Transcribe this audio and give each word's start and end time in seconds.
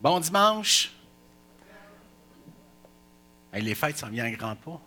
Bon 0.00 0.18
dimanche. 0.18 0.92
les 3.52 3.74
fêtes 3.74 3.98
s'en 3.98 4.08
viennent 4.08 4.32
à 4.32 4.36
grands 4.36 4.56
pas. 4.56 4.80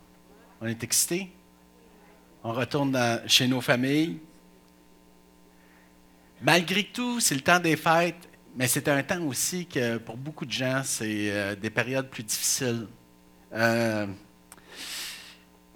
On 0.60 0.66
est 0.66 0.84
excités. 0.84 1.30
On 2.44 2.52
retourne 2.52 2.98
chez 3.28 3.48
nos 3.48 3.62
familles. 3.62 4.18
Malgré 6.42 6.86
tout, 6.86 7.20
c'est 7.20 7.36
le 7.36 7.42
temps 7.42 7.60
des 7.60 7.76
fêtes, 7.76 8.28
mais 8.56 8.68
c'est 8.68 8.88
un 8.88 9.04
temps 9.04 9.22
aussi 9.22 9.68
que 9.68 9.98
pour 9.98 10.18
beaucoup 10.18 10.48
de 10.48 10.52
gens, 10.52 10.82
c'est 10.84 11.32
euh, 11.32 11.56
des 11.56 11.70
périodes 11.70 12.10
plus 12.10 12.24
difficiles. 12.24 12.88
Euh, 13.54 14.08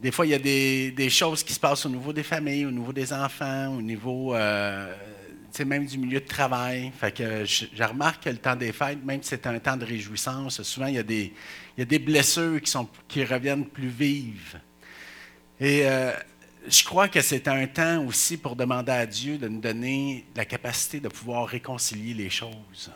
des 0.02 0.12
fois, 0.12 0.26
il 0.26 0.30
y 0.30 0.34
a 0.34 0.40
des, 0.40 1.10
choses 1.12 1.44
qui 1.44 1.54
se 1.54 1.60
passent 1.60 1.86
au 1.86 1.90
niveau 1.90 2.12
des 2.12 2.24
familles, 2.24 2.66
au 2.66 2.72
niveau 2.72 2.92
des 2.92 3.14
enfants, 3.14 3.68
au 3.68 3.84
niveau 3.84 4.34
euh, 4.34 4.92
même 5.66 5.86
du 5.86 5.98
milieu 5.98 6.20
de 6.20 6.26
travail. 6.26 6.92
Fait 6.98 7.12
que 7.12 7.46
je, 7.46 7.66
remarque 7.84 8.24
que 8.24 8.30
le 8.30 8.38
temps 8.38 8.56
des 8.56 8.72
fêtes, 8.72 9.04
même 9.04 9.22
si 9.22 9.30
c'est 9.30 9.48
un 9.48 9.60
temps 9.60 9.78
de 9.78 9.86
réjouissance, 9.86 10.62
souvent 10.64 10.88
il 10.88 10.96
y 10.96 11.00
a 11.00 11.04
des, 11.86 12.00
blessures 12.00 12.60
qui, 13.08 13.24
reviennent 13.24 13.66
plus 13.66 13.88
vives. 13.88 14.60
Et 15.60 15.88
euh, 15.88 16.12
je 16.68 16.84
crois 16.84 17.08
que 17.08 17.22
c'est 17.22 17.48
un 17.48 17.66
temps 17.68 18.06
aussi 18.06 18.38
pour 18.38 18.56
demander 18.56 18.92
à 18.92 19.06
Dieu 19.06 19.38
de 19.38 19.48
nous 19.48 19.62
donner 19.62 20.26
la 20.36 20.46
capacité 20.46 21.00
de 21.00 21.08
pouvoir 21.08 21.48
réconcilier 21.48 22.14
les 22.14 22.30
choses. 22.30 22.92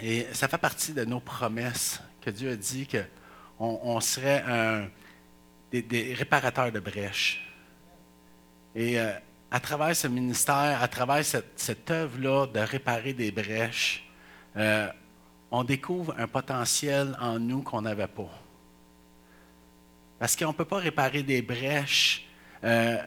Et 0.00 0.26
ça 0.32 0.48
fait 0.48 0.58
partie 0.58 0.92
de 0.92 1.04
nos 1.04 1.20
promesses 1.20 2.00
que 2.20 2.30
Dieu 2.30 2.50
a 2.52 2.56
dit 2.56 2.88
qu'on 2.88 3.80
on 3.82 4.00
serait 4.00 4.42
des, 5.70 6.14
réparateurs 6.14 6.72
de 6.72 6.80
brèches. 6.80 7.40
Et 8.74 8.98
euh, 8.98 9.12
à 9.54 9.60
travers 9.60 9.94
ce 9.94 10.08
ministère, 10.08 10.82
à 10.82 10.88
travers 10.88 11.24
cette, 11.24 11.88
œuvre-là 11.88 12.48
de 12.48 12.58
réparer 12.58 13.12
des 13.12 13.30
brèches, 13.30 14.04
euh, 14.56 14.90
on 15.48 15.62
découvre 15.62 16.12
un 16.18 16.26
potentiel 16.26 17.16
en 17.20 17.38
nous 17.38 17.62
qu'on 17.62 17.82
n'avait 17.82 18.08
pas. 18.08 18.36
Parce 20.18 20.34
qu'on 20.34 20.48
ne 20.48 20.54
peut 20.54 20.64
pas 20.64 20.78
réparer 20.78 21.22
des 21.22 21.40
brèches 21.40 22.26
euh, 22.64 23.00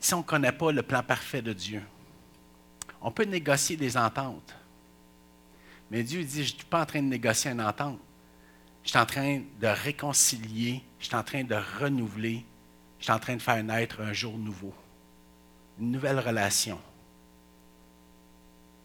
si 0.00 0.12
on 0.12 0.18
ne 0.18 0.22
connaît 0.24 0.50
pas 0.50 0.72
le 0.72 0.82
plan 0.82 1.04
parfait 1.04 1.40
de 1.40 1.52
Dieu. 1.52 1.84
On 3.00 3.12
peut 3.12 3.26
négocier 3.26 3.76
des 3.76 3.96
ententes. 3.96 4.56
Mais 5.88 6.02
Dieu 6.02 6.24
dit, 6.24 6.44
je 6.44 6.52
ne 6.52 6.58
suis 6.58 6.64
pas 6.68 6.82
en 6.82 6.86
train 6.86 7.00
de 7.00 7.06
négocier 7.06 7.52
une 7.52 7.62
entente. 7.62 8.00
Je 8.82 8.88
suis 8.88 8.98
en 8.98 9.06
train 9.06 9.40
de 9.60 9.68
réconcilier, 9.68 10.82
je 10.98 11.06
suis 11.06 11.14
en 11.14 11.22
train 11.22 11.44
de 11.44 11.54
renouveler, 11.80 12.44
je 12.98 13.04
suis 13.04 13.12
en 13.12 13.20
train 13.20 13.36
de 13.36 13.42
faire 13.42 13.62
naître 13.62 14.00
un 14.00 14.12
jour 14.12 14.36
nouveau 14.36 14.74
une 15.78 15.90
nouvelle 15.90 16.18
relation. 16.18 16.78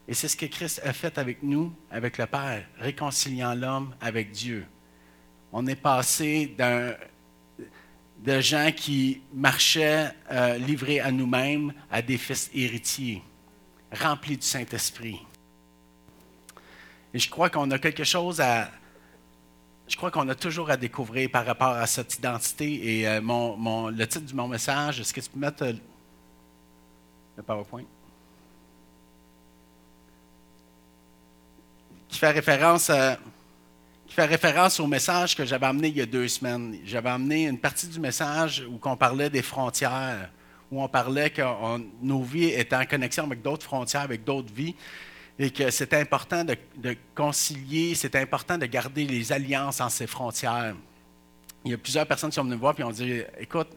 Et 0.08 0.14
c'est 0.14 0.28
ce 0.28 0.36
que 0.36 0.46
Christ 0.46 0.82
a 0.84 0.94
fait 0.94 1.18
avec 1.18 1.42
nous, 1.42 1.74
avec 1.90 2.18
le 2.18 2.26
Père, 2.26 2.66
réconciliant 2.80 3.54
l'homme 3.54 3.96
avec 4.02 4.32
Dieu. 4.32 4.66
On 5.54 5.66
est 5.68 5.76
passé 5.76 6.54
d'un, 6.58 6.94
de 8.20 8.40
gens 8.40 8.72
qui 8.76 9.22
marchaient 9.34 10.12
euh, 10.32 10.58
livrés 10.58 11.00
à 11.00 11.12
nous-mêmes 11.12 11.74
à 11.90 12.02
des 12.02 12.18
fils 12.18 12.50
héritiers, 12.54 13.22
remplis 13.92 14.38
du 14.38 14.46
Saint-Esprit. 14.46 15.20
Et 17.14 17.20
je 17.20 17.30
crois 17.30 17.50
qu'on 17.50 17.70
a 17.72 17.80
quelque 17.80 18.04
chose 18.04 18.40
à. 18.40 18.70
Je 19.88 19.98
crois 19.98 20.12
qu'on 20.12 20.30
a 20.30 20.36
toujours 20.36 20.70
à 20.70 20.78
découvrir 20.78 21.30
par 21.30 21.46
rapport 21.46 21.76
à 21.76 21.86
cette 21.86 22.16
identité. 22.16 23.00
Et 23.00 23.08
euh, 23.08 23.22
mon, 23.22 23.90
le 23.90 24.08
titre 24.08 24.26
de 24.26 24.36
mon 24.36 24.48
message, 24.48 25.02
est-ce 25.02 25.14
que 25.14 25.20
tu 25.20 25.30
peux 25.30 25.40
mettre 25.40 25.64
euh, 25.64 25.74
le 27.38 27.44
PowerPoint. 27.44 27.84
Qui 32.08 32.18
fait 32.18 32.32
référence 32.32 32.92
qui 34.12 34.16
fait 34.16 34.26
référence 34.26 34.78
au 34.82 34.88
message 34.88 35.38
que 35.38 35.46
j'avais 35.46 35.68
amené 35.68 35.88
il 35.88 35.96
y 35.96 36.02
a 36.02 36.06
deux 36.06 36.28
semaines. 36.28 36.78
J'avais 36.84 37.10
amené 37.10 37.48
une 37.48 37.58
partie 37.58 37.88
du 37.88 37.98
message 37.98 38.62
où 38.70 38.78
on 38.84 38.98
parlait 38.98 39.30
des 39.30 39.42
frontières, 39.42 40.30
où 40.70 40.84
on 40.84 40.90
parlait 40.90 41.30
que 41.30 41.42
nos 42.02 42.22
vies 42.22 42.50
étaient 42.50 42.76
en 42.76 42.86
connexion 42.86 43.24
avec 43.24 43.42
d'autres 43.42 43.64
frontières, 43.64 44.02
avec 44.02 44.26
d'autres 44.26 44.54
vies, 44.54 44.76
et 45.40 45.50
que 45.50 45.72
c'était 45.72 46.02
important 46.02 46.44
de, 46.44 46.58
de 46.76 46.98
concilier, 47.16 47.96
c'était 47.96 48.20
important 48.20 48.58
de 48.58 48.66
garder 48.66 49.06
les 49.06 49.32
alliances 49.32 49.80
en 49.80 49.88
ces 49.88 50.08
frontières 50.08 50.76
il 51.64 51.72
y 51.72 51.74
a 51.74 51.78
plusieurs 51.78 52.08
personnes 52.08 52.32
qui 52.32 52.36
sont 52.36 52.44
venues 52.44 52.56
me 52.56 52.60
voir 52.60 52.80
et 52.80 52.84
ont 52.84 52.92
dit 52.92 53.22
Écoute, 53.40 53.70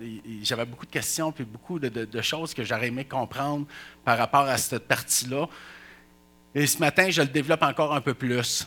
j'avais 0.43 0.65
beaucoup 0.65 0.87
de 0.87 0.91
questions 0.91 1.33
puis 1.33 1.45
beaucoup 1.45 1.78
de, 1.78 2.22
choses 2.22 2.55
que 2.55 2.65
j'aurais 2.65 2.89
aimé 2.89 3.05
comprendre 3.05 3.67
par 4.05 4.17
rapport 4.17 4.43
à 4.43 4.56
cette 4.56 4.89
partie-là. 4.89 5.47
Et 6.55 6.67
ce 6.67 6.78
matin, 6.78 7.11
je 7.11 7.21
le 7.21 7.28
développe 7.28 7.62
encore 7.62 7.94
un 7.94 8.00
peu 8.00 8.15
plus. 8.15 8.67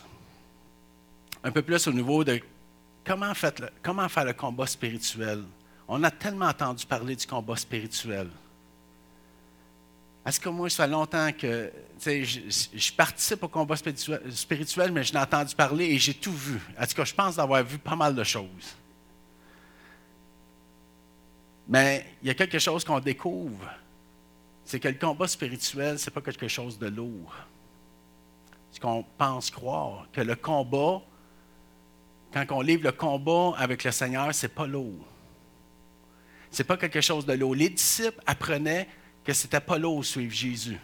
Un 1.42 1.50
peu 1.50 1.62
plus 1.62 1.86
au 1.88 1.92
niveau 1.92 2.22
de 2.22 2.40
comment, 3.04 3.34
faire 3.34 4.24
le 4.24 4.32
combat 4.32 4.66
spirituel. 4.66 5.42
On 5.88 6.02
a 6.04 6.10
tellement 6.10 6.46
entendu 6.46 6.84
parler 6.84 7.16
du 7.16 7.26
combat 7.26 7.56
spirituel. 7.56 8.28
Est-ce 10.26 10.38
que 10.38 10.50
moi, 10.50 10.68
ça 10.68 10.84
fait 10.84 10.90
longtemps 10.90 11.32
que 11.32 11.72
je, 12.04 12.66
je, 12.74 12.92
participe 12.92 13.42
au 13.42 13.48
combat 13.48 13.76
spirituel, 13.76 14.92
mais 14.92 15.02
je 15.02 15.14
n'ai 15.14 15.20
entendu 15.20 15.54
parler 15.54 15.86
et 15.86 15.98
j'ai 15.98 16.12
tout 16.12 16.34
vu. 16.34 16.60
En 16.78 16.86
tout 16.86 16.94
cas, 16.94 17.04
je 17.04 17.14
pense 17.14 17.36
d'avoir 17.36 17.64
vu 17.64 17.78
pas 17.78 17.96
mal 17.96 18.14
de 18.14 18.24
choses. 18.24 18.76
Mais 21.68 22.06
il 22.22 22.28
y 22.28 22.30
a 22.30 22.34
quelque 22.34 22.58
chose 22.58 22.82
qu'on 22.82 22.98
découvre. 22.98 23.70
C'est 24.64 24.80
que 24.80 24.88
le 24.88 24.94
combat 24.94 25.28
spirituel, 25.28 25.98
ce 25.98 26.06
n'est 26.06 26.14
pas 26.14 26.22
quelque 26.22 26.48
chose 26.48 26.78
de 26.78 26.88
lourd. 26.88 27.34
Ce 28.70 28.80
qu'on 28.80 29.04
pense 29.16 29.50
croire, 29.50 30.06
que 30.12 30.20
le 30.20 30.34
combat, 30.34 31.02
quand 32.32 32.44
on 32.50 32.60
livre 32.62 32.84
le 32.84 32.92
combat 32.92 33.52
avec 33.58 33.84
le 33.84 33.90
Seigneur, 33.90 34.34
ce 34.34 34.46
n'est 34.46 34.52
pas 34.52 34.66
lourd. 34.66 35.04
Ce 36.50 36.62
n'est 36.62 36.66
pas 36.66 36.78
quelque 36.78 37.02
chose 37.02 37.26
de 37.26 37.34
lourd. 37.34 37.54
Les 37.54 37.68
disciples 37.68 38.20
apprenaient 38.26 38.88
que 39.24 39.32
ce 39.34 39.44
n'était 39.44 39.60
pas 39.60 39.78
lourd 39.78 40.04
suivre 40.04 40.32
Jésus. 40.32 40.78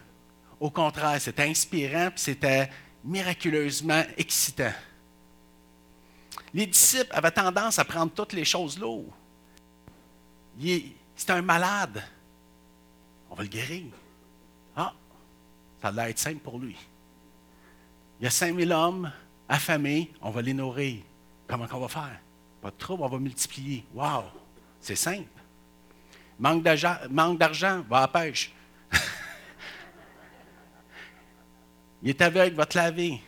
Au 0.61 0.71
contraire, 0.71 1.21
c'était 1.21 1.45
inspirant 1.45 2.11
c'était 2.17 2.71
miraculeusement 3.03 4.03
excitant. 4.17 4.73
Les 6.53 6.67
disciples 6.67 7.11
avaient 7.13 7.31
tendance 7.31 7.79
à 7.79 7.85
prendre 7.85 8.13
toutes 8.13 8.33
les 8.33 8.45
choses 8.45 8.79
lourdes 8.79 9.11
c'est 11.17 11.31
un 11.31 11.43
malade. 11.43 12.03
On 13.31 13.35
va 13.35 13.43
le 13.43 13.49
guérir. 13.49 13.87
Ah, 14.77 14.93
ça 15.83 15.91
l'air 15.91 16.07
être 16.07 16.19
simple 16.19 16.41
pour 16.41 16.59
lui. 16.59 16.77
Il 18.21 18.25
y 18.25 18.27
a 18.27 18.31
5000 18.31 18.73
hommes 18.73 19.13
affamés, 19.49 20.13
on 20.21 20.31
va 20.31 20.43
les 20.43 20.55
nourrir. 20.55 21.03
Comment 21.47 21.67
on 21.73 21.81
va 21.81 21.89
faire? 21.89 22.21
Pas 22.61 22.71
de 22.71 22.77
trouble, 22.77 23.03
on 23.03 23.09
va 23.09 23.19
multiplier. 23.19 23.85
Wow, 23.93 24.25
c'est 24.81 24.97
simple. 24.97 25.29
Manque 26.39 26.63
d'argent, 26.63 26.97
manque 27.11 27.39
d'argent, 27.39 27.85
va 27.89 27.99
à 27.99 28.01
la 28.03 28.09
pêche. 28.09 28.53
Il 32.03 32.09
est 32.11 32.23
aveugle, 32.23 32.57
va 32.57 32.67
te 32.67 32.79
laver. 32.79 33.21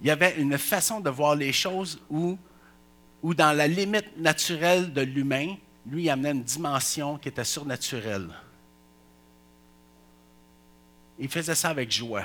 Il 0.00 0.06
y 0.06 0.10
avait 0.10 0.36
une 0.36 0.58
façon 0.58 1.00
de 1.00 1.10
voir 1.10 1.34
les 1.34 1.52
choses 1.52 2.00
où, 2.10 2.38
où 3.22 3.34
dans 3.34 3.56
la 3.56 3.66
limite 3.66 4.16
naturelle 4.18 4.92
de 4.92 5.00
l'humain, 5.00 5.56
lui, 5.88 6.04
il 6.04 6.10
amenait 6.10 6.32
une 6.32 6.42
dimension 6.42 7.16
qui 7.16 7.28
était 7.28 7.44
surnaturelle. 7.44 8.28
Il 11.18 11.28
faisait 11.28 11.54
ça 11.54 11.70
avec 11.70 11.90
joie. 11.90 12.24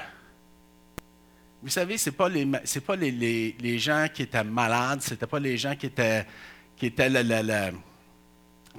Vous 1.62 1.70
savez, 1.70 1.98
ce 1.98 2.10
n'est 2.10 2.16
pas, 2.16 2.28
les, 2.28 3.80
gens 3.80 4.08
qui 4.12 4.24
étaient 4.24 4.44
malades, 4.44 5.02
ce 5.04 5.12
n'était 5.12 5.28
pas 5.28 5.40
les 5.40 5.58
gens 5.58 5.76
qui 5.76 5.86
étaient, 5.86 6.26
qui, 6.76 6.88
étaient 6.88 7.10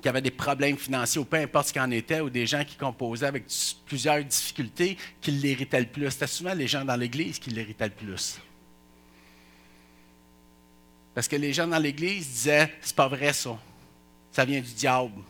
qui 0.01 0.09
avaient 0.09 0.21
des 0.21 0.33
problèmes 0.33 0.77
financiers 0.77 1.21
ou 1.21 1.25
peu 1.25 1.37
importe 1.37 1.69
ce 1.69 1.75
qu'en 1.75 1.91
était, 1.93 2.21
ou 2.21 2.29
des 2.29 2.45
gens 2.45 2.65
qui 2.65 2.75
composaient 2.75 3.27
avec 3.27 3.45
plusieurs 3.87 4.25
difficultés 4.25 4.99
qui 5.21 5.31
l'héritaient 5.31 5.81
le 5.81 5.87
plus. 5.87 6.11
C'était 6.11 6.27
souvent 6.27 6.55
les 6.55 6.67
gens 6.67 6.85
dans 6.85 6.97
l'Église 6.97 7.39
qui 7.39 7.51
l'héritaient 7.51 7.87
le 7.87 7.95
plus. 7.95 8.41
Parce 11.15 11.29
que 11.29 11.37
les 11.37 11.53
gens 11.53 11.69
dans 11.69 11.79
l'Église 11.79 12.27
disaient, 12.27 12.73
c'est 12.81 12.97
pas 12.97 13.07
vrai 13.07 13.33
ça 13.33 13.57
ça 14.33 14.45
vient 14.45 14.61
du 14.61 14.73
diable. 14.73 15.23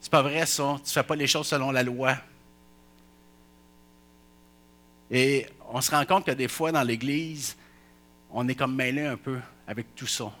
C'est 0.00 0.10
pas 0.10 0.22
vrai 0.22 0.46
ça, 0.46 0.76
tu 0.76 0.82
ne 0.82 0.88
fais 0.88 1.02
pas 1.02 1.16
les 1.16 1.26
choses 1.26 1.48
selon 1.48 1.70
la 1.70 1.82
loi. 1.82 2.16
Et 5.10 5.46
on 5.68 5.80
se 5.80 5.90
rend 5.90 6.04
compte 6.06 6.24
que 6.24 6.30
des 6.30 6.48
fois 6.48 6.72
dans 6.72 6.82
l'Église, 6.82 7.56
on 8.30 8.48
est 8.48 8.54
comme 8.54 8.74
mêlé 8.74 9.04
un 9.04 9.16
peu 9.16 9.38
avec 9.66 9.94
tout 9.94 10.06
ça. 10.06 10.32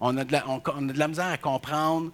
On 0.00 0.16
a, 0.16 0.24
de 0.24 0.32
la, 0.32 0.48
on 0.48 0.58
a 0.58 0.92
de 0.92 0.98
la 0.98 1.08
misère 1.08 1.26
à 1.26 1.38
comprendre 1.38 2.12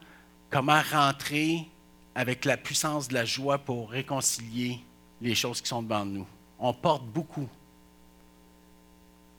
comment 0.50 0.80
rentrer 0.92 1.66
avec 2.14 2.44
la 2.44 2.56
puissance 2.56 3.08
de 3.08 3.14
la 3.14 3.24
joie 3.24 3.58
pour 3.58 3.90
réconcilier 3.90 4.80
les 5.20 5.34
choses 5.34 5.60
qui 5.60 5.68
sont 5.68 5.82
devant 5.82 6.04
nous. 6.04 6.26
On 6.58 6.72
porte 6.72 7.04
beaucoup 7.04 7.48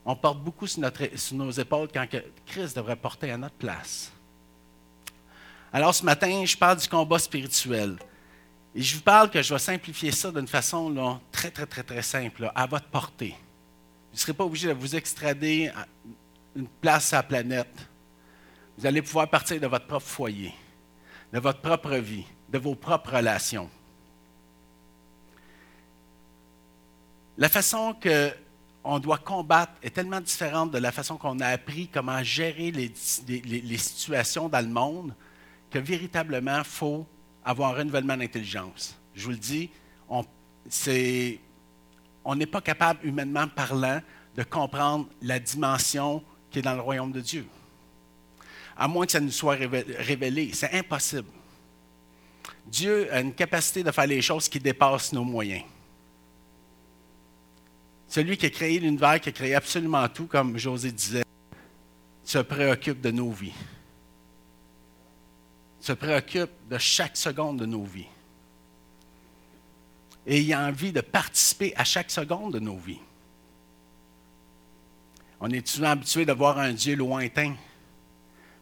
on 0.08 0.14
porte 0.14 0.38
beaucoup 0.38 0.68
sur, 0.68 0.80
nos 1.32 1.50
épaules 1.50 1.88
quand 1.92 2.06
Christ 2.46 2.76
devrait 2.76 2.94
porter 2.94 3.32
à 3.32 3.36
notre 3.36 3.56
place. 3.56 4.12
Alors 5.72 5.92
ce 5.92 6.04
matin, 6.04 6.44
je 6.44 6.56
parle 6.56 6.78
du 6.78 6.88
combat 6.88 7.18
spirituel. 7.18 7.98
Et 8.72 8.82
je 8.82 8.94
vous 8.94 9.02
parle 9.02 9.28
que 9.30 9.42
je 9.42 9.52
vais 9.52 9.58
simplifier 9.58 10.12
ça 10.12 10.30
d'une 10.30 10.46
façon 10.46 11.18
très, 11.32 11.50
très, 11.50 11.66
très, 11.66 11.82
très 11.82 12.02
simple, 12.02 12.50
à 12.54 12.66
votre 12.66 12.86
portée. 12.86 13.34
Vous 14.10 14.14
ne 14.14 14.18
serez 14.18 14.32
pas 14.32 14.44
obligé 14.44 14.68
de 14.68 14.74
vous 14.74 14.94
extrader 14.94 15.72
une 16.54 16.68
place 16.68 17.12
à 17.12 17.16
la 17.16 17.22
planète. 17.24 17.88
Vous 18.78 18.86
allez 18.86 19.02
pouvoir 19.02 19.28
partir 19.28 19.60
de 19.60 19.66
votre 19.66 19.86
propre 19.86 20.06
foyer, 20.06 20.54
de 21.32 21.40
votre 21.40 21.60
propre 21.60 21.96
vie, 21.96 22.24
de 22.48 22.58
vos 22.58 22.76
propres 22.76 23.16
relations. 23.16 23.68
La 27.38 27.48
façon 27.48 27.94
qu'on 28.86 29.00
doit 29.00 29.18
combattre 29.18 29.72
est 29.82 29.90
tellement 29.90 30.20
différente 30.20 30.70
de 30.70 30.78
la 30.78 30.92
façon 30.92 31.16
qu'on 31.16 31.40
a 31.40 31.48
appris 31.48 31.88
comment 31.88 32.22
gérer 32.22 32.70
les, 32.70 32.92
les 33.26 33.78
situations 33.78 34.48
dans 34.48 34.64
le 34.64 34.72
monde 34.72 35.12
que 35.72 35.80
véritablement, 35.80 36.58
il 36.58 36.64
faut 36.64 37.04
avoir 37.44 37.70
un 37.70 37.78
renouvellement 37.78 38.16
d'intelligence. 38.16 38.96
Je 39.12 39.24
vous 39.24 39.32
le 39.32 39.38
dis, 39.38 39.70
on 40.08 40.24
n'est 42.36 42.46
pas 42.46 42.60
capable, 42.60 43.04
humainement 43.04 43.48
parlant, 43.48 44.00
de 44.36 44.44
comprendre 44.44 45.08
la 45.20 45.40
dimension 45.40 46.22
qui 46.48 46.60
est 46.60 46.62
dans 46.62 46.74
le 46.74 46.80
royaume 46.80 47.10
de 47.10 47.20
Dieu. 47.20 47.44
À 48.76 48.86
moins 48.86 49.04
que 49.04 49.12
ça 49.12 49.20
nous 49.20 49.32
soit 49.32 49.56
révélé. 49.56 50.52
C'est 50.52 50.72
impossible. 50.74 51.28
Dieu 52.66 53.12
a 53.12 53.20
une 53.20 53.34
capacité 53.34 53.82
de 53.82 53.90
faire 53.90 54.06
les 54.06 54.22
choses 54.22 54.48
qui 54.48 54.60
dépassent 54.60 55.12
nos 55.12 55.24
moyens. 55.24 55.64
Celui 58.16 58.38
qui 58.38 58.46
a 58.46 58.50
créé 58.50 58.78
l'univers, 58.78 59.20
qui 59.20 59.28
a 59.28 59.32
créé 59.32 59.54
absolument 59.54 60.08
tout, 60.08 60.24
comme 60.24 60.56
José 60.56 60.90
disait, 60.90 61.24
se 62.24 62.38
préoccupe 62.38 63.02
de 63.02 63.10
nos 63.10 63.30
vies 63.30 63.52
se 65.86 65.92
préoccupe 65.92 66.50
de 66.70 66.78
chaque 66.78 67.16
seconde 67.16 67.60
de 67.60 67.66
nos 67.66 67.84
vies. 67.84 68.08
Et 70.26 70.40
il 70.40 70.52
a 70.54 70.66
envie 70.66 70.92
de 70.92 71.02
participer 71.02 71.74
à 71.76 71.84
chaque 71.84 72.10
seconde 72.10 72.54
de 72.54 72.58
nos 72.58 72.78
vies. 72.78 73.00
On 75.38 75.50
est 75.50 75.68
souvent 75.68 75.90
habitué 75.90 76.24
de 76.24 76.32
voir 76.32 76.58
un 76.58 76.72
Dieu 76.72 76.96
lointain. 76.96 77.54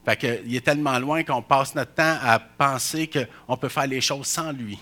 Fait 0.04 0.42
il 0.44 0.56
est 0.56 0.62
tellement 0.62 0.98
loin 0.98 1.22
qu'on 1.22 1.42
passe 1.42 1.76
notre 1.76 1.94
temps 1.94 2.18
à 2.20 2.40
penser 2.40 3.08
qu'on 3.08 3.56
peut 3.56 3.68
faire 3.68 3.86
les 3.86 4.00
choses 4.00 4.26
sans 4.26 4.50
lui. 4.50 4.80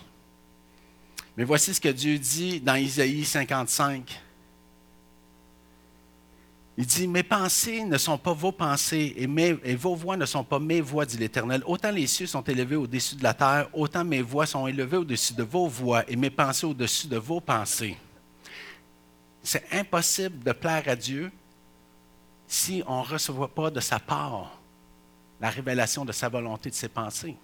Mais 1.37 1.45
voici 1.45 1.75
ce 1.75 1.81
que 1.81 1.91
Dieu 1.91 2.19
dit 2.19 2.59
dans 2.59 2.75
Isaïe 2.75 3.27
55. 3.27 4.22
Il 6.79 6.87
dit, 6.87 7.07
mes 7.07 7.23
pensées 7.23 7.85
ne 7.85 7.99
sont 7.99 8.17
pas 8.17 8.33
vos 8.33 8.53
pensées 8.53 9.15
et, 9.17 9.75
vos 9.75 9.95
voix 9.95 10.17
ne 10.17 10.25
sont 10.25 10.43
pas 10.43 10.59
mes 10.59 10.81
voix, 10.81 11.05
dit 11.05 11.19
l'Éternel. 11.19 11.63
Autant 11.67 11.91
les 11.91 12.07
cieux 12.07 12.27
sont 12.27 12.43
élevés 12.43 12.77
au-dessus 12.77 13.17
de 13.17 13.23
la 13.23 13.35
terre, 13.35 13.69
autant 13.75 14.05
mes 14.05 14.23
voix 14.23 14.47
sont 14.47 14.67
élevées 14.67 14.97
au-dessus 14.97 15.35
de 15.35 15.43
vos 15.43 15.69
voix 15.69 16.03
et 16.09 16.17
mes 16.17 16.31
pensées 16.31 16.65
au-dessus 16.65 17.09
de 17.09 17.19
vos 17.19 17.41
pensées. 17.41 17.97
C'est 19.43 19.67
impossible 19.73 20.43
de 20.43 20.53
plaire 20.53 20.85
à 20.87 20.97
Dieu 20.97 21.31
si 22.47 22.83
on 22.87 23.03
ne 23.03 23.07
reçoit 23.07 23.49
pas 23.49 23.71
de 23.71 23.81
sa 23.81 23.99
part 23.99 24.59
la 25.41 25.51
révélation 25.51 26.05
de 26.05 26.13
sa 26.13 26.29
volonté, 26.29 26.71
de 26.71 26.75
ses 26.75 26.89
pensées. 26.89 27.37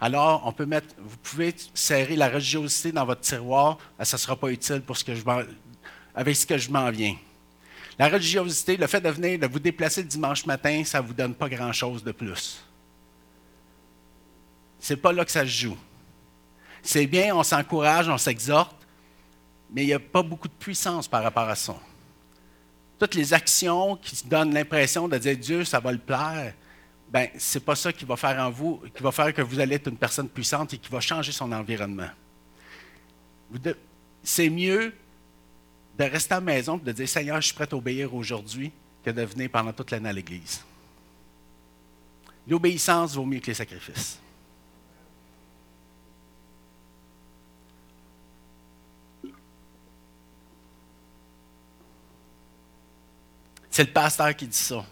Alors, 0.00 0.42
on 0.44 0.52
peut 0.52 0.66
mettre, 0.66 0.94
vous 0.98 1.16
pouvez 1.16 1.54
serrer 1.72 2.14
la 2.14 2.28
religiosité 2.28 2.92
dans 2.92 3.06
votre 3.06 3.22
tiroir, 3.22 3.78
ça 4.02 4.16
ne 4.16 4.20
sera 4.20 4.36
pas 4.36 4.50
utile 4.50 4.82
pour 4.82 4.96
avec 6.14 6.36
ce 6.36 6.46
que 6.46 6.58
je 6.58 6.70
m'en 6.70 6.90
viens. 6.90 7.16
La 7.98 8.08
religiosité, 8.08 8.76
le 8.76 8.86
fait 8.86 9.00
de 9.00 9.08
venir, 9.08 9.38
de 9.38 9.46
vous 9.46 9.60
déplacer 9.60 10.02
le 10.02 10.08
dimanche 10.08 10.46
matin, 10.46 10.82
ça 10.84 11.00
ne 11.00 11.06
vous 11.06 11.14
donne 11.14 11.34
pas 11.34 11.48
grand-chose 11.48 12.02
de 12.02 12.12
plus. 12.12 12.62
Ce 14.80 14.92
n'est 14.92 15.00
pas 15.00 15.12
là 15.12 15.24
que 15.24 15.30
ça 15.30 15.42
se 15.42 15.50
joue. 15.50 15.78
C'est 16.82 17.06
bien, 17.06 17.34
on 17.34 17.42
s'encourage, 17.42 18.08
on 18.08 18.18
s'exhorte, 18.18 18.76
mais 19.70 19.84
il 19.84 19.86
n'y 19.86 19.92
a 19.94 20.00
pas 20.00 20.22
beaucoup 20.22 20.48
de 20.48 20.52
puissance 20.52 21.08
par 21.08 21.22
rapport 21.22 21.48
à 21.48 21.54
ça. 21.54 21.76
Toutes 22.98 23.14
les 23.14 23.32
actions 23.32 23.96
qui 23.96 24.26
donnent 24.26 24.52
l'impression 24.52 25.08
de 25.08 25.16
dire 25.16 25.36
Dieu, 25.36 25.64
ça 25.64 25.80
va 25.80 25.92
le 25.92 25.98
plaire, 25.98 26.52
ben, 27.08 27.28
ce 27.38 27.58
n'est 27.58 27.64
pas 27.64 27.76
ça 27.76 27.92
qui 27.92 28.04
va 28.04 28.16
faire 28.16 28.38
en 28.40 28.50
vous, 28.50 28.82
qui 28.94 29.02
va 29.02 29.12
faire 29.12 29.32
que 29.32 29.42
vous 29.42 29.60
allez 29.60 29.76
être 29.76 29.88
une 29.88 29.96
personne 29.96 30.28
puissante 30.28 30.74
et 30.74 30.78
qui 30.78 30.90
va 30.90 31.00
changer 31.00 31.32
son 31.32 31.50
environnement. 31.52 32.10
C'est 34.22 34.50
mieux 34.50 34.92
de 35.98 36.04
rester 36.04 36.34
à 36.34 36.36
la 36.36 36.40
maison 36.40 36.78
et 36.78 36.86
de 36.86 36.92
dire 36.92 37.08
Seigneur, 37.08 37.40
je 37.40 37.46
suis 37.46 37.54
prêt 37.54 37.68
à 37.70 37.76
obéir 37.76 38.12
aujourd'hui 38.14 38.72
que 39.02 39.10
de 39.10 39.22
venir 39.22 39.50
pendant 39.50 39.72
toute 39.72 39.90
l'année 39.90 40.08
à 40.08 40.12
l'Église. 40.12 40.64
L'obéissance 42.46 43.14
vaut 43.14 43.24
mieux 43.24 43.40
que 43.40 43.46
les 43.46 43.54
sacrifices. 43.54 44.18
C'est 53.70 53.84
le 53.84 53.92
pasteur 53.92 54.34
qui 54.36 54.46
dit 54.46 54.56
ça. 54.56 54.84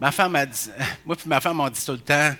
Ma 0.00 0.10
femme 0.10 0.34
a 0.34 0.46
dit, 0.46 0.70
moi 1.06 1.16
et 1.24 1.28
ma 1.28 1.40
femme 1.40 1.60
ont 1.60 1.68
dit 1.68 1.84
tout 1.84 1.92
le 1.92 2.00
temps, 2.00 2.34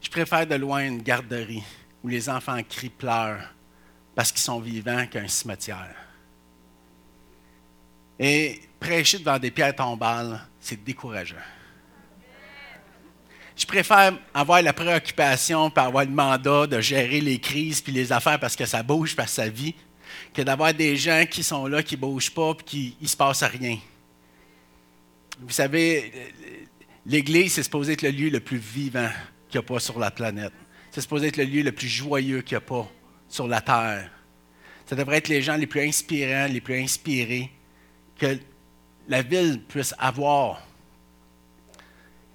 je 0.00 0.08
préfère 0.08 0.46
de 0.46 0.54
loin 0.54 0.86
une 0.86 1.02
garderie 1.02 1.62
où 2.02 2.08
les 2.08 2.28
enfants 2.28 2.60
crient, 2.68 2.90
pleurent 2.90 3.48
parce 4.14 4.30
qu'ils 4.30 4.42
sont 4.42 4.60
vivants 4.60 5.06
qu'un 5.06 5.28
cimetière. 5.28 5.94
Et 8.18 8.60
prêcher 8.78 9.18
devant 9.18 9.38
des 9.38 9.50
pierres 9.50 9.74
tombales, 9.74 10.40
c'est 10.60 10.82
décourageant. 10.82 11.36
Je 13.56 13.66
préfère 13.66 14.18
avoir 14.32 14.62
la 14.62 14.72
préoccupation, 14.72 15.70
par 15.70 15.86
avoir 15.86 16.04
le 16.04 16.10
mandat 16.10 16.66
de 16.66 16.80
gérer 16.80 17.20
les 17.20 17.38
crises 17.38 17.80
puis 17.80 17.92
les 17.92 18.12
affaires 18.12 18.40
parce 18.40 18.56
que 18.56 18.66
ça 18.66 18.82
bouge, 18.82 19.14
parce 19.14 19.30
que 19.30 19.36
ça 19.36 19.48
vit, 19.48 19.74
que 20.32 20.42
d'avoir 20.42 20.72
des 20.72 20.96
gens 20.96 21.24
qui 21.30 21.42
sont 21.42 21.66
là, 21.66 21.82
qui 21.82 21.96
ne 21.96 22.00
bougent 22.00 22.32
pas, 22.32 22.54
puis 22.54 22.64
qui 22.64 22.96
ne 23.00 23.06
se 23.06 23.16
passe 23.16 23.42
rien. 23.42 23.78
Vous 25.40 25.50
savez, 25.50 26.32
l'Église, 27.04 27.54
c'est 27.54 27.62
supposé 27.62 27.92
être 27.92 28.02
le 28.02 28.10
lieu 28.10 28.30
le 28.30 28.40
plus 28.40 28.58
vivant 28.58 29.10
qu'il 29.48 29.60
n'y 29.60 29.64
a 29.64 29.68
pas 29.68 29.80
sur 29.80 29.98
la 29.98 30.10
planète. 30.10 30.52
C'est 30.92 31.00
supposé 31.00 31.28
être 31.28 31.38
le 31.38 31.44
lieu 31.44 31.62
le 31.62 31.72
plus 31.72 31.88
joyeux 31.88 32.42
qu'il 32.42 32.56
n'y 32.56 32.62
a 32.62 32.66
pas 32.66 32.86
sur 33.26 33.48
la 33.48 33.62
terre. 33.62 34.10
Ça 34.84 34.94
devrait 34.94 35.16
être 35.16 35.28
les 35.28 35.40
gens 35.40 35.56
les 35.56 35.66
plus 35.66 35.80
inspirants, 35.80 36.46
les 36.52 36.60
plus 36.60 36.78
inspirés 36.78 37.50
que 38.18 38.38
la 39.08 39.22
ville 39.22 39.62
puisse 39.66 39.94
avoir. 39.98 40.66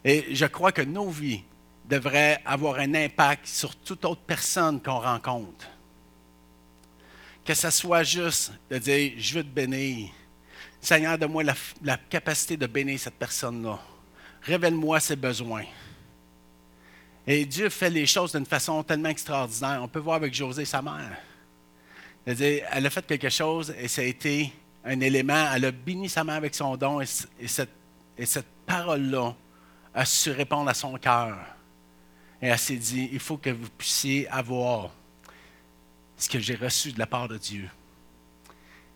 Et 0.04 0.34
je 0.34 0.46
crois 0.46 0.72
que 0.72 0.82
nos 0.82 1.12
vies 1.12 1.44
devraient 1.86 2.42
avoir 2.46 2.80
un 2.80 2.96
impact 2.96 3.46
sur 3.46 3.76
toute 3.76 4.04
autre 4.06 4.22
personne 4.22 4.82
qu'on 4.82 5.00
rencontre. 5.00 5.70
Que 7.46 7.54
ce 7.54 7.70
soit 7.70 8.04
juste 8.04 8.54
de 8.72 8.80
dire, 8.80 9.14
je 9.18 9.36
veux 9.36 9.44
te 9.44 9.50
bénir. 9.50 10.10
Seigneur, 10.82 11.20
donne-moi 11.20 11.44
la, 11.44 11.54
la 11.84 11.98
capacité 11.98 12.58
de 12.58 12.66
bénir 12.66 13.00
cette 13.00 13.20
personne-là. 13.20 13.80
Révèle-moi 14.42 15.00
ses 15.00 15.16
besoins. 15.16 15.66
Et 17.30 17.46
Dieu 17.46 17.68
fait 17.68 17.90
les 17.90 18.06
choses 18.06 18.32
d'une 18.32 18.46
façon 18.46 18.82
tellement 18.84 19.10
extraordinaire. 19.10 19.82
On 19.84 19.90
peut 19.90 20.00
voir 20.00 20.16
avec 20.16 20.34
José, 20.34 20.64
sa 20.64 20.82
mère. 20.82 21.18
Elle 22.26 22.86
a 22.86 22.90
fait 22.90 23.06
quelque 23.06 23.30
chose 23.30 23.74
et 23.78 23.90
ça 23.90 24.02
a 24.02 24.06
été 24.06 24.54
un 24.86 24.98
élément. 25.02 25.52
Elle 25.54 25.66
a 25.66 25.72
béni 25.72 26.08
sa 26.08 26.24
mère 26.24 26.36
avec 26.36 26.56
son 26.56 26.78
don 26.78 27.02
et, 27.02 27.06
cette, 27.06 27.70
cette 28.24 28.48
parole-là 28.66 29.36
a 29.94 30.06
su 30.06 30.32
répondre 30.32 30.70
à 30.70 30.74
son 30.74 30.98
cœur. 30.98 31.38
Et 32.42 32.48
elle 32.48 32.58
s'est 32.58 32.78
dit, 32.78 33.10
il 33.12 33.20
faut 33.20 33.38
que 33.38 33.50
vous 33.50 33.70
puissiez 33.78 34.30
avoir 34.30 34.92
ce 36.16 36.30
que 36.30 36.40
j'ai 36.40 36.56
reçu 36.56 36.94
de 36.94 37.00
la 37.00 37.08
part 37.08 37.28
de 37.28 37.38
Dieu. 37.38 37.70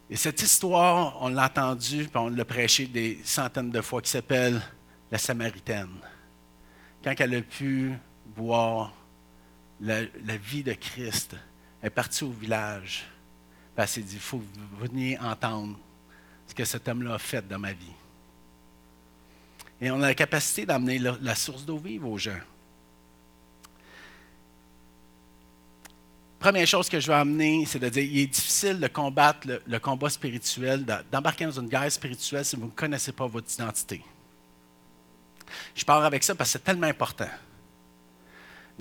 Et 0.09 0.15
cette 0.15 0.41
histoire, 0.41 1.21
on 1.21 1.29
l'a 1.29 1.45
entendue, 1.45 2.05
puis 2.05 2.17
on 2.17 2.29
l'a 2.29 2.45
prêché 2.45 2.85
des 2.85 3.19
centaines 3.23 3.71
de 3.71 3.81
fois, 3.81 4.01
qui 4.01 4.09
s'appelle 4.09 4.61
la 5.09 5.17
Samaritaine. 5.17 6.00
Quand 7.03 7.13
elle 7.19 7.35
a 7.35 7.41
pu 7.41 7.93
voir 8.35 8.93
la, 9.79 10.03
vie 10.38 10.63
de 10.63 10.73
Christ. 10.73 11.35
Est 11.83 11.89
partie 11.89 12.23
au 12.23 12.31
village. 12.31 13.05
Elle 13.75 13.88
s'est 13.88 14.01
dit, 14.01 14.13
il 14.13 14.19
faut 14.19 14.43
venir 14.79 15.23
entendre 15.25 15.75
ce 16.45 16.53
que 16.53 16.63
cet 16.63 16.88
homme-là 16.88 17.15
a 17.15 17.17
fait 17.17 17.47
dans 17.47 17.57
ma 17.57 17.73
vie. 17.73 17.93
Et 19.79 19.89
on 19.89 19.95
a 20.03 20.07
la 20.07 20.13
capacité 20.13 20.63
d'amener 20.63 21.00
la, 21.00 21.33
source 21.33 21.65
d'eau 21.65 21.77
vive 21.77 22.05
aux 22.05 22.19
gens. 22.19 22.38
Première 26.38 26.67
chose 26.67 26.88
que 26.88 27.00
je 27.00 27.07
vais 27.07 27.17
amener, 27.17 27.65
c'est 27.65 27.79
de 27.79 27.89
dire 27.89 28.03
il 28.03 28.19
est 28.19 28.27
difficile 28.27 28.79
de 28.79 28.88
combattre 28.88 29.47
le, 29.47 29.61
le 29.65 29.79
combat 29.79 30.09
spirituel, 30.09 30.85
d'embarquer 31.11 31.45
dans 31.45 31.59
une 31.59 31.67
guerre 31.67 31.91
spirituelle 31.91 32.45
si 32.45 32.55
vous 32.55 32.65
ne 32.65 32.71
connaissez 32.71 33.11
pas 33.11 33.25
votre 33.25 33.51
identité. 33.51 34.03
Je 35.73 35.83
pars 35.83 36.03
avec 36.03 36.23
ça 36.23 36.35
parce 36.35 36.50
que 36.50 36.59
c'est 36.59 36.63
tellement 36.63 36.88
important. 36.88 37.29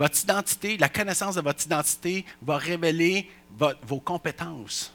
Votre 0.01 0.23
identité, 0.23 0.79
la 0.79 0.89
connaissance 0.89 1.35
de 1.35 1.43
votre 1.43 1.63
identité 1.63 2.25
va 2.41 2.57
révéler 2.57 3.31
vos 3.83 4.01
compétences, 4.01 4.95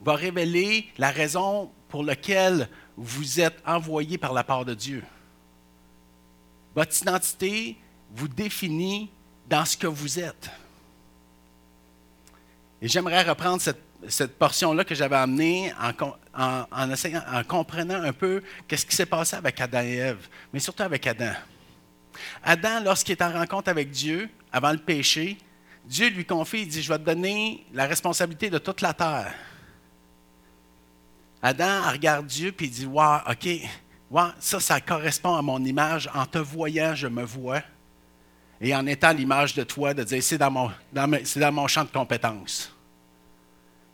va 0.00 0.14
révéler 0.14 0.88
la 0.96 1.10
raison 1.10 1.72
pour 1.88 2.04
laquelle 2.04 2.68
vous 2.96 3.40
êtes 3.40 3.60
envoyé 3.66 4.16
par 4.16 4.32
la 4.32 4.44
part 4.44 4.64
de 4.64 4.74
Dieu. 4.74 5.02
Votre 6.76 7.02
identité 7.02 7.76
vous 8.14 8.28
définit 8.28 9.10
dans 9.50 9.64
ce 9.64 9.76
que 9.76 9.88
vous 9.88 10.20
êtes. 10.20 10.50
Et 12.80 12.86
j'aimerais 12.86 13.24
reprendre 13.24 13.60
cette, 13.60 14.38
portion-là 14.38 14.84
que 14.84 14.94
j'avais 14.94 15.16
amenée 15.16 15.72
en, 16.32 16.64
en, 16.76 17.42
comprenant 17.42 18.00
un 18.00 18.12
peu 18.12 18.40
qu'est-ce 18.68 18.86
qui 18.86 18.94
s'est 18.94 19.04
passé 19.04 19.34
avec 19.34 19.60
Adam 19.60 19.82
et 19.82 19.96
Ève, 19.96 20.28
mais 20.52 20.60
surtout 20.60 20.84
avec 20.84 21.04
Adam. 21.08 21.34
Adam, 22.42 22.80
lorsqu'il 22.84 23.12
est 23.12 23.22
en 23.22 23.32
rencontre 23.32 23.68
avec 23.68 23.90
Dieu, 23.90 24.28
avant 24.52 24.72
le 24.72 24.78
péché, 24.78 25.38
Dieu 25.84 26.08
lui 26.08 26.24
confie, 26.24 26.62
il 26.62 26.68
dit, 26.68 26.82
je 26.82 26.92
vais 26.92 26.98
te 26.98 27.04
donner 27.04 27.64
la 27.72 27.86
responsabilité 27.86 28.50
de 28.50 28.58
toute 28.58 28.80
la 28.80 28.92
terre. 28.92 29.34
Adam 31.42 31.90
regarde 31.90 32.26
Dieu 32.26 32.48
et 32.48 32.64
il 32.64 32.70
dit, 32.70 32.86
wow, 32.86 33.18
OK, 33.28 33.48
ça, 34.38 34.60
ça 34.60 34.80
correspond 34.80 35.34
à 35.34 35.42
mon 35.42 35.64
image. 35.64 36.10
En 36.14 36.26
te 36.26 36.38
voyant, 36.38 36.94
je 36.94 37.06
me 37.06 37.22
vois. 37.22 37.62
Et 38.60 38.74
en 38.74 38.86
étant 38.86 39.12
l'image 39.12 39.54
de 39.54 39.62
toi, 39.62 39.94
de 39.94 40.02
dire, 40.02 40.22
c'est 40.22 40.38
dans, 40.38 40.50
mon, 40.50 40.70
dans 40.92 41.52
mon 41.52 41.66
champ 41.68 41.84
de 41.84 41.90
compétences. 41.90 42.72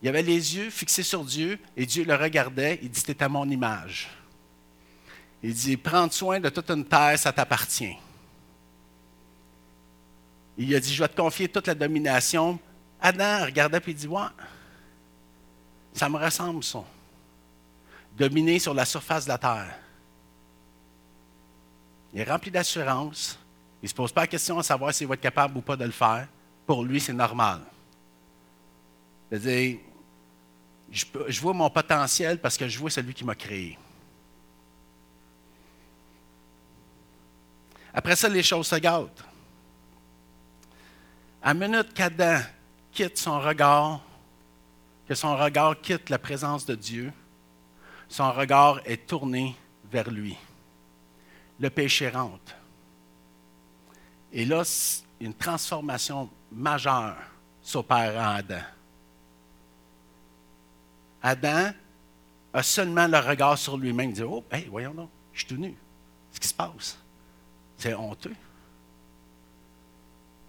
Il 0.01 0.09
avait 0.09 0.23
les 0.23 0.55
yeux 0.55 0.69
fixés 0.69 1.03
sur 1.03 1.23
Dieu 1.23 1.59
et 1.77 1.85
Dieu 1.85 2.03
le 2.03 2.15
regardait. 2.15 2.79
Il 2.81 2.89
dit, 2.89 3.01
c'est 3.05 3.21
à 3.21 3.29
mon 3.29 3.49
image. 3.49 4.09
Il 5.41 5.53
dit, 5.53 5.77
prends 5.77 6.09
soin 6.09 6.39
de 6.39 6.49
toute 6.49 6.69
une 6.71 6.85
terre, 6.85 7.17
ça 7.17 7.31
t'appartient. 7.31 7.95
Il 10.57 10.73
a 10.73 10.79
dit, 10.79 10.93
je 10.93 11.03
vais 11.03 11.09
te 11.09 11.15
confier 11.15 11.49
toute 11.49 11.67
la 11.67 11.75
domination. 11.75 12.57
Adam 13.01 13.45
regardait 13.45 13.81
et 13.85 13.93
dit, 13.93 14.07
ouais, 14.07 14.21
ça 15.93 16.09
me 16.09 16.17
ressemble 16.17 16.63
ça. 16.63 16.83
Dominer 18.17 18.59
sur 18.59 18.73
la 18.73 18.85
surface 18.85 19.25
de 19.25 19.29
la 19.29 19.37
terre. 19.37 19.77
Il 22.13 22.21
est 22.21 22.23
rempli 22.23 22.49
d'assurance. 22.49 23.37
Il 23.81 23.85
ne 23.85 23.89
se 23.89 23.93
pose 23.93 24.11
pas 24.11 24.21
la 24.21 24.27
question 24.27 24.57
de 24.57 24.61
savoir 24.61 24.93
s'il 24.93 25.07
va 25.07 25.15
être 25.15 25.21
capable 25.21 25.57
ou 25.57 25.61
pas 25.61 25.75
de 25.75 25.83
le 25.83 25.91
faire. 25.91 26.27
Pour 26.65 26.83
lui, 26.83 27.01
c'est 27.01 27.13
normal. 27.13 27.59
C'est-à-dire, 29.29 29.79
je, 30.89 31.05
je 31.27 31.41
vois 31.41 31.53
mon 31.53 31.69
potentiel 31.69 32.39
parce 32.39 32.57
que 32.57 32.67
je 32.69 32.79
vois 32.79 32.89
celui 32.89 33.13
qui 33.13 33.25
m'a 33.25 33.35
créé. 33.35 33.77
Après 37.93 38.15
ça, 38.15 38.29
les 38.29 38.43
choses 38.43 38.67
se 38.67 38.75
gâtent. 38.75 39.23
À 41.47 41.53
minute 41.53 41.93
qu'Adam 41.93 42.39
quitte 42.91 43.19
son 43.19 43.39
regard, 43.39 44.01
que 45.07 45.13
son 45.13 45.37
regard 45.37 45.79
quitte 45.79 46.09
la 46.09 46.17
présence 46.17 46.65
de 46.65 46.73
Dieu, 46.73 47.13
son 48.09 48.31
regard 48.31 48.81
est 48.83 49.05
tourné 49.05 49.55
vers 49.91 50.09
lui. 50.09 50.35
Le 51.59 51.69
péché 51.69 52.09
rentre. 52.09 52.55
Et 54.33 54.43
là, 54.43 54.63
une 55.19 55.35
transformation 55.35 56.31
majeure 56.51 57.15
s'opère 57.61 58.19
en 58.19 58.37
Adam. 58.37 58.63
Adam 61.21 61.73
a 62.53 62.63
seulement 62.63 63.05
le 63.05 63.19
regard 63.19 63.59
sur 63.59 63.77
lui-même. 63.77 64.13
Dit 64.13 64.23
Oh, 64.23 64.43
hey, 64.51 64.65
voyons 64.65 64.95
donc, 64.95 65.11
je 65.31 65.41
suis 65.41 65.47
tout 65.47 65.61
nu. 65.61 65.75
Qu'est-ce 66.31 66.39
qui 66.39 66.47
se 66.47 66.53
passe? 66.55 66.97
C'est 67.77 67.93
honteux. 67.93 68.33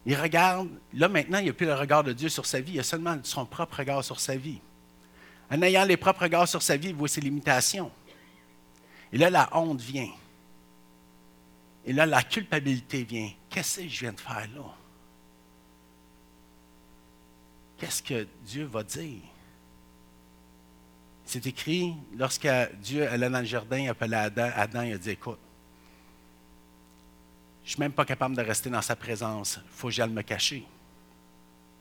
Il 0.07 0.15
regarde, 0.15 0.69
là 0.95 1.09
maintenant, 1.09 1.39
il 1.39 1.45
n'y 1.45 1.51
a 1.51 1.53
plus 1.53 1.67
le 1.67 1.75
regard 1.75 2.05
de 2.05 2.13
Dieu 2.13 2.29
sur 2.29 2.47
sa 2.47 2.61
vie, 2.61 2.75
il 2.75 2.81
a 2.81 2.85
seulement 2.85 3.19
son 3.25 3.45
propre 3.45 3.79
regard 3.79 4.05
sur 4.05 4.21
sa 4.21 4.37
vie. 4.37 4.61
En 5.51 5.61
ayant 5.63 5.85
les 5.85 5.97
propres 5.97 6.23
regards 6.23 6.49
sur 6.49 6.63
sa 6.63 6.77
vie, 6.77 6.91
il 6.91 6.95
voit 6.95 7.09
ses 7.09 7.21
limitations. 7.21 7.91
Et 9.13 9.19
là, 9.19 9.31
la 9.31 9.49
honte 9.57 9.81
vient. 9.81 10.11
Et 11.85 11.93
là, 11.93 12.07
la 12.07 12.23
culpabilité 12.23 13.03
vient. 13.03 13.31
Qu'est-ce 13.51 13.81
que 13.81 13.89
je 13.89 14.01
viens 14.01 14.13
de 14.13 14.21
faire 14.21 14.49
là? 14.55 14.75
Qu'est-ce 17.79 18.03
que 18.03 18.27
Dieu 18.45 18.65
va 18.65 18.85
dire? 18.85 19.23
C'est 21.25 21.47
écrit, 21.47 21.95
lorsque 22.17 22.49
Dieu 22.81 23.09
allait 23.09 23.29
dans 23.29 23.41
le 23.41 23.45
jardin, 23.45 23.79
il 23.79 23.89
appelait 23.89 24.17
Adam, 24.17 24.51
Adam 24.55 24.83
il 24.83 24.93
a 24.95 24.99
dit, 24.99 25.11
écoute, 25.11 25.41
je 27.67 27.71
ne 27.71 27.73
suis 27.73 27.81
même 27.81 27.93
pas 27.93 28.05
capable 28.05 28.37
de 28.37 28.43
rester 28.43 28.71
dans 28.71 28.81
sa 28.81 28.95
présence. 28.95 29.59
Il 29.61 29.73
faut 29.73 29.89
que 29.89 29.95
j'aille 29.95 30.09
me 30.09 30.23
cacher. 30.23 30.65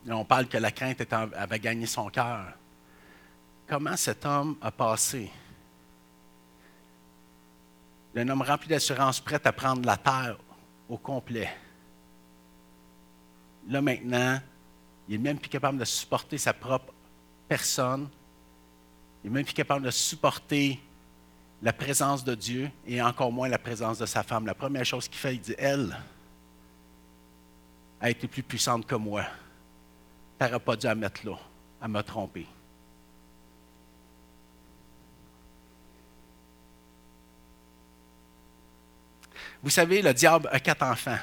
on 0.10 0.26
parle 0.26 0.48
que 0.48 0.58
la 0.58 0.72
crainte 0.72 1.06
avait 1.14 1.60
gagné 1.60 1.86
son 1.86 2.10
cœur. 2.10 2.54
Comment 3.68 3.96
cet 3.96 4.26
homme 4.26 4.58
a 4.62 4.72
passé? 4.72 5.32
D'un 8.16 8.28
homme 8.30 8.42
rempli 8.42 8.68
d'assurance, 8.68 9.20
prêt 9.20 9.40
à 9.44 9.54
prendre 9.54 9.86
la 9.86 9.96
terre 9.96 10.40
au 10.90 10.98
complet. 10.98 11.56
Là 13.68 13.80
maintenant, 13.80 14.40
il 15.08 15.22
n'est 15.22 15.30
même 15.30 15.38
plus 15.38 15.50
capable 15.50 15.78
de 15.78 15.86
supporter 15.86 16.40
sa 16.40 16.54
propre 16.54 16.96
personne. 17.48 18.10
Il 19.24 19.30
n'est 19.30 19.36
même 19.36 19.46
plus 19.46 19.54
capable 19.54 19.86
de 19.86 19.92
supporter 19.92 20.80
la 21.66 21.74
présence 21.74 22.24
de 22.24 22.36
Dieu 22.36 22.70
et 22.86 23.02
encore 23.02 23.32
moins 23.32 23.50
la 23.50 23.58
présence 23.58 23.98
de 23.98 24.06
sa 24.06 24.22
femme. 24.22 24.46
La 24.46 24.54
première 24.54 24.86
chose 24.86 25.08
qu'il 25.08 25.18
fait, 25.18 25.34
il 25.34 25.42
dit, 25.42 25.56
elle 25.58 25.98
a 28.00 28.12
été 28.12 28.28
plus 28.28 28.44
puissante 28.44 28.86
que 28.86 28.94
moi. 28.94 29.26
Tu 30.40 30.46
n'aurais 30.46 30.60
pas 30.60 30.76
dû 30.76 30.86
la 30.86 30.94
mettre 30.94 31.26
là, 31.26 31.40
à 31.82 31.88
me 31.88 32.04
tromper. 32.04 32.46
Vous 39.64 39.72
savez, 39.72 40.04
le 40.04 40.14
diable 40.14 40.48
a 40.52 40.60
quatre 40.60 40.84
enfants. 40.84 41.18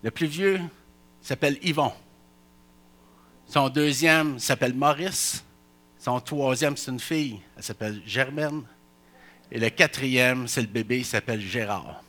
Le 0.00 0.12
plus 0.12 0.28
vieux 0.28 0.60
s'appelle 1.20 1.58
Yvon. 1.60 1.92
Son 3.48 3.68
deuxième 3.68 4.38
s'appelle 4.38 4.74
Maurice. 4.74 5.44
Son 6.04 6.20
troisième, 6.20 6.76
c'est 6.76 6.90
une 6.90 7.00
fille, 7.00 7.40
elle 7.56 7.62
s'appelle 7.62 8.02
Germaine. 8.04 8.64
Et 9.50 9.58
le 9.58 9.70
quatrième, 9.70 10.46
c'est 10.46 10.60
le 10.60 10.66
bébé, 10.66 10.98
il 10.98 11.04
s'appelle 11.06 11.40
Gérard. 11.40 12.02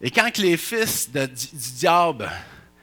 Et 0.00 0.10
quand 0.10 0.38
les 0.38 0.56
fils 0.56 1.10
du, 1.10 1.26
diable 1.76 2.30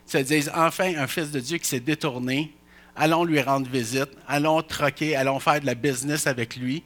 se 0.05 0.19
disent 0.19 0.51
enfin 0.53 0.95
un 0.95 1.07
fils 1.07 1.31
de 1.31 1.39
Dieu 1.39 1.57
qui 1.57 1.67
s'est 1.67 1.79
détourné, 1.79 2.55
allons 2.95 3.23
lui 3.23 3.41
rendre 3.41 3.67
visite, 3.67 4.11
allons 4.27 4.61
troquer, 4.61 5.15
allons 5.15 5.39
faire 5.39 5.59
de 5.59 5.65
la 5.65 5.73
business 5.73 6.27
avec 6.27 6.55
lui. 6.55 6.83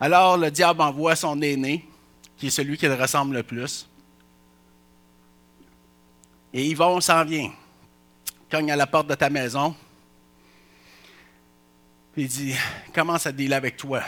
Alors 0.00 0.38
le 0.38 0.50
diable 0.50 0.80
envoie 0.80 1.14
son 1.14 1.40
aîné, 1.40 1.88
qui 2.36 2.48
est 2.48 2.50
celui 2.50 2.76
qui 2.76 2.86
le 2.86 2.94
ressemble 2.94 3.36
le 3.36 3.44
plus. 3.44 3.88
Et 6.52 6.66
Yvon 6.66 7.00
s'en 7.00 7.24
vient 7.24 7.52
cogne 8.50 8.72
à 8.72 8.76
la 8.76 8.86
porte 8.86 9.06
de 9.06 9.14
ta 9.14 9.30
maison, 9.30 9.74
puis 12.12 12.22
il 12.22 12.28
dit 12.28 12.54
Commence 12.92 13.26
à 13.26 13.32
dealer 13.32 13.54
avec 13.54 13.76
toi. 13.76 14.02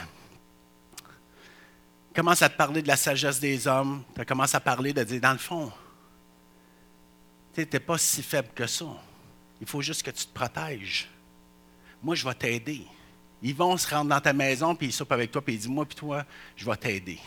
Commence 2.15 2.43
à 2.43 2.49
te 2.49 2.57
parler 2.57 2.83
de 2.83 2.89
la 2.89 2.97
sagesse 2.97 3.41
des 3.41 3.67
hommes. 3.67 4.03
Tu 4.15 4.25
commences 4.25 4.55
à 4.55 4.61
parler 4.61 4.93
de 4.93 5.05
dire 5.05 5.21
Dans 5.21 5.33
le 5.33 5.39
fond, 5.39 5.73
tu 7.55 7.61
n'es 7.61 7.81
pas 7.81 7.99
si 7.99 8.23
faible 8.23 8.49
que 8.55 8.67
ça. 8.67 8.87
Il 9.61 9.67
faut 9.67 9.81
juste 9.81 10.03
que 10.03 10.11
tu 10.11 10.27
te 10.27 10.33
protèges. 10.33 11.09
Moi, 12.03 12.17
je 12.17 12.27
vais 12.27 12.35
t'aider. 12.35 12.85
Ils 13.43 13.55
vont 13.55 13.77
se 13.77 13.89
rendre 13.89 14.11
dans 14.11 14.21
ta 14.21 14.33
maison, 14.33 14.75
puis 14.75 14.89
ils 14.89 14.93
soupent 14.93 15.13
avec 15.13 15.31
toi, 15.31 15.43
puis 15.43 15.55
ils 15.55 15.59
disent 15.59 15.69
Moi, 15.69 15.87
puis 15.87 15.97
toi, 15.97 16.25
je 16.57 16.65
vais 16.65 16.77
t'aider 16.77 17.21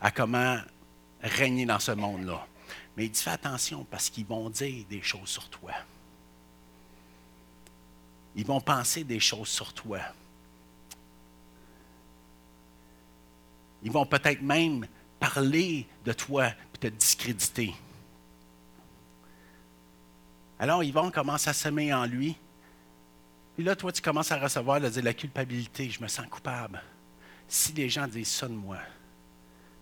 à 0.00 0.10
comment 0.12 0.58
régner 1.20 1.66
dans 1.66 1.80
ce 1.80 1.92
monde-là. 1.92 2.46
Mais 2.96 3.06
il 3.06 3.10
dit 3.10 3.20
Fais 3.20 3.30
attention 3.30 3.84
parce 3.90 4.08
qu'ils 4.08 4.26
vont 4.26 4.48
dire 4.50 4.84
des 4.88 5.02
choses 5.02 5.28
sur 5.28 5.48
toi. 5.48 5.72
Ils 8.34 8.46
vont 8.46 8.60
penser 8.60 9.04
des 9.04 9.20
choses 9.20 9.48
sur 9.48 9.72
toi. 9.72 10.00
Ils 13.82 13.90
vont 13.90 14.06
peut-être 14.06 14.42
même 14.42 14.86
parler 15.18 15.86
de 16.04 16.12
toi 16.12 16.48
et 16.48 16.78
te 16.78 16.86
discréditer. 16.86 17.74
Alors, 20.58 20.84
Yvon 20.84 21.10
commence 21.10 21.48
à 21.48 21.52
semer 21.52 21.92
en 21.92 22.06
lui. 22.06 22.36
Puis 23.54 23.64
là, 23.64 23.76
toi, 23.76 23.92
tu 23.92 24.00
commences 24.00 24.32
à 24.32 24.38
recevoir 24.38 24.80
la 24.80 25.14
culpabilité. 25.14 25.90
Je 25.90 26.00
me 26.00 26.08
sens 26.08 26.26
coupable. 26.26 26.82
Si 27.48 27.72
les 27.72 27.88
gens 27.88 28.06
disent 28.06 28.30
ça 28.30 28.48
de 28.48 28.54
moi, 28.54 28.78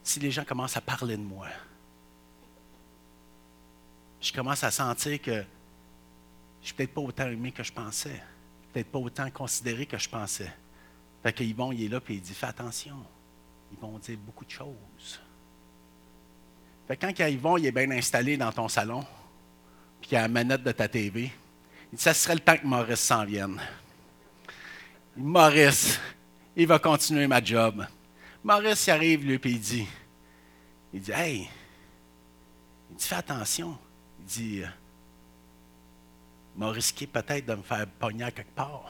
si 0.02 0.19
les 0.19 0.30
gens 0.30 0.45
commencent 0.45 0.76
à 0.76 0.80
parler 0.80 1.16
de 1.16 1.23
moi, 1.23 1.47
je 4.21 4.33
commence 4.33 4.64
à 4.64 4.71
sentir 4.71 5.21
que 5.21 5.33
je 5.33 5.38
ne 5.38 5.45
suis 6.62 6.75
peut-être 6.75 6.95
pas 6.95 7.00
autant 7.00 7.26
aimé 7.26 7.52
que 7.52 7.62
je 7.62 7.73
pensais 7.73 8.21
peut-être 8.73 8.91
pas 8.91 8.99
autant 8.99 9.31
considéré 9.31 9.87
que 9.87 9.99
je 9.99 10.09
pensais. 10.09 10.53
Fait 11.23 11.33
que 11.33 11.45
Yvon, 11.45 11.73
il 11.73 11.85
est 11.85 11.89
là, 11.89 12.00
et 12.09 12.15
il 12.15 12.21
dit, 12.21 12.35
fais 12.35 12.47
attention. 12.47 12.97
Ils 13.73 13.79
vont 13.79 13.99
dire 13.99 14.19
beaucoup 14.19 14.45
de 14.45 14.50
choses. 14.50 15.21
Fait 16.89 16.97
que 16.97 17.07
quand 17.07 17.27
Yvon, 17.27 17.57
il 17.57 17.67
est 17.67 17.73
bien 17.73 17.91
installé 17.91 18.37
dans 18.37 18.53
ton 18.53 18.69
salon, 18.69 19.05
puis 20.00 20.09
qu'il 20.09 20.19
a 20.19 20.23
la 20.23 20.29
manette 20.29 20.62
de 20.62 20.73
ta 20.73 20.89
TV, 20.89 21.31
il 21.93 21.97
dit, 21.97 22.03
ça 22.03 22.15
serait 22.15 22.35
le 22.35 22.41
temps 22.41 22.57
que 22.57 22.67
Maurice 22.67 23.00
s'en 23.00 23.25
vienne. 23.25 23.61
Maurice, 25.17 26.00
il 26.57 26.67
va 26.67 26.79
continuer 26.79 27.27
ma 27.27 27.43
job. 27.43 27.87
Maurice 28.43 28.87
y 28.87 28.91
arrive, 28.91 29.25
lui, 29.25 29.39
puis 29.39 29.53
il 29.53 29.61
dit, 29.61 29.87
il 30.93 31.00
dit, 31.00 31.12
hey, 31.12 31.49
il 32.91 32.97
dit, 32.97 33.07
fais 33.07 33.17
attention. 33.17 33.77
Il 34.21 34.25
dit, 34.25 34.62
m'a 36.61 36.71
risqué 36.71 37.07
peut-être 37.07 37.47
de 37.47 37.55
me 37.55 37.62
faire 37.62 37.87
pogner 37.87 38.25
à 38.25 38.31
quelque 38.31 38.55
part. 38.55 38.85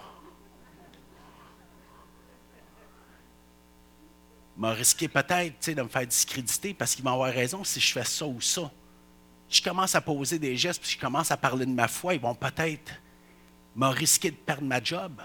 m'a 4.56 4.72
risqué 4.72 5.08
peut-être 5.08 5.70
de 5.70 5.80
me 5.80 5.88
faire 5.88 6.06
discréditer 6.06 6.74
parce 6.74 6.94
qu'il 6.94 7.04
va 7.04 7.12
avoir 7.12 7.32
raison 7.32 7.62
si 7.64 7.80
je 7.80 7.92
fais 7.92 8.04
ça 8.04 8.26
ou 8.26 8.40
ça. 8.40 8.70
Je 9.48 9.62
commence 9.62 9.94
à 9.94 10.00
poser 10.00 10.38
des 10.38 10.54
gestes, 10.56 10.82
puis 10.82 10.90
je 10.90 10.98
commence 10.98 11.30
à 11.30 11.36
parler 11.36 11.64
de 11.64 11.70
ma 11.70 11.88
foi, 11.88 12.14
ils 12.14 12.20
vont 12.20 12.34
peut-être 12.34 12.92
me 13.74 13.86
risquer 13.86 14.32
de 14.32 14.36
perdre 14.36 14.64
ma 14.64 14.82
job. 14.82 15.22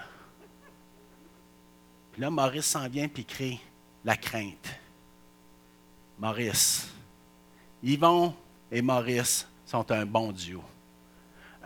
Puis 2.12 2.22
là, 2.22 2.30
Maurice 2.30 2.66
s'en 2.66 2.88
vient 2.88 3.08
puis 3.08 3.24
crée 3.24 3.60
la 4.04 4.16
crainte. 4.16 4.72
Maurice. 6.18 6.88
Yvon 7.82 8.34
et 8.70 8.80
Maurice 8.80 9.46
sont 9.66 9.90
un 9.90 10.06
bon 10.06 10.32
duo. 10.32 10.62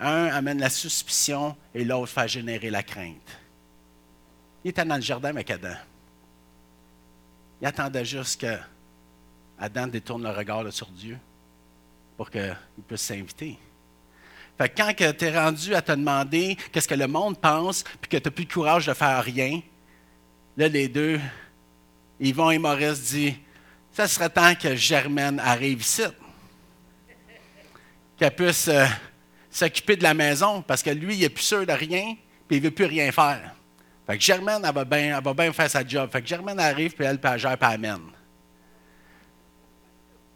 Un 0.00 0.26
amène 0.28 0.58
la 0.58 0.70
suspicion 0.70 1.54
et 1.74 1.84
l'autre 1.84 2.10
fait 2.10 2.26
générer 2.26 2.70
la 2.70 2.82
crainte. 2.82 3.38
Il 4.64 4.70
était 4.70 4.84
dans 4.84 4.96
le 4.96 5.02
jardin 5.02 5.28
avec 5.28 5.50
Adam. 5.50 5.76
Il 7.60 7.66
attendait 7.66 8.04
juste 8.04 8.40
que 8.40 8.56
Adam 9.58 9.86
détourne 9.86 10.22
le 10.22 10.30
regard 10.30 10.72
sur 10.72 10.86
Dieu 10.86 11.18
pour 12.16 12.30
qu'il 12.30 12.56
puisse 12.88 13.02
s'inviter. 13.02 13.58
Fait 14.56 14.68
que 14.68 14.76
quand 14.76 14.92
tu 14.94 15.24
es 15.24 15.38
rendu 15.38 15.74
à 15.74 15.82
te 15.82 15.92
demander 15.92 16.56
qu'est-ce 16.72 16.88
que 16.88 16.94
le 16.94 17.06
monde 17.06 17.38
pense, 17.38 17.82
puis 18.00 18.10
que 18.10 18.16
tu 18.16 18.22
n'as 18.24 18.30
plus 18.30 18.44
le 18.44 18.52
courage 18.52 18.86
de 18.86 18.94
faire 18.94 19.22
rien, 19.22 19.60
là, 20.56 20.68
les 20.68 20.88
deux, 20.88 21.20
Yvon 22.18 22.50
et 22.50 22.58
Maurice 22.58 23.02
disent 23.02 23.34
Ça 23.92 24.06
serait 24.06 24.30
temps 24.30 24.54
que 24.54 24.74
Germaine 24.74 25.38
arrive 25.40 25.80
ici. 25.80 26.02
Qu'elle 28.18 28.34
puisse 28.34 28.68
euh, 28.68 28.86
s'occuper 29.50 29.96
de 29.96 30.02
la 30.02 30.14
maison, 30.14 30.62
parce 30.62 30.82
que 30.82 30.90
lui, 30.90 31.16
il 31.16 31.20
n'est 31.20 31.28
plus 31.28 31.44
sûr 31.44 31.66
de 31.66 31.72
rien, 31.72 32.14
puis 32.46 32.56
il 32.56 32.62
ne 32.62 32.64
veut 32.64 32.70
plus 32.70 32.84
rien 32.84 33.10
faire. 33.12 33.54
Fait 34.06 34.16
que 34.16 34.22
Germaine, 34.22 34.62
elle 34.64 34.74
va 34.74 34.84
bien, 34.84 35.20
bien 35.20 35.52
faire 35.52 35.70
sa 35.70 35.86
job. 35.86 36.10
Fait 36.10 36.22
que 36.22 36.26
Germaine 36.26 36.58
arrive, 36.58 36.94
puis 36.94 37.04
elle, 37.04 37.20
puis 37.20 37.30
elle 37.32 37.38
gère, 37.38 37.58
puis. 37.58 37.80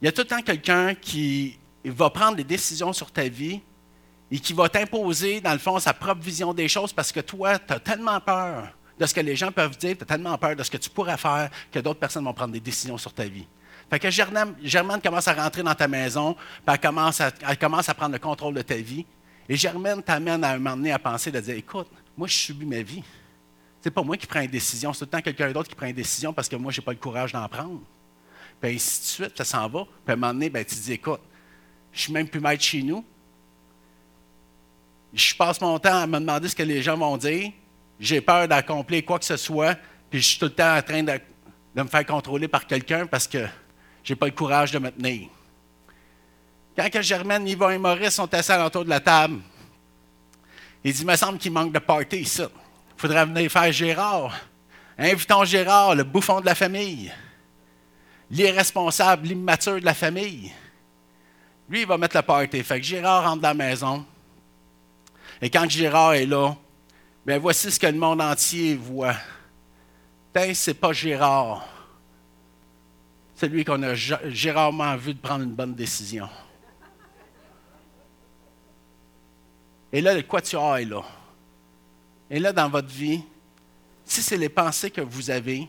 Il 0.01 0.05
y 0.05 0.09
a 0.09 0.13
tout 0.13 0.23
le 0.23 0.27
temps 0.27 0.43
quelqu'un 0.43 0.95
qui 0.95 1.59
va 1.85 2.11
prendre 2.11 2.37
des 2.37 2.45
décisions 2.45 2.93
sur 2.93 3.11
ta 3.11 3.29
vie 3.29 3.61
et 4.31 4.39
qui 4.39 4.53
va 4.53 4.69
t'imposer, 4.69 5.41
dans 5.41 5.53
le 5.53 5.59
fond, 5.59 5.79
sa 5.79 5.95
propre 5.95 6.23
vision 6.23 6.53
des 6.53 6.69
choses 6.69 6.93
parce 6.93 7.13
que 7.13 7.21
toi, 7.21 7.59
tu 7.59 7.73
as 7.73 7.81
tellement 7.81 8.21
peur 8.21 8.69
de 8.99 9.07
ce 9.07 9.15
que 9.15 9.21
les 9.21 9.37
gens 9.37 9.51
peuvent 9.51 9.77
dire, 9.77 9.97
tu 9.97 10.03
as 10.03 10.07
tellement 10.07 10.37
peur 10.39 10.57
de 10.57 10.63
ce 10.63 10.71
que 10.71 10.77
tu 10.77 10.91
pourrais 10.91 11.17
faire 11.17 11.51
que 11.71 11.79
d'autres 11.79 12.01
personnes 12.01 12.25
vont 12.25 12.35
prendre 12.35 12.53
des 12.53 12.61
décisions 12.61 12.99
sur 12.99 13.13
ta 13.13 13.25
vie. 13.25 13.47
Fait 13.95 14.01
que 14.01 14.11
Germaine, 14.11 15.01
commence 15.01 15.29
à 15.29 15.35
rentrer 15.35 15.63
dans 15.63 15.75
ta 15.77 15.87
maison, 15.87 16.35
puis 16.35 16.63
elle 16.67 16.81
commence, 16.81 17.21
à, 17.21 17.31
elle 17.49 17.57
commence 17.57 17.89
à 17.89 17.95
prendre 17.95 18.15
le 18.15 18.19
contrôle 18.19 18.53
de 18.53 18.63
ta 18.63 18.75
vie. 18.75 19.07
Et 19.49 19.55
Germaine 19.55 20.03
t'amène 20.03 20.43
à 20.43 20.51
un 20.51 20.59
moment 20.59 20.77
donné 20.77 20.91
à 20.91 20.99
penser, 20.99 21.31
de 21.31 21.39
dire, 21.39 21.55
écoute, 21.55 21.87
moi, 22.17 22.27
je 22.27 22.35
subis 22.35 22.67
ma 22.67 22.83
vie. 22.83 23.05
C'est 23.81 23.93
pas 23.93 24.03
moi 24.03 24.17
qui 24.17 24.27
prends 24.27 24.41
une 24.41 24.51
décision, 24.51 24.93
c'est 24.93 24.99
tout 24.99 25.05
le 25.05 25.11
temps 25.13 25.21
quelqu'un 25.23 25.53
d'autre 25.53 25.69
qui 25.69 25.77
prend 25.77 25.87
une 25.87 25.95
décision 25.95 26.33
parce 26.33 26.49
que 26.49 26.57
moi, 26.57 26.73
je 26.73 26.81
n'ai 26.81 26.85
pas 26.85 26.91
le 26.91 26.99
courage 26.99 27.31
d'en 27.31 27.49
prendre. 27.49 27.83
Puis 28.61 28.75
ainsi 28.75 29.01
de 29.01 29.07
suite, 29.07 29.39
ça 29.39 29.45
s'en 29.45 29.69
va. 29.69 29.85
Puis 29.85 29.93
à 30.09 30.13
un 30.15 30.17
moment 30.17 30.35
donné, 30.35 30.51
ben, 30.51 30.65
tu 30.65 30.75
dis, 30.75 30.95
écoute, 30.95 31.21
je 31.93 32.01
suis 32.01 32.13
même 32.13 32.27
plus 32.27 32.41
maître 32.41 32.65
chez 32.65 32.83
nous. 32.83 33.05
Je 35.13 35.37
passe 35.37 35.61
mon 35.61 35.79
temps 35.79 36.01
à 36.01 36.07
me 36.09 36.19
demander 36.19 36.49
ce 36.49 36.57
que 36.57 36.65
les 36.65 36.83
gens 36.83 36.97
vont 36.97 37.17
dire. 37.17 37.53
J'ai 38.01 38.21
peur 38.21 38.49
d'accomplir 38.49 39.05
quoi 39.05 39.21
que 39.21 39.25
ce 39.25 39.37
soit. 39.37 39.79
Puis 40.11 40.21
je 40.21 40.31
suis 40.31 40.39
tout 40.41 40.47
le 40.47 40.51
temps 40.51 40.77
en 40.77 40.83
train 40.83 41.05
de, 41.05 41.13
me 41.77 41.87
faire 41.87 42.05
contrôler 42.05 42.49
par 42.49 42.67
quelqu'un 42.67 43.07
parce 43.07 43.29
que 43.29 43.47
je 44.05 44.13
n'ai 44.13 44.17
pas 44.17 44.27
le 44.27 44.33
courage 44.33 44.71
de 44.71 44.79
me 44.79 44.91
tenir. 44.91 45.29
Quand 46.77 46.91
que 46.91 47.03
Germaine, 47.03 47.49
Yvon 47.49 47.71
et 47.71 47.79
Maurice 47.79 48.15
sont 48.15 48.33
assis 48.33 48.53
à 48.53 48.59
l'entour 48.59 48.85
de 48.85 48.91
la 48.91 49.01
table, 49.01 49.41
il 50.85 50.93
dit, 50.93 51.01
il 51.01 51.07
me 51.07 51.17
semble 51.17 51.39
qu'il 51.39 51.53
manque 51.53 51.73
de 51.73 51.79
party 51.79 52.19
ici. 52.19 52.43
Il 52.43 53.01
faudrait 53.01 53.25
venir 53.25 53.51
faire 53.51 53.73
Gérard. 53.73 54.37
Invitons 54.99 55.45
Gérard, 55.45 55.95
le 55.95 56.05
bouffon 56.05 56.41
de 56.41 56.47
la 56.47 56.55
famille, 56.55 57.13
l'irresponsable, 58.31 59.27
l'immature 59.27 59.81
de 59.81 59.85
la 59.85 59.95
famille. 59.95 60.53
Lui, 61.69 61.81
il 61.81 61.87
va 61.87 61.97
mettre 61.97 62.17
le 62.17 62.23
party. 62.23 62.63
Fait 62.63 62.81
que 62.81 62.87
Gérard 62.87 63.25
rentre 63.25 63.41
dans 63.41 63.49
la 63.49 63.55
maison. 63.55 64.05
Et 65.41 65.49
quand 65.49 65.69
Gérard 65.69 66.15
est 66.15 66.27
là, 66.27 66.55
bien 67.25 67.39
voici 67.39 67.73
ce 67.73 67.81
que 67.81 67.87
le 67.87 67.99
monde 67.99 68.21
entier 68.21 68.77
voit. 68.77 69.17
Ben, 70.35 70.55
c'est 70.55 70.75
pas 70.75 70.93
Gérard. 70.93 71.67
C'est 73.35 73.49
lui 73.49 73.65
qu'on 73.65 73.83
a 73.83 73.95
gérardement 73.95 74.97
vu 74.97 75.15
de 75.15 75.19
prendre 75.19 75.45
une 75.45 75.55
bonne 75.55 75.75
décision. 75.75 76.29
Et 79.93 80.01
là, 80.01 80.15
le 80.15 80.23
quatuor 80.23 80.77
est 80.77 80.85
là. 80.85 81.03
Et 82.31 82.39
là, 82.39 82.53
dans 82.53 82.69
votre 82.69 82.89
vie, 82.89 83.23
si 84.05 84.23
c'est 84.23 84.37
les 84.37 84.49
pensées 84.49 84.91
que 84.91 85.01
vous 85.01 85.31
avez, 85.31 85.69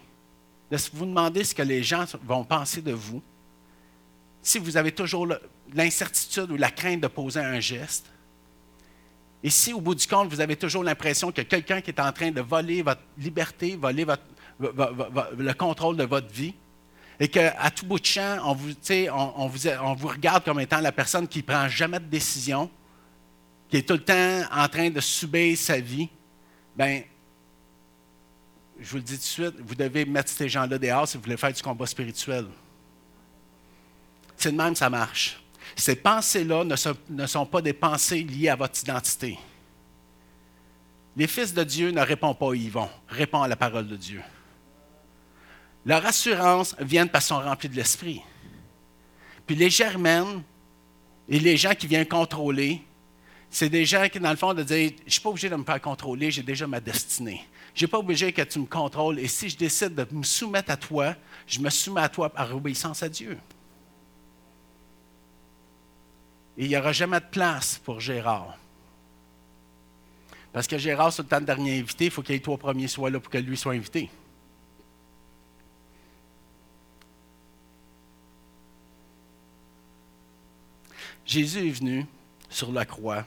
vous 0.93 1.05
demander 1.05 1.43
ce 1.43 1.53
que 1.55 1.61
les 1.61 1.83
gens 1.83 2.05
vont 2.23 2.43
penser 2.43 2.81
de 2.81 2.91
vous, 2.91 3.21
si 4.41 4.59
vous 4.59 4.77
avez 4.77 4.91
toujours 4.91 5.27
l'incertitude 5.73 6.51
ou 6.51 6.57
la 6.57 6.69
crainte 6.69 7.01
de 7.01 7.07
poser 7.07 7.39
un 7.39 7.59
geste, 7.59 8.07
et 9.43 9.49
si 9.49 9.73
au 9.73 9.81
bout 9.81 9.93
du 9.93 10.07
compte, 10.07 10.29
vous 10.29 10.41
avez 10.41 10.55
toujours 10.55 10.83
l'impression 10.83 11.31
que 11.31 11.41
quelqu'un 11.41 11.81
qui 11.81 11.91
est 11.91 11.99
en 11.99 12.11
train 12.11 12.31
de 12.31 12.41
voler 12.41 12.81
votre 12.81 13.01
liberté, 13.17 13.75
voler 13.75 14.05
le 14.59 15.53
contrôle 15.53 15.97
de 15.97 16.03
votre 16.03 16.33
vie, 16.33 16.55
et 17.19 17.27
qu'à 17.27 17.71
tout 17.71 17.85
bout 17.85 17.99
de 17.99 18.05
champ, 18.05 18.39
on 18.43 18.53
vous, 19.47 20.07
regarde 20.07 20.43
comme 20.43 20.59
étant 20.59 20.79
la 20.79 20.91
personne 20.91 21.27
qui 21.27 21.39
ne 21.39 21.43
prend 21.43 21.67
jamais 21.69 21.99
de 21.99 22.05
décision, 22.05 22.69
qui 23.69 23.77
est 23.77 23.87
tout 23.87 23.93
le 23.93 24.03
temps 24.03 24.41
en 24.51 24.67
train 24.67 24.89
de 24.89 24.99
subir 24.99 25.57
sa 25.57 25.79
vie, 25.79 26.09
bien, 26.75 27.03
je 28.79 28.89
vous 28.89 28.97
le 28.97 29.03
dis 29.03 29.13
tout 29.13 29.19
de 29.19 29.23
suite, 29.23 29.55
vous 29.59 29.75
devez 29.75 30.05
mettre 30.05 30.29
ces 30.29 30.49
gens-là 30.49 30.77
dehors 30.77 31.07
si 31.07 31.17
vous 31.17 31.23
voulez 31.23 31.37
faire 31.37 31.53
du 31.53 31.61
combat 31.61 31.85
spirituel. 31.85 32.45
C'est 34.35 34.51
de 34.51 34.57
même 34.57 34.75
ça 34.75 34.89
marche. 34.89 35.41
Ces 35.75 35.95
pensées-là 35.95 36.63
ne 36.63 37.25
sont, 37.25 37.45
pas 37.45 37.61
des 37.61 37.73
pensées 37.73 38.23
liées 38.23 38.49
à 38.49 38.55
votre 38.55 38.79
identité. 38.81 39.39
Les 41.17 41.27
fils 41.27 41.53
de 41.53 41.63
Dieu 41.63 41.91
ne 41.91 42.01
répondent 42.01 42.37
pas 42.37 42.51
à 42.51 42.55
Yvon, 42.55 42.89
répondent 43.07 43.45
à 43.45 43.47
la 43.47 43.55
parole 43.55 43.87
de 43.87 43.95
Dieu. 43.95 44.21
Leur 45.85 46.05
assurance 46.05 46.75
vient 46.79 47.05
parce 47.05 47.27
qu'ils 47.27 47.35
sont 47.35 47.41
remplis 47.41 47.69
de 47.69 47.75
l'esprit. 47.75 48.21
Puis 49.45 49.55
les 49.55 49.69
germaines 49.69 50.41
et 51.29 51.39
les 51.39 51.57
gens 51.57 51.75
qui 51.75 51.85
viennent 51.85 52.07
contrôler, 52.07 52.81
c'est 53.51 53.69
des 53.69 53.85
gens 53.85 54.07
qui, 54.09 54.19
dans 54.19 54.31
le 54.31 54.35
fond, 54.35 54.53
de 54.53 54.63
dire 54.63 54.91
Je 54.99 55.03
ne 55.05 55.09
suis 55.09 55.21
pas 55.21 55.29
obligé 55.29 55.49
de 55.49 55.55
me 55.55 55.63
faire 55.63 55.79
contrôler, 55.79 56.31
j'ai 56.31 56.43
déjà 56.43 56.65
ma 56.65 56.79
destinée. 56.79 57.45
Je 57.75 57.85
n'ai 57.85 57.87
pas 57.87 57.99
obligé 57.99 58.33
que 58.33 58.41
tu 58.41 58.59
me 58.59 58.65
contrôles. 58.65 59.19
Et 59.19 59.27
si 59.27 59.49
je 59.49 59.57
décide 59.57 59.93
de 59.93 60.07
me 60.11 60.23
soumettre 60.23 60.71
à 60.71 60.77
toi, 60.77 61.15
je 61.45 61.59
me 61.59 61.69
soumets 61.69 62.01
à 62.01 62.09
toi 62.09 62.29
par 62.29 62.55
obéissance 62.55 63.03
à 63.03 63.09
Dieu. 63.09 63.37
Et 66.57 66.63
il 66.63 66.69
n'y 66.69 66.77
aura 66.77 66.93
jamais 66.93 67.19
de 67.19 67.25
place 67.25 67.79
pour 67.83 67.99
Gérard. 67.99 68.57
Parce 70.53 70.67
que 70.67 70.77
Gérard, 70.77 71.11
c'est 71.11 71.21
le 71.21 71.27
temps 71.27 71.41
de 71.41 71.45
dernier 71.45 71.79
invité, 71.79 72.05
il 72.05 72.11
faut 72.11 72.23
que 72.23 72.31
les 72.31 72.39
trois 72.39 72.57
premiers 72.57 72.87
soient 72.87 73.09
là 73.09 73.19
pour 73.19 73.29
que 73.29 73.37
lui 73.37 73.57
soit 73.57 73.73
invité. 73.73 74.09
Jésus 81.25 81.67
est 81.67 81.71
venu 81.71 82.05
sur 82.49 82.71
la 82.71 82.85
croix 82.85 83.25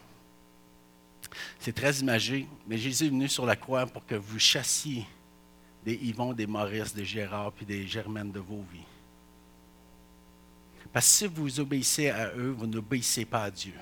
c'est 1.58 1.74
très 1.74 1.96
imagé, 1.96 2.46
mais 2.66 2.78
Jésus 2.78 3.06
est 3.06 3.10
venu 3.10 3.28
sur 3.28 3.46
la 3.46 3.56
croix 3.56 3.86
pour 3.86 4.04
que 4.06 4.14
vous 4.14 4.38
chassiez 4.38 5.06
des 5.84 5.94
Yvon, 5.94 6.32
des 6.32 6.46
Maurice, 6.46 6.94
des 6.94 7.04
Gérard, 7.04 7.52
puis 7.52 7.66
des 7.66 7.86
Germaines 7.86 8.32
de 8.32 8.40
vos 8.40 8.64
vies. 8.72 8.80
Parce 10.92 11.06
que 11.06 11.12
si 11.12 11.26
vous 11.26 11.60
obéissez 11.60 12.10
à 12.10 12.32
eux, 12.34 12.54
vous 12.56 12.66
n'obéissez 12.66 13.24
pas 13.24 13.44
à 13.44 13.50
Dieu. 13.50 13.74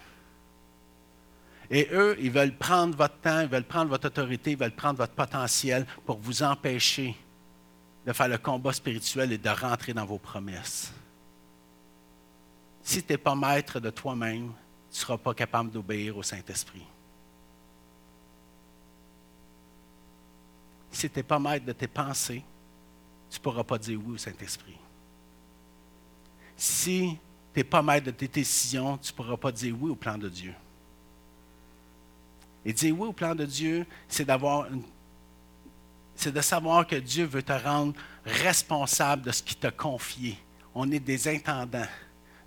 Et 1.71 1.89
eux, 1.93 2.17
ils 2.21 2.31
veulent 2.31 2.57
prendre 2.57 2.97
votre 2.97 3.19
temps, 3.19 3.41
ils 3.41 3.49
veulent 3.49 3.65
prendre 3.65 3.91
votre 3.91 4.07
autorité, 4.07 4.53
ils 4.53 4.57
veulent 4.57 4.71
prendre 4.71 4.99
votre 4.99 5.15
potentiel 5.15 5.87
pour 6.05 6.19
vous 6.19 6.43
empêcher 6.43 7.15
de 8.07 8.13
faire 8.13 8.29
le 8.29 8.39
combat 8.39 8.73
spirituel 8.73 9.33
et 9.33 9.39
de 9.39 9.49
rentrer 9.49 9.93
dans 9.93 10.05
vos 10.05 10.19
promesses. 10.19 10.93
Si 12.87 13.03
tu 13.03 13.13
n'es 13.13 13.19
pas 13.19 13.35
maître 13.35 13.81
de 13.81 13.91
toi-même, 13.91 14.53
tu 14.53 14.93
ne 14.93 14.95
seras 14.95 15.19
pas 15.19 15.35
capable 15.35 15.73
d'obéir 15.73 16.17
au 16.17 16.23
Saint-Esprit. 16.23 16.87
si 20.93 21.11
tu 21.11 21.19
n'es 21.19 21.25
pas 21.25 21.41
maître 21.41 21.67
de 21.67 21.73
tes 21.73 21.89
pensées, 21.89 22.45
tu 23.29 23.39
ne 23.39 23.43
pourras 23.43 23.65
pas 23.65 23.77
dire 23.77 23.99
oui 24.07 24.15
au 24.15 24.17
Saint-Esprit. 24.17 24.79
Si 26.57 27.19
tu 27.53 27.59
n'es 27.59 27.65
pas 27.65 27.83
maître 27.83 28.07
de 28.07 28.13
tes 28.13 28.29
décisions, 28.29 28.97
tu 28.99 29.11
ne 29.11 29.17
pourras 29.17 29.37
pas 29.37 29.51
dire 29.51 29.75
oui 29.81 29.91
au 29.91 29.97
plan 29.97 30.17
de 30.17 30.29
Dieu. 30.29 30.55
Et 32.65 32.73
dire 32.73 32.97
oui 32.97 33.09
au 33.09 33.13
plan 33.13 33.35
de 33.35 33.47
Dieu, 33.47 33.85
c'est 34.07 34.25
de 34.25 36.41
savoir 36.41 36.87
que 36.87 36.97
Dieu 36.97 37.25
veut 37.25 37.43
te 37.43 37.53
rendre 37.53 37.95
responsable 38.25 39.23
de 39.23 39.33
ce 39.33 39.43
qu'il 39.43 39.57
t'a 39.57 39.73
confié. 39.73 40.39
On 40.73 40.89
est 40.93 41.01
des 41.01 41.27
intendants. 41.27 41.89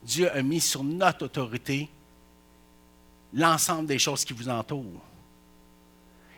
Dieu 0.04 0.32
a 0.32 0.42
mis 0.42 0.62
sur 0.62 0.84
notre 0.84 1.26
autorité 1.26 1.90
l'ensemble 3.34 3.88
des 3.88 4.00
choses 4.00 4.26
qui 4.26 4.34
vous 4.34 4.50
entourent. 4.50 5.04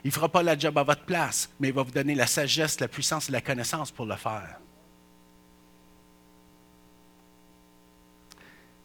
Il 0.03 0.07
ne 0.07 0.13
fera 0.13 0.29
pas 0.29 0.41
la 0.41 0.57
job 0.57 0.77
à 0.77 0.83
votre 0.83 1.05
place, 1.05 1.49
mais 1.59 1.69
il 1.69 1.73
va 1.73 1.83
vous 1.83 1.91
donner 1.91 2.15
la 2.15 2.27
sagesse, 2.27 2.79
la 2.79 2.87
puissance 2.87 3.29
et 3.29 3.31
la 3.31 3.41
connaissance 3.41 3.91
pour 3.91 4.05
le 4.05 4.15
faire. 4.15 4.59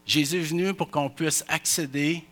Jésus 0.04 0.36
est 0.36 0.44
venu 0.44 0.74
pour 0.74 0.90
qu'on 0.90 1.08
puisse 1.08 1.44
accéder, 1.48 2.22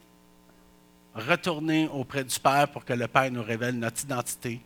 retourner 1.15 1.89
auprès 1.89 2.23
du 2.23 2.39
Père 2.39 2.71
pour 2.71 2.85
que 2.85 2.93
le 2.93 3.09
Père 3.09 3.31
nous 3.33 3.43
révèle 3.43 3.79
notre 3.79 4.05
identité, 4.05 4.61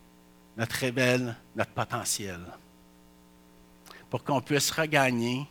notre 0.57 0.77
révèle 0.77 1.35
notre 1.57 1.71
potentiel, 1.71 2.41
pour 4.11 4.25
qu'on 4.25 4.41
puisse 4.41 4.71
regagner 4.73 5.47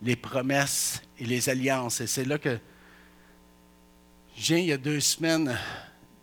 les 0.00 0.16
promesses 0.16 1.02
et 1.18 1.24
les 1.24 1.48
alliances. 1.48 2.00
Et 2.00 2.06
c'est 2.06 2.24
là 2.24 2.38
que 2.38 2.58
j'ai, 4.36 4.60
il 4.60 4.66
y 4.66 4.72
a 4.72 4.78
deux 4.78 5.00
semaines, 5.00 5.58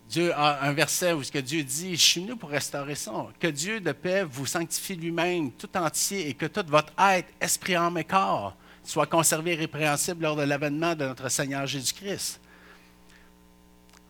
Dieu 0.09 0.31
a 0.33 0.63
un 0.63 0.73
verset 0.73 1.13
où 1.13 1.23
ce 1.23 1.31
que 1.31 1.39
Dieu 1.39 1.63
dit, 1.63 1.95
je 1.95 2.01
suis 2.01 2.21
venu 2.21 2.35
pour 2.35 2.49
restaurer 2.49 2.95
ça. 2.95 3.27
Que 3.39 3.47
Dieu 3.47 3.81
de 3.81 3.91
paix 3.91 4.23
vous 4.23 4.45
sanctifie 4.45 4.95
lui-même 4.95 5.51
tout 5.51 5.75
entier 5.75 6.29
et 6.29 6.33
que 6.33 6.45
tout 6.45 6.63
votre 6.67 6.93
être, 6.99 7.27
esprit, 7.41 7.75
âme 7.75 7.97
et 7.97 8.03
corps 8.03 8.55
soit 8.83 9.07
conservé 9.07 9.53
irrépréhensible 9.53 10.23
lors 10.23 10.35
de 10.35 10.43
l'avènement 10.43 10.95
de 10.95 11.05
notre 11.05 11.27
Seigneur 11.29 11.65
Jésus-Christ. 11.65 12.39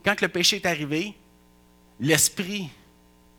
Quand 0.03 0.19
le 0.21 0.27
péché 0.27 0.57
est 0.57 0.65
arrivé, 0.65 1.15
l'esprit 1.99 2.69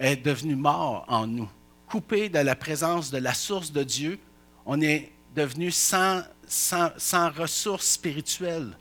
est 0.01 0.17
devenu 0.17 0.57
mort 0.57 1.05
en 1.09 1.27
nous, 1.27 1.49
coupé 1.87 2.29
de 2.29 2.39
la 2.39 2.57
présence 2.57 3.11
de 3.11 3.19
la 3.19 3.35
source 3.35 3.71
de 3.71 3.83
Dieu. 3.83 4.19
On 4.65 4.81
est 4.81 5.13
devenu 5.35 5.71
sans, 5.71 6.23
sans 6.47 7.31
ressources 7.31 7.87
spirituelles. 7.93 8.77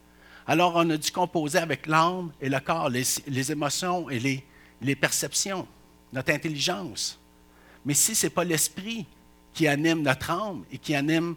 Alors, 0.48 0.74
on 0.76 0.90
a 0.92 0.98
dû 0.98 1.12
composer 1.12 1.58
avec 1.58 1.88
l'âme 1.88 2.32
et 2.40 2.50
le 2.50 2.60
corps, 2.60 2.90
les, 2.90 3.52
émotions 3.52 4.10
et 4.10 4.44
les, 4.82 4.96
perceptions, 4.96 5.68
notre 6.14 6.32
intelligence. 6.32 7.20
Mais 7.84 7.96
si 7.96 8.14
ce 8.14 8.28
n'est 8.28 8.32
pas 8.32 8.44
l'esprit 8.44 9.06
qui 9.54 9.68
anime 9.68 10.02
notre 10.04 10.30
âme 10.30 10.64
et 10.72 10.78
qui 10.78 10.94
anime 10.94 11.36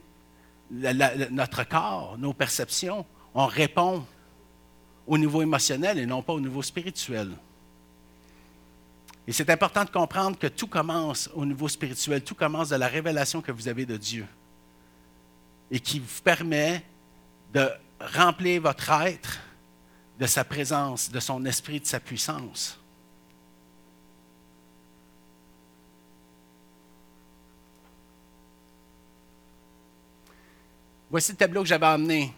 notre 0.70 1.66
corps, 1.66 2.16
nos 2.18 2.34
perceptions, 2.34 3.06
on 3.34 3.46
répond 3.46 4.04
au 5.06 5.16
niveau 5.16 5.40
émotionnel 5.40 5.98
et 5.98 6.06
non 6.06 6.20
pas 6.20 6.34
au 6.34 6.40
niveau 6.40 6.62
spirituel. 6.62 7.30
Et 9.26 9.32
c'est 9.32 9.48
important 9.48 9.84
de 9.84 9.90
comprendre 9.90 10.38
que 10.38 10.46
tout 10.46 10.66
commence 10.66 11.30
au 11.34 11.46
niveau 11.46 11.68
spirituel, 11.68 12.22
tout 12.22 12.34
commence 12.34 12.70
de 12.70 12.76
la 12.76 12.88
révélation 12.88 13.40
que 13.40 13.52
vous 13.52 13.68
avez 13.68 13.86
de 13.86 13.96
Dieu 13.96 14.26
et 15.70 15.80
qui 15.80 15.98
vous 15.98 16.22
permet 16.22 16.82
de 17.52 17.68
remplir 18.00 18.62
votre 18.62 18.90
être 18.90 19.38
de 20.18 20.26
sa 20.26 20.44
présence, 20.44 21.10
de 21.10 21.20
son 21.20 21.44
esprit, 21.44 21.80
de 21.80 21.86
sa 21.86 22.00
puissance. 22.00 22.78
Voici 31.10 31.32
le 31.32 31.38
tableau 31.38 31.62
que 31.62 31.68
j'avais 31.68 31.86
amené. 31.86 32.34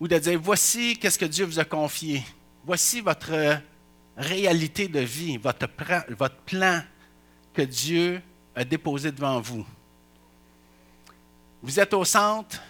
Ou 0.00 0.08
de 0.08 0.18
dire, 0.18 0.40
voici 0.40 0.96
qu'est-ce 0.98 1.18
que 1.18 1.24
Dieu 1.24 1.44
vous 1.44 1.58
a 1.58 1.64
confié. 1.64 2.24
Voici 2.64 3.00
votre 3.00 3.60
réalité 4.16 4.88
de 4.88 5.00
vie, 5.00 5.36
votre, 5.36 5.68
votre 6.10 6.36
plan 6.38 6.82
que 7.52 7.62
Dieu 7.62 8.20
a 8.54 8.64
déposé 8.64 9.12
devant 9.12 9.40
vous. 9.40 9.64
Vous 11.62 11.80
êtes 11.80 11.94
au 11.94 12.04
centre, 12.04 12.60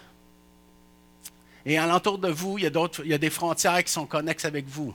et 1.65 1.77
alentour 1.77 2.17
de 2.17 2.29
vous, 2.29 2.57
il 2.57 2.63
y, 2.63 2.67
a 2.67 2.89
il 3.03 3.09
y 3.09 3.13
a 3.13 3.17
des 3.17 3.29
frontières 3.29 3.83
qui 3.83 3.91
sont 3.91 4.05
connexes 4.05 4.45
avec 4.45 4.67
vous. 4.67 4.93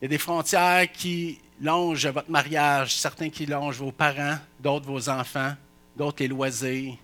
Il 0.00 0.04
y 0.04 0.06
a 0.06 0.08
des 0.08 0.18
frontières 0.18 0.90
qui 0.90 1.40
longent 1.60 2.06
votre 2.06 2.30
mariage, 2.30 2.96
certains 2.96 3.30
qui 3.30 3.46
longent 3.46 3.78
vos 3.78 3.92
parents, 3.92 4.38
d'autres 4.60 4.86
vos 4.86 5.08
enfants, 5.08 5.54
d'autres 5.96 6.22
les 6.22 6.28
loisirs, 6.28 6.94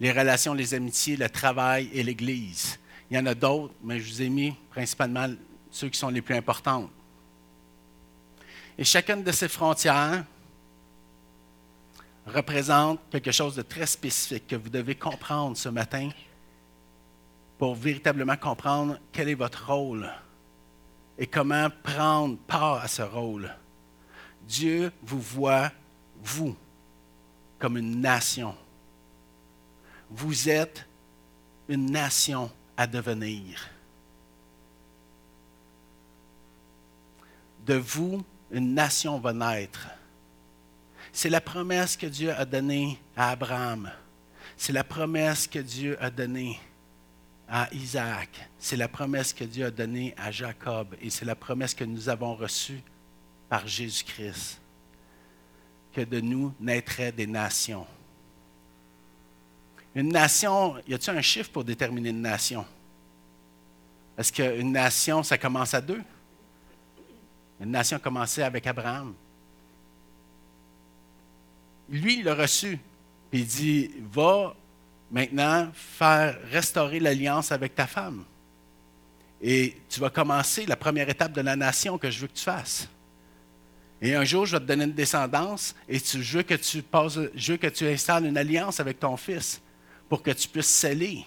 les 0.00 0.12
relations, 0.12 0.52
les 0.52 0.74
amitiés, 0.74 1.16
le 1.16 1.30
travail 1.30 1.88
et 1.92 2.02
l'Église. 2.02 2.78
Il 3.10 3.16
y 3.16 3.20
en 3.20 3.26
a 3.26 3.34
d'autres, 3.34 3.74
mais 3.82 4.00
je 4.00 4.12
vous 4.12 4.22
ai 4.22 4.28
mis 4.28 4.54
principalement 4.70 5.28
ceux 5.70 5.88
qui 5.88 5.98
sont 5.98 6.08
les 6.08 6.20
plus 6.20 6.34
importants. 6.34 6.90
Et 8.76 8.84
chacune 8.84 9.22
de 9.22 9.30
ces 9.30 9.48
frontières 9.48 10.24
représente 12.26 13.00
quelque 13.10 13.32
chose 13.32 13.56
de 13.56 13.62
très 13.62 13.86
spécifique 13.86 14.46
que 14.46 14.56
vous 14.56 14.68
devez 14.68 14.94
comprendre 14.94 15.56
ce 15.56 15.68
matin 15.68 16.10
pour 17.58 17.74
véritablement 17.74 18.36
comprendre 18.36 18.98
quel 19.12 19.28
est 19.28 19.34
votre 19.34 19.66
rôle 19.72 20.10
et 21.18 21.26
comment 21.26 21.68
prendre 21.82 22.36
part 22.38 22.82
à 22.82 22.88
ce 22.88 23.02
rôle. 23.02 23.54
Dieu 24.42 24.92
vous 25.02 25.20
voit, 25.20 25.70
vous, 26.22 26.56
comme 27.58 27.76
une 27.76 28.00
nation. 28.00 28.54
Vous 30.10 30.48
êtes 30.48 30.86
une 31.68 31.90
nation 31.90 32.50
à 32.76 32.86
devenir. 32.86 33.70
De 37.64 37.74
vous, 37.74 38.24
une 38.50 38.74
nation 38.74 39.20
va 39.20 39.32
naître. 39.32 39.86
C'est 41.12 41.28
la 41.28 41.40
promesse 41.42 41.96
que 41.96 42.06
Dieu 42.06 42.32
a 42.32 42.44
donnée 42.44 42.98
à 43.16 43.30
Abraham. 43.30 43.92
C'est 44.56 44.72
la 44.72 44.82
promesse 44.82 45.46
que 45.46 45.58
Dieu 45.58 45.96
a 46.02 46.10
donnée 46.10 46.58
à 47.48 47.68
Isaac. 47.74 48.48
C'est 48.58 48.76
la 48.76 48.88
promesse 48.88 49.32
que 49.34 49.44
Dieu 49.44 49.66
a 49.66 49.70
donnée 49.70 50.14
à 50.16 50.30
Jacob 50.30 50.96
et 51.00 51.10
c'est 51.10 51.26
la 51.26 51.34
promesse 51.34 51.74
que 51.74 51.84
nous 51.84 52.08
avons 52.08 52.34
reçue 52.34 52.80
par 53.48 53.66
Jésus-Christ, 53.66 54.58
que 55.92 56.00
de 56.00 56.20
nous 56.20 56.54
naîtraient 56.58 57.12
des 57.12 57.26
nations. 57.26 57.86
Une 59.94 60.08
nation, 60.08 60.76
y 60.88 60.94
a-t-il 60.94 61.14
un 61.14 61.20
chiffre 61.20 61.50
pour 61.50 61.64
déterminer 61.64 62.08
une 62.08 62.22
nation? 62.22 62.64
Est-ce 64.16 64.32
qu'une 64.32 64.72
nation, 64.72 65.22
ça 65.22 65.36
commence 65.36 65.74
à 65.74 65.82
deux? 65.82 66.02
Une 67.60 67.70
nation 67.70 67.98
a 67.98 68.00
commencé 68.00 68.42
avec 68.42 68.66
Abraham. 68.66 69.14
Lui, 71.92 72.20
il 72.20 72.24
l'a 72.24 72.34
reçu. 72.34 72.78
Il 73.32 73.46
dit, 73.46 73.90
va 74.10 74.56
maintenant 75.10 75.70
faire 75.74 76.38
restaurer 76.50 76.98
l'alliance 76.98 77.52
avec 77.52 77.74
ta 77.74 77.86
femme. 77.86 78.24
Et 79.42 79.76
tu 79.88 80.00
vas 80.00 80.08
commencer 80.08 80.64
la 80.64 80.76
première 80.76 81.08
étape 81.08 81.32
de 81.32 81.42
la 81.42 81.54
nation 81.54 81.98
que 81.98 82.10
je 82.10 82.20
veux 82.20 82.28
que 82.28 82.32
tu 82.32 82.44
fasses. 82.44 82.88
Et 84.00 84.14
un 84.14 84.24
jour, 84.24 84.46
je 84.46 84.56
vais 84.56 84.60
te 84.60 84.66
donner 84.66 84.84
une 84.84 84.92
descendance 84.92 85.74
et 85.88 85.98
je, 85.98 86.40
que 86.40 86.54
tu 86.54 86.82
je 87.34 87.52
veux 87.52 87.58
que 87.58 87.66
tu 87.66 87.86
installes 87.86 88.26
une 88.26 88.38
alliance 88.38 88.80
avec 88.80 88.98
ton 88.98 89.16
fils 89.16 89.60
pour 90.08 90.22
que 90.22 90.30
tu 90.30 90.48
puisses 90.48 90.66
sceller 90.66 91.24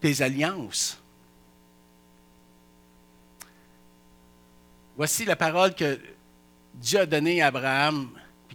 tes 0.00 0.22
alliances. 0.22 1.00
Voici 4.96 5.24
la 5.24 5.36
parole 5.36 5.74
que 5.74 5.98
Dieu 6.74 7.00
a 7.00 7.06
donnée 7.06 7.40
à 7.40 7.46
Abraham 7.46 8.10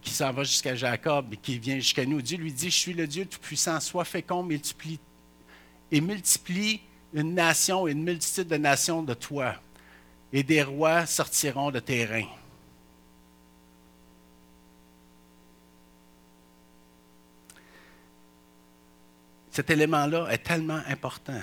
qui 0.06 0.14
s'en 0.14 0.32
va 0.32 0.44
jusqu'à 0.44 0.76
Jacob 0.76 1.34
et 1.34 1.38
qui 1.38 1.58
vient 1.58 1.76
jusqu'à 1.76 2.06
nous. 2.06 2.22
Dieu 2.22 2.38
lui 2.38 2.54
dit, 2.54 2.70
je 2.70 2.76
suis 2.78 2.94
le 2.94 3.08
Dieu 3.08 3.26
Tout-Puissant, 3.26 3.80
sois 3.80 4.06
fécond, 4.06 4.44
multiplie, 4.44 5.00
et 5.92 6.00
multiplie 6.00 6.80
une 7.12 7.34
nation 7.34 7.88
et 7.88 7.92
une 7.92 8.04
multitude 8.04 8.48
de 8.48 8.58
nations 8.58 9.02
de 9.02 9.14
toi, 9.14 9.56
et 10.32 10.44
des 10.44 10.62
rois 10.62 11.06
sortiront 11.06 11.72
de 11.72 11.80
tes 11.80 12.06
reins. 12.06 12.28
Cet 19.50 19.70
élément-là 19.70 20.28
est 20.30 20.44
tellement 20.44 20.82
important 20.88 21.42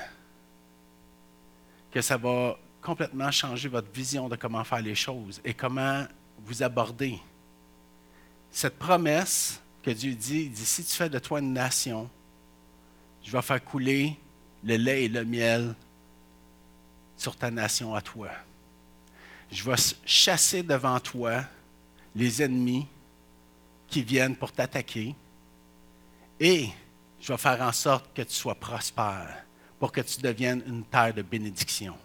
que 1.90 2.00
ça 2.00 2.16
va 2.16 2.58
complètement 2.80 3.30
changer 3.30 3.68
votre 3.68 3.90
vision 3.90 4.28
de 4.28 4.36
comment 4.36 4.64
faire 4.64 4.82
les 4.82 4.94
choses 4.94 5.40
et 5.44 5.54
comment 5.54 6.06
vous 6.44 6.62
aborder 6.62 7.18
cette 8.52 8.78
promesse 8.78 9.60
que 9.82 9.90
Dieu 9.90 10.14
dit, 10.14 10.42
il 10.42 10.52
dit, 10.52 10.64
si 10.64 10.84
tu 10.84 10.94
fais 10.94 11.08
de 11.08 11.18
toi 11.18 11.40
une 11.40 11.54
nation, 11.54 12.08
je 13.22 13.32
vais 13.32 13.42
faire 13.42 13.64
couler 13.64 14.16
le 14.62 14.76
lait 14.76 15.04
et 15.04 15.08
le 15.08 15.24
miel 15.24 15.74
sur 17.16 17.34
ta 17.34 17.50
nation 17.50 17.94
à 17.94 18.02
toi. 18.02 18.28
Je 19.50 19.68
vais 19.68 19.76
chasser 20.04 20.62
devant 20.62 21.00
toi 21.00 21.44
les 22.14 22.42
ennemis 22.42 22.86
qui 23.88 24.02
viennent 24.02 24.36
pour 24.36 24.52
t'attaquer 24.52 25.14
et 26.38 26.68
je 27.20 27.32
vais 27.32 27.38
faire 27.38 27.60
en 27.62 27.72
sorte 27.72 28.12
que 28.14 28.22
tu 28.22 28.34
sois 28.34 28.54
prospère 28.54 29.44
pour 29.78 29.92
que 29.92 30.00
tu 30.00 30.20
deviennes 30.20 30.62
une 30.66 30.84
terre 30.84 31.14
de 31.14 31.22
bénédiction. 31.22 31.96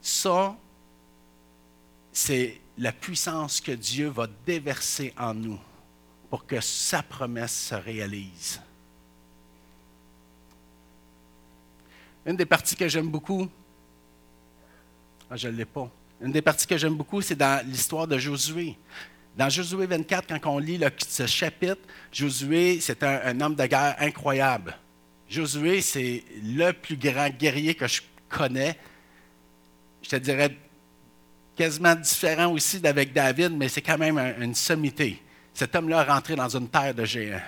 Ça, 0.00 0.56
c'est 2.12 2.60
la 2.78 2.92
puissance 2.92 3.60
que 3.60 3.72
Dieu 3.72 4.08
va 4.08 4.26
déverser 4.46 5.12
en 5.18 5.34
nous 5.34 5.60
pour 6.28 6.46
que 6.46 6.60
sa 6.60 7.02
promesse 7.02 7.68
se 7.68 7.74
réalise. 7.74 8.60
Une 12.26 12.36
des 12.36 12.46
parties 12.46 12.76
que 12.76 12.88
j'aime 12.88 13.08
beaucoup, 13.08 13.48
ah, 15.30 15.36
je 15.36 15.48
ne 15.48 15.56
l'ai 15.56 15.64
pas. 15.64 15.90
Une 16.20 16.32
des 16.32 16.42
parties 16.42 16.66
que 16.66 16.76
j'aime 16.76 16.96
beaucoup, 16.96 17.22
c'est 17.22 17.36
dans 17.36 17.64
l'histoire 17.66 18.06
de 18.06 18.18
Josué. 18.18 18.76
Dans 19.36 19.48
Josué 19.48 19.86
24, 19.86 20.40
quand 20.40 20.54
on 20.54 20.58
lit 20.58 20.80
ce 21.06 21.26
chapitre, 21.26 21.80
Josué, 22.12 22.80
c'est 22.80 23.02
un, 23.02 23.40
homme 23.40 23.54
de 23.54 23.64
guerre 23.66 23.96
incroyable. 24.00 24.76
Josué, 25.28 25.80
c'est 25.80 26.24
le 26.42 26.72
plus 26.72 26.96
grand 26.96 27.30
guerrier 27.30 27.74
que 27.74 27.86
je 27.86 28.02
connais. 28.28 28.76
Je 30.02 30.10
te 30.10 30.16
dirais 30.16 30.56
quasiment 31.56 31.94
différent 31.94 32.52
aussi 32.52 32.80
d'avec 32.80 33.12
David, 33.12 33.52
mais 33.52 33.68
c'est 33.68 33.82
quand 33.82 33.98
même 33.98 34.18
une 34.40 34.54
sommité. 34.54 35.22
Cet 35.52 35.74
homme-là 35.74 36.02
est 36.02 36.10
rentré 36.10 36.36
dans 36.36 36.48
une 36.48 36.68
terre 36.68 36.94
de 36.94 37.04
géants. 37.04 37.42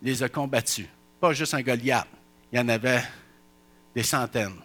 Il 0.00 0.08
les 0.08 0.22
a 0.22 0.28
combattus. 0.28 0.86
Pas 1.20 1.32
juste 1.32 1.54
un 1.54 1.62
Goliath. 1.62 2.08
Il 2.52 2.58
y 2.58 2.60
en 2.60 2.68
avait 2.68 3.02
des 3.94 4.02
centaines. 4.02 4.56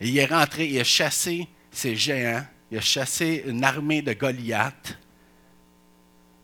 Et 0.00 0.08
il 0.08 0.18
est 0.18 0.26
rentré, 0.26 0.66
il 0.66 0.80
a 0.80 0.84
chassé 0.84 1.46
ces 1.70 1.96
géants, 1.96 2.44
il 2.70 2.78
a 2.78 2.80
chassé 2.80 3.44
une 3.46 3.62
armée 3.64 4.02
de 4.02 4.12
Goliath. 4.12 4.98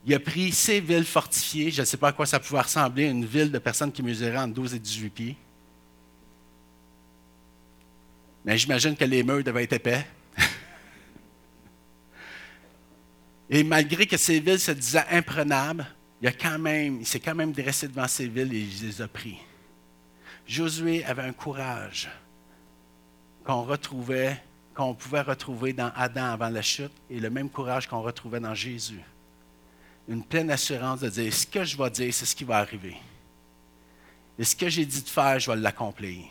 Il 0.07 0.14
a 0.14 0.20
pris 0.20 0.52
ces 0.52 0.81
villes 0.81 1.04
fortifiées, 1.04 1.70
je 1.70 1.81
ne 1.81 1.87
sais 1.87 1.96
pas 1.96 2.09
à 2.09 2.12
quoi 2.12 2.24
ça 2.24 2.40
pouvait 2.40 2.61
ressembler, 2.61 3.04
une 3.07 3.24
ville 3.24 3.50
de 3.50 3.59
personnes 3.59 3.92
qui 3.92 4.02
mesuraient 4.02 4.38
entre 4.38 4.54
12 4.54 4.74
et 4.74 4.78
18 4.78 5.11
pieds. 5.11 5.37
Mais 8.44 8.57
j'imagine 8.57 8.96
que 8.96 9.04
les 9.04 9.22
murs 9.22 9.44
devaient 9.44 9.64
être 9.64 9.74
épais. 9.74 10.07
Et 13.50 13.64
malgré 13.64 14.06
que 14.06 14.16
ces 14.16 14.40
villes 14.40 14.61
se 14.61 14.72
disaient 14.72 15.06
imprenables, 15.11 15.87
il, 16.20 16.28
a 16.28 16.32
quand 16.32 16.58
même, 16.58 17.00
il 17.00 17.06
s'est 17.06 17.20
quand 17.20 17.34
même 17.34 17.52
dressé 17.52 17.88
devant 17.88 18.08
ces 18.08 18.28
villes 18.28 18.52
et 18.52 18.61
il 18.61 18.87
les 18.87 19.00
a 19.00 19.08
pris. 19.08 19.38
Josué 20.46 21.04
avait 21.04 21.22
un 21.22 21.32
courage 21.32 22.11
qu'on 23.44 23.62
retrouvait, 23.62 24.42
qu'on 24.74 24.94
pouvait 24.94 25.22
retrouver 25.22 25.72
dans 25.72 25.90
Adam 25.94 26.32
avant 26.32 26.48
la 26.48 26.62
chute 26.62 26.92
et 27.08 27.20
le 27.20 27.30
même 27.30 27.48
courage 27.48 27.87
qu'on 27.87 28.02
retrouvait 28.02 28.40
dans 28.40 28.54
Jésus. 28.54 29.00
Une 30.08 30.24
pleine 30.24 30.50
assurance 30.50 31.00
de 31.00 31.08
dire 31.08 31.32
ce 31.32 31.46
que 31.46 31.64
je 31.64 31.76
vais 31.76 31.90
dire, 31.90 32.12
c'est 32.12 32.26
ce 32.26 32.34
qui 32.34 32.44
va 32.44 32.58
arriver. 32.58 32.96
Et 34.38 34.44
ce 34.44 34.54
que 34.54 34.68
j'ai 34.68 34.87
dit 34.87 35.02
de 35.02 35.08
faire, 35.08 35.38
je 35.38 35.50
vais 35.50 35.56
l'accomplir. 35.56 36.26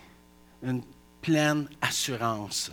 Une 0.64 0.84
pleine 1.22 1.68
assurance. 1.82 2.72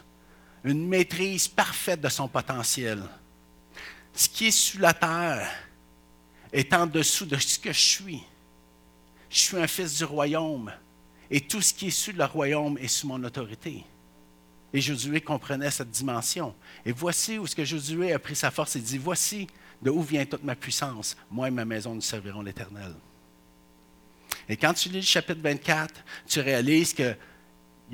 Une 0.63 0.87
maîtrise 0.87 1.49
parfaite 1.49 2.01
de 2.01 2.09
son 2.09 2.29
potentiel. 2.29 3.03
Ce 4.15 4.29
qui 4.29 4.47
est 4.47 4.51
sous 4.51 4.79
la 4.79 4.95
terre 4.95 5.51
est 6.53 6.73
en 6.73 6.87
dessous 6.87 7.27
de 7.27 7.37
ce 7.37 7.59
que 7.59 7.73
je 7.73 7.81
suis. 7.81 8.23
Je 9.29 9.39
suis 9.39 9.57
un 9.57 9.67
fils 9.67 9.99
du 9.99 10.05
royaume 10.05 10.73
et 11.31 11.41
tout 11.41 11.61
ce 11.61 11.75
qui 11.75 11.89
est 11.89 11.91
sous 11.91 12.13
le 12.13 12.25
royaume 12.25 12.79
est 12.79 12.89
sous 12.89 13.09
mon 13.09 13.23
autorité. 13.25 13.85
Et 14.73 14.81
Josué 14.81 15.21
comprenait 15.21 15.71
cette 15.71 15.91
dimension. 15.91 16.55
Et 16.87 16.93
voici 16.93 17.39
où 17.39 17.47
ce 17.47 17.55
que 17.55 17.65
Josué 17.65 18.13
a 18.13 18.19
pris 18.19 18.37
sa 18.37 18.51
force 18.51 18.77
et 18.77 18.81
dit, 18.81 18.99
voici 18.99 19.47
de 19.83 19.91
où 19.91 20.03
vient 20.03 20.25
toute 20.25 20.45
ma 20.45 20.55
puissance. 20.55 21.17
Moi 21.31 21.49
et 21.49 21.51
ma 21.51 21.65
maison, 21.65 21.95
nous 21.95 22.01
servirons 22.01 22.43
l'Éternel. 22.43 22.95
Et 24.49 24.57
quand 24.57 24.75
tu 24.75 24.89
lis 24.89 24.97
le 24.97 25.03
chapitre 25.03 25.41
24, 25.41 25.93
tu 26.27 26.41
réalises 26.41 26.93
que 26.93 27.17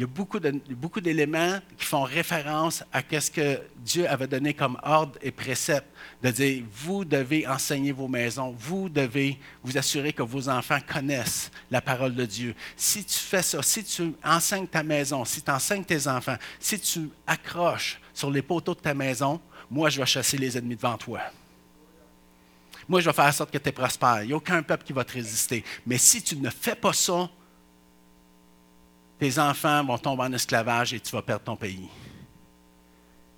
il 0.01 0.05
y 0.05 0.07
a 0.07 0.75
beaucoup, 0.77 1.01
d'éléments 1.01 1.59
qui 1.77 1.85
font 1.85 2.05
référence 2.05 2.83
à 2.91 3.03
ce 3.21 3.31
que 3.31 3.61
Dieu 3.85 4.09
avait 4.09 4.27
donné 4.27 4.55
comme 4.55 4.79
ordre 4.83 5.19
et 5.21 5.31
précepte, 5.31 5.87
de 6.23 6.31
dire, 6.31 6.65
vous 6.73 7.05
devez 7.05 7.47
enseigner 7.47 7.93
vos 7.93 8.09
maisons, 8.09 8.57
vous 8.59 8.89
devez 8.89 9.39
vous 9.63 9.77
assurer 9.77 10.15
que 10.15 10.23
vos 10.23 10.49
enfants 10.49 10.79
connaissent 10.91 11.51
la 11.71 11.83
parole 11.83 12.15
de 12.15 12.25
Dieu. 12.25 12.55
Si 12.79 13.05
tu 13.05 13.19
fais 13.19 13.43
ça, 13.43 13.61
si 13.61 13.85
tu 13.85 14.15
enseignes 14.25 14.67
ta 14.67 14.83
maison, 14.83 15.23
si 15.27 15.43
tu 15.43 15.51
enseignes 15.51 15.85
tes 15.85 16.09
enfants, 16.09 16.37
si 16.59 16.81
tu 16.81 17.11
accroches 17.27 18.01
sur 18.15 18.31
les 18.31 18.41
poteaux 18.41 18.75
de 18.75 18.81
ta 18.81 18.95
maison, 18.95 19.39
moi, 19.71 19.91
je 19.91 20.01
vais 20.01 20.07
chasser 20.07 20.39
les 20.39 20.57
ennemis 20.57 20.77
devant 20.77 20.97
toi. 20.97 21.21
Moi, 22.89 23.01
je 23.03 23.07
vais 23.11 23.13
faire 23.13 23.27
en 23.27 23.33
sorte 23.33 23.51
que 23.51 23.59
tu 23.59 23.71
prospères. 23.71 24.23
Il 24.23 24.29
n'y 24.29 24.33
a 24.33 24.37
aucun 24.37 24.63
peuple 24.63 24.83
qui 24.83 24.95
va 24.95 25.05
te 25.05 25.13
résister. 25.13 25.63
Mais 25.85 25.99
si 25.99 26.23
tu 26.23 26.37
ne 26.37 26.49
fais 26.49 26.75
pas 26.75 26.95
ça, 26.95 27.29
tes 29.21 29.39
enfants 29.39 29.85
vont 29.85 29.99
tomber 29.99 30.23
en 30.23 30.33
esclavage 30.33 30.95
et 30.95 31.01
tu 31.01 31.13
vas 31.13 31.21
perdre 31.21 31.45
ton 31.45 31.55
pays. 31.55 31.89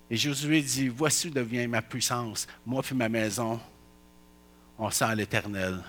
Et 0.08 0.16
Josué 0.16 0.62
dit, 0.62 0.88
voici 0.88 1.26
où 1.26 1.30
devient 1.30 1.66
ma 1.66 1.82
puissance. 1.82 2.46
Moi 2.64 2.82
et 2.88 2.94
ma 2.94 3.08
maison, 3.08 3.60
on 4.78 4.90
sent 4.90 5.12
l'Éternel. 5.16 5.82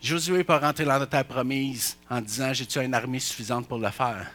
Josué 0.00 0.38
n'est 0.38 0.44
pas 0.44 0.58
rentré 0.58 0.84
dans 0.84 0.98
la 0.98 1.06
terre 1.06 1.24
promise 1.24 1.96
en 2.10 2.20
disant, 2.20 2.52
j'ai-tu 2.52 2.80
une 2.80 2.92
armée 2.92 3.20
suffisante 3.20 3.68
pour 3.68 3.78
le 3.78 3.90
faire? 3.90 4.28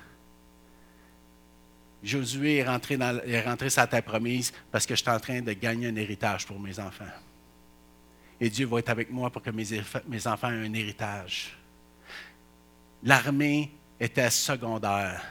Josué 2.01 2.57
est 2.57 2.67
rentré, 2.67 2.95
dans, 2.95 3.19
est 3.19 3.41
rentré 3.41 3.69
sur 3.69 3.81
la 3.81 3.88
terre 3.88 4.03
promise 4.03 4.53
parce 4.71 4.85
que 4.85 4.95
je 4.95 5.01
suis 5.01 5.12
en 5.12 5.19
train 5.19 5.41
de 5.41 5.51
gagner 5.51 5.88
un 5.88 5.95
héritage 5.97 6.47
pour 6.47 6.57
mes 6.57 6.79
enfants. 6.79 7.03
Et 8.39 8.49
Dieu 8.49 8.65
va 8.65 8.79
être 8.79 8.89
avec 8.89 9.12
moi 9.12 9.29
pour 9.29 9.41
que 9.41 9.49
mes, 9.49 9.65
mes 10.07 10.25
enfants 10.25 10.49
aient 10.49 10.65
un 10.65 10.73
héritage. 10.73 11.57
L'armée 13.03 13.71
était 13.99 14.29
secondaire 14.29 15.21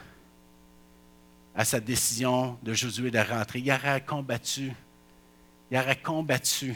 à 1.55 1.65
sa 1.65 1.79
décision 1.79 2.57
de 2.61 2.73
Josué 2.73 3.11
de 3.11 3.19
rentrer. 3.19 3.59
Il 3.59 3.71
aurait 3.71 4.05
combattu, 4.05 4.71
il 5.71 5.77
aurait 5.77 5.99
combattu 5.99 6.75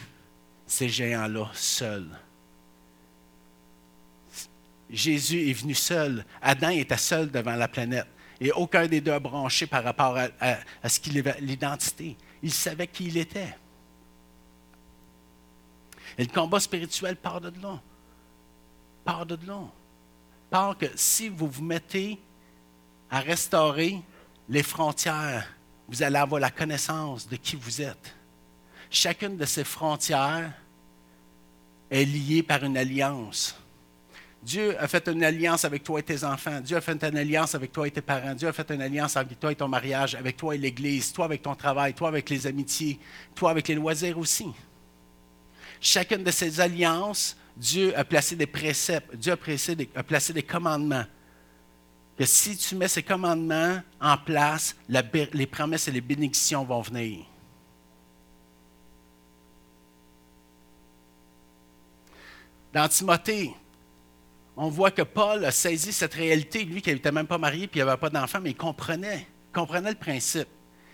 ces 0.66 0.90
géants-là 0.90 1.50
seul. 1.54 2.08
Jésus 4.90 5.50
est 5.50 5.54
venu 5.54 5.74
seul. 5.74 6.26
Adam 6.42 6.70
était 6.70 6.98
seul 6.98 7.32
devant 7.32 7.56
la 7.56 7.68
planète. 7.68 8.08
Et 8.40 8.52
aucun 8.52 8.88
des 8.88 9.00
deux 9.00 9.12
a 9.12 9.20
branché 9.20 9.68
par 9.68 9.84
rapport 9.84 10.18
à, 10.18 10.90
ce 10.90 11.00
qu'il 11.00 11.18
avait, 11.18 11.40
l'identité. 11.40 12.18
Il 12.42 12.52
savait 12.52 12.88
qui 12.88 13.06
il 13.06 13.18
était. 13.18 13.56
Et 16.18 16.26
le 16.26 16.32
combat 16.32 16.60
spirituel 16.60 17.16
part 17.16 17.42
de 17.42 17.54
là. 17.62 17.82
Part 19.06 19.26
de 19.26 19.38
là 19.48 19.62
que 20.80 20.86
si 20.96 21.30
vous 21.30 21.48
vous 21.48 21.64
mettez 21.64 22.20
à 23.10 23.20
restaurer 23.20 24.00
les 24.48 24.62
frontières, 24.62 25.48
vous 25.88 26.04
allez 26.04 26.18
avoir 26.18 26.40
la 26.40 26.52
connaissance 26.52 27.28
de 27.28 27.36
qui 27.36 27.56
vous 27.56 27.82
êtes. 27.82 28.16
Chacune 28.90 29.36
de 29.36 29.46
ces 29.46 29.64
frontières 29.64 30.54
est 31.90 32.06
liée 32.06 32.44
par 32.44 32.64
une 32.64 32.78
alliance. 32.78 33.56
Dieu 34.44 34.80
a 34.80 34.88
fait 34.88 35.08
une 35.08 35.24
alliance 35.24 35.66
avec 35.66 35.84
toi 35.84 36.00
et 36.00 36.04
tes 36.04 36.24
enfants. 36.24 36.60
Dieu 36.62 36.78
a 36.78 36.82
fait 36.82 37.04
une 37.04 37.18
alliance 37.18 37.56
avec 37.56 37.72
toi 37.72 37.88
et 37.88 37.92
tes 37.92 38.02
parents. 38.02 38.36
Dieu 38.36 38.48
a 38.48 38.54
fait 38.54 38.70
une 38.72 38.82
alliance 38.82 39.18
avec 39.18 39.40
toi 39.40 39.52
et 39.52 39.56
ton 39.56 39.68
mariage, 39.68 40.14
avec 40.14 40.38
toi 40.38 40.54
et 40.54 40.58
l'Église, 40.58 41.14
toi 41.14 41.26
avec 41.26 41.42
ton 41.42 41.56
travail, 41.56 41.94
toi 41.94 42.10
avec 42.10 42.30
les 42.30 42.46
amitiés, 42.46 43.00
toi 43.34 43.52
avec 43.52 43.68
les 43.70 43.76
loisirs 43.76 44.20
aussi. 44.20 44.48
Chacune 45.80 46.24
de 46.24 46.32
ces 46.32 46.60
alliances 46.60 47.38
Dieu 47.56 47.98
a 47.98 48.04
placé 48.04 48.36
des 48.36 48.48
préceptes, 48.48 49.16
Dieu 49.16 49.34
a 49.34 50.04
placé 50.04 50.34
des, 50.34 50.44
commandements. 50.44 51.06
Que 52.18 52.26
si 52.26 52.58
tu 52.58 52.76
mets 52.76 52.88
ces 52.88 53.04
commandements 53.04 53.82
en 54.00 54.18
place, 54.18 54.76
les 54.88 55.48
promesses 55.48 55.88
et 55.88 55.92
les 55.92 56.02
bénédictions 56.02 56.64
vont 56.64 56.82
venir. 56.82 57.26
Dans 62.74 62.88
Timothée, 62.88 63.54
on 64.58 64.70
voit 64.70 64.92
que 64.92 65.04
Paul 65.04 65.46
a 65.46 65.52
saisi 65.52 65.94
cette 65.94 66.16
réalité, 66.16 66.64
lui 66.66 66.82
qui 66.82 66.92
n'était 66.92 67.12
même 67.12 67.28
pas 67.28 67.38
marié 67.38 67.68
puis 67.68 67.80
il 67.80 67.86
n'avait 67.86 68.00
pas 68.00 68.10
d'enfant, 68.10 68.40
mais 68.42 68.52
il 68.52 68.58
comprenait, 68.58 69.28
il 69.50 69.54
comprenait 69.54 69.92
le 69.92 69.98
principe. 69.98 70.48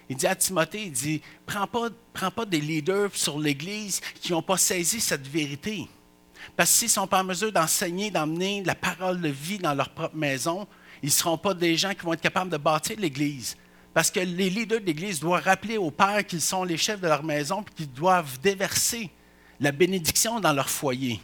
Il 0.10 0.18
dit 0.18 0.28
à 0.28 0.36
Timothée, 0.36 0.86
il 0.86 0.92
dit, 0.92 1.22
prends 1.46 1.68
pas, 1.68 1.90
prends 2.14 2.32
pas 2.32 2.46
des 2.46 2.60
leaders 2.60 3.16
sur 3.16 3.40
l'Église 3.40 4.02
qui 4.16 4.32
n'ont 4.32 4.42
pas 4.42 4.58
saisi 4.58 5.00
cette 5.00 5.28
vérité. 5.28 5.88
Parce 6.56 6.72
que 6.72 6.78
s'ils 6.78 6.88
ne 6.88 6.92
sont 6.92 7.08
pas 7.08 7.22
en 7.22 7.24
mesure 7.24 7.52
d'enseigner, 7.52 8.12
d'emmener 8.12 8.64
la 8.64 8.76
parole 8.76 9.22
de 9.22 9.30
vie 9.30 9.58
dans 9.58 9.74
leur 9.74 9.90
propre 9.90 10.16
maison, 10.16 10.68
ils 11.02 11.08
ne 11.08 11.12
seront 11.12 11.38
pas 11.38 11.54
des 11.54 11.78
gens 11.78 11.94
qui 11.94 12.02
vont 12.02 12.14
être 12.14 12.22
capables 12.22 12.50
de 12.50 12.58
bâtir 12.58 12.98
l'Église. 13.00 13.56
Parce 13.94 14.12
que 14.12 14.20
les 14.20 14.50
leaders 14.50 14.82
de 14.82 14.86
l'Église 14.86 15.20
doivent 15.20 15.44
rappeler 15.44 15.78
aux 15.78 15.92
pères 15.92 16.26
qu'ils 16.26 16.42
sont 16.42 16.64
les 16.64 16.78
chefs 16.78 17.02
de 17.02 17.08
leur 17.08 17.24
maison 17.24 17.62
et 17.62 17.74
qu'ils 17.76 17.92
doivent 17.92 18.40
déverser 18.40 19.10
la 19.60 19.72
bénédiction 19.72 20.40
dans 20.40 20.54
leur 20.54 20.70
foyer. 20.70 21.20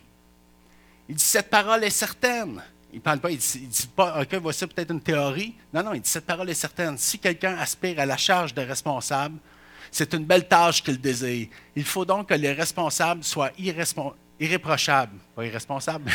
Il 1.07 1.15
dit 1.15 1.23
Cette 1.23 1.49
parole 1.49 1.83
est 1.83 1.89
certaine. 1.89 2.61
Il 2.91 2.97
ne 2.97 3.01
parle 3.01 3.19
pas, 3.19 3.29
il 3.29 3.35
ne 3.35 3.67
dit, 3.67 3.89
pas 3.95 4.21
OK, 4.21 4.33
voici 4.35 4.65
peut-être 4.67 4.91
une 4.91 5.01
théorie. 5.01 5.53
Non, 5.73 5.83
non, 5.83 5.93
il 5.93 6.01
dit 6.01 6.09
Cette 6.09 6.25
parole 6.25 6.49
est 6.49 6.55
certaine. 6.55 6.97
Si 6.97 7.19
quelqu'un 7.19 7.57
aspire 7.57 7.99
à 7.99 8.05
la 8.05 8.17
charge 8.17 8.53
de 8.53 8.61
responsable, 8.61 9.37
c'est 9.91 10.13
une 10.13 10.25
belle 10.25 10.47
tâche 10.47 10.83
qu'il 10.83 10.99
désire. 10.99 11.47
Il 11.75 11.85
faut 11.85 12.05
donc 12.05 12.29
que 12.29 12.33
les 12.33 12.51
responsables 12.51 13.23
soient 13.23 13.51
irresponsables 13.57 14.17
irréprochable, 14.39 15.17
pas 15.35 15.45
irresponsable, 15.45 16.11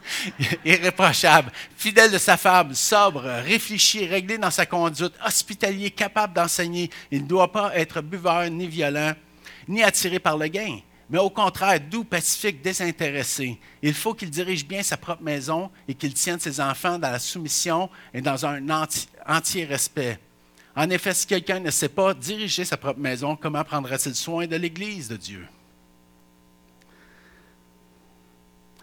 irréprochable, 0.64 1.52
fidèle 1.76 2.10
de 2.10 2.18
sa 2.18 2.36
femme, 2.36 2.74
sobre, 2.74 3.22
réfléchi, 3.42 4.06
réglé 4.06 4.38
dans 4.38 4.50
sa 4.50 4.66
conduite, 4.66 5.12
hospitalier, 5.24 5.90
capable 5.90 6.34
d'enseigner. 6.34 6.90
Il 7.10 7.22
ne 7.22 7.28
doit 7.28 7.52
pas 7.52 7.76
être 7.76 8.00
buveur 8.00 8.48
ni 8.50 8.66
violent, 8.66 9.12
ni 9.66 9.82
attiré 9.82 10.18
par 10.18 10.36
le 10.36 10.48
gain, 10.48 10.78
mais 11.10 11.18
au 11.18 11.30
contraire, 11.30 11.80
doux, 11.80 12.04
pacifique, 12.04 12.62
désintéressé. 12.62 13.58
Il 13.82 13.94
faut 13.94 14.14
qu'il 14.14 14.30
dirige 14.30 14.66
bien 14.66 14.82
sa 14.82 14.96
propre 14.96 15.22
maison 15.22 15.70
et 15.86 15.94
qu'il 15.94 16.14
tienne 16.14 16.40
ses 16.40 16.60
enfants 16.60 16.98
dans 16.98 17.10
la 17.10 17.18
soumission 17.18 17.88
et 18.12 18.20
dans 18.20 18.46
un 18.46 18.68
entier 19.26 19.64
respect. 19.64 20.18
En 20.76 20.88
effet, 20.90 21.12
si 21.12 21.26
quelqu'un 21.26 21.60
ne 21.60 21.70
sait 21.70 21.88
pas 21.88 22.14
diriger 22.14 22.64
sa 22.64 22.76
propre 22.76 23.00
maison, 23.00 23.36
comment 23.36 23.64
prendra-t-il 23.64 24.14
soin 24.14 24.46
de 24.46 24.56
l'Église 24.56 25.08
de 25.08 25.16
Dieu? 25.16 25.46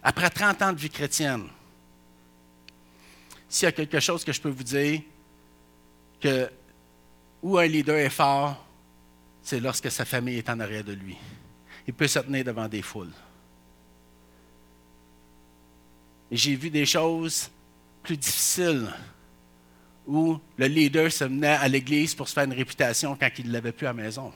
Après 0.07 0.29
30 0.29 0.61
ans 0.61 0.71
de 0.71 0.77
vie 0.77 0.91
chrétienne, 0.91 1.47
s'il 3.49 3.65
y 3.65 3.69
a 3.69 3.71
quelque 3.71 3.99
chose 3.99 4.23
que 4.23 4.31
je 4.31 4.39
peux 4.39 4.49
vous 4.49 4.63
dire, 4.63 5.01
que 6.21 6.47
où 7.41 7.57
un 7.57 7.65
leader 7.65 7.97
est 7.97 8.11
fort, 8.11 8.63
c'est 9.41 9.59
lorsque 9.59 9.89
sa 9.89 10.05
famille 10.05 10.37
est 10.37 10.49
en 10.49 10.59
arrière 10.59 10.83
de 10.83 10.93
lui. 10.93 11.17
Il 11.87 11.93
peut 11.95 12.07
se 12.07 12.19
tenir 12.19 12.43
devant 12.43 12.67
des 12.67 12.83
foules. 12.83 13.13
J'ai 16.31 16.55
vu 16.55 16.69
des 16.69 16.85
choses 16.85 17.49
plus 18.03 18.17
difficiles 18.17 18.87
où 20.05 20.39
le 20.57 20.67
leader 20.67 21.11
se 21.11 21.23
menait 21.23 21.47
à 21.47 21.67
l'église 21.67 22.13
pour 22.13 22.29
se 22.29 22.33
faire 22.35 22.43
une 22.43 22.53
réputation 22.53 23.15
quand 23.15 23.29
il 23.39 23.47
ne 23.47 23.53
l'avait 23.53 23.71
plus 23.71 23.87
à 23.87 23.89
la 23.89 24.03
maison. 24.03 24.31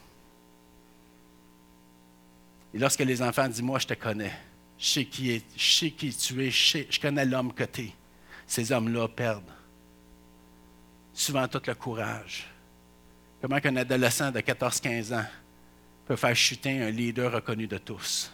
Et 2.73 2.79
lorsque 2.79 3.01
les 3.01 3.21
enfants 3.21 3.47
disent 3.47 3.61
Moi, 3.61 3.77
je 3.77 3.85
te 3.85 3.93
connais, 3.93 4.33
je 4.79 4.85
sais 4.85 5.05
qui, 5.05 5.31
est, 5.31 5.45
je 5.57 5.71
sais 5.73 5.91
qui 5.91 6.15
tu 6.15 6.41
es, 6.41 6.49
je, 6.49 7.01
connais 7.01 7.25
l'homme 7.25 7.53
que 7.53 7.65
tu 7.65 7.81
es. 7.81 7.93
Ces 8.47 8.71
hommes-là 8.71 9.09
perdent 9.09 9.51
souvent 11.13 11.47
tout 11.49 11.61
le 11.67 11.75
courage. 11.75 12.49
Comment 13.41 13.59
qu'un 13.59 13.75
adolescent 13.75 14.31
de 14.31 14.39
14-15 14.39 15.13
ans 15.13 15.25
peut 16.05 16.15
faire 16.15 16.35
chuter 16.35 16.81
un 16.81 16.89
leader 16.89 17.33
reconnu 17.33 17.67
de 17.67 17.77
tous? 17.77 18.31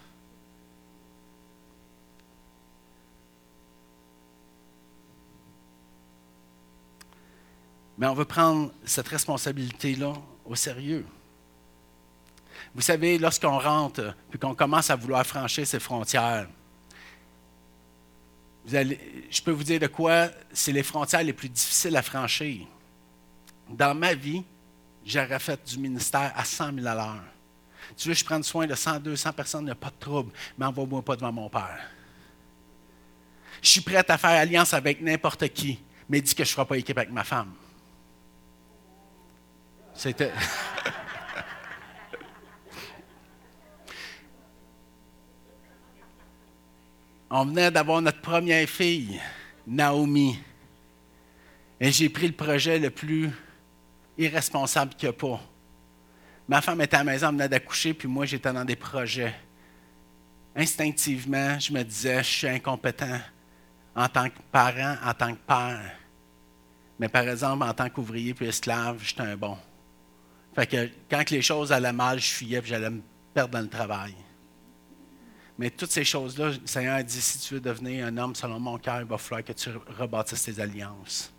Mais 7.98 8.08
on 8.08 8.14
veut 8.14 8.26
prendre 8.26 8.72
cette 8.84 9.08
responsabilité-là 9.08 10.14
au 10.46 10.54
sérieux. 10.54 11.06
Vous 12.76 12.82
savez, 12.82 13.18
lorsqu'on 13.18 13.58
rentre, 13.58 14.14
puis 14.30 14.38
qu'on 14.38 14.54
commence 14.54 14.90
à 14.90 14.98
vouloir 14.98 15.26
franchir 15.26 15.66
ces 15.66 15.80
frontières, 15.80 16.46
je 18.68 19.42
peux 19.42 19.52
vous 19.52 19.64
dire 19.64 19.80
de 19.80 19.88
quoi 19.88 20.28
c'est 20.52 20.74
les 20.74 20.84
frontières 20.84 21.24
les 21.24 21.32
plus 21.32 21.48
difficiles 21.48 21.96
à 21.96 22.02
franchir. 22.02 22.68
Dans 23.70 23.96
ma 23.96 24.14
vie, 24.14 24.44
j'aurais 25.06 25.40
fait 25.40 25.60
du 25.66 25.80
ministère 25.80 26.34
à 26.36 26.44
100 26.44 26.74
000 26.74 26.86
à 26.86 26.96
l'heure. 26.96 27.24
Tu 27.96 28.10
veux 28.10 28.14
que 28.14 28.20
je 28.20 28.26
prenne 28.26 28.44
soin 28.44 28.68
de 28.68 28.76
100, 28.76 29.00
200 29.00 29.32
personnes, 29.32 29.62
il 29.62 29.66
n'y 29.66 29.72
a 29.72 29.76
pas 29.76 29.90
de 29.90 30.00
trouble, 30.00 30.32
mais 30.58 30.66
envoie-moi 30.66 31.02
pas 31.02 31.16
devant 31.16 31.32
mon 31.32 31.50
Père. 31.50 31.80
Je 33.62 33.70
suis 33.70 33.82
prêt 33.82 34.04
à 34.06 34.18
faire 34.18 34.32
alliance 34.32 34.74
avec 34.74 35.02
n'importe 35.02 35.48
qui, 35.50 35.80
mais 36.10 36.20
dis 36.20 36.36
que 36.36 36.44
je 36.44 36.50
ne 36.50 36.54
ferai 36.54 36.66
pas 36.66 36.78
équipe 36.78 36.98
avec 36.98 37.12
ma 37.12 37.24
femme. 37.24 37.54
C'était. 39.94 40.34
On 47.38 47.44
venait 47.44 47.70
d'avoir 47.70 48.02
notre 48.02 48.22
première 48.22 48.66
fille, 48.66 49.20
Naomi. 49.68 50.40
Et 51.82 51.92
j'ai 51.92 52.08
pris 52.08 52.28
le 52.28 52.34
projet 52.34 52.80
le 52.80 52.90
plus 52.90 53.30
irresponsable 54.18 54.94
qu'il 54.94 55.10
n'y 55.10 55.16
a 55.16 55.18
pas. 55.18 55.42
Ma 56.48 56.62
femme 56.62 56.80
était 56.80 56.96
à 56.96 57.00
la 57.00 57.12
maison, 57.12 57.28
elle 57.28 57.34
venait 57.34 57.50
d'accoucher, 57.50 57.94
puis 57.94 58.08
moi, 58.08 58.26
j'étais 58.26 58.54
dans 58.54 58.64
des 58.64 58.78
projets. 58.78 59.36
Instinctivement, 60.56 61.60
je 61.60 61.74
me 61.74 61.84
disais, 61.84 62.20
je 62.20 62.30
suis 62.30 62.48
incompétent 62.48 63.20
en 63.98 64.08
tant 64.08 64.30
que 64.30 64.40
parent, 64.50 64.96
en 65.04 65.14
tant 65.14 65.34
que 65.34 65.42
père. 65.46 65.92
Mais 66.98 67.10
par 67.10 67.28
exemple, 67.28 67.66
en 67.66 67.74
tant 67.74 67.90
qu'ouvrier 67.90 68.34
puis 68.34 68.48
esclave, 68.48 69.04
j'étais 69.04 69.24
un 69.24 69.36
bon. 69.36 69.58
Fait 70.56 70.68
que 70.68 70.90
quand 71.10 71.30
les 71.30 71.42
choses 71.42 71.74
allaient 71.74 71.92
mal, 71.92 72.18
je 72.18 72.32
fuyais 72.32 72.60
et 72.60 72.66
j'allais 72.66 72.92
me 72.92 73.02
perdre 73.34 73.52
dans 73.56 73.62
le 73.62 73.68
travail. 73.68 74.16
Mais 75.58 75.70
toutes 75.70 75.92
ces 75.92 76.04
choses-là, 76.04 76.50
le 76.50 76.68
Seigneur 76.68 76.96
a 76.96 77.04
dit 77.04 77.22
si 77.22 77.40
tu 77.40 77.54
veux 77.56 77.60
devenir 77.62 78.06
un 78.08 78.18
homme 78.18 78.36
selon 78.36 78.60
mon 78.60 78.78
cœur, 78.78 79.02
il 79.02 79.08
va 79.08 79.18
falloir 79.18 79.44
que 79.44 79.54
tu 79.54 79.70
rebâtisses 79.98 80.44
tes 80.44 80.60
alliances. 80.60 81.32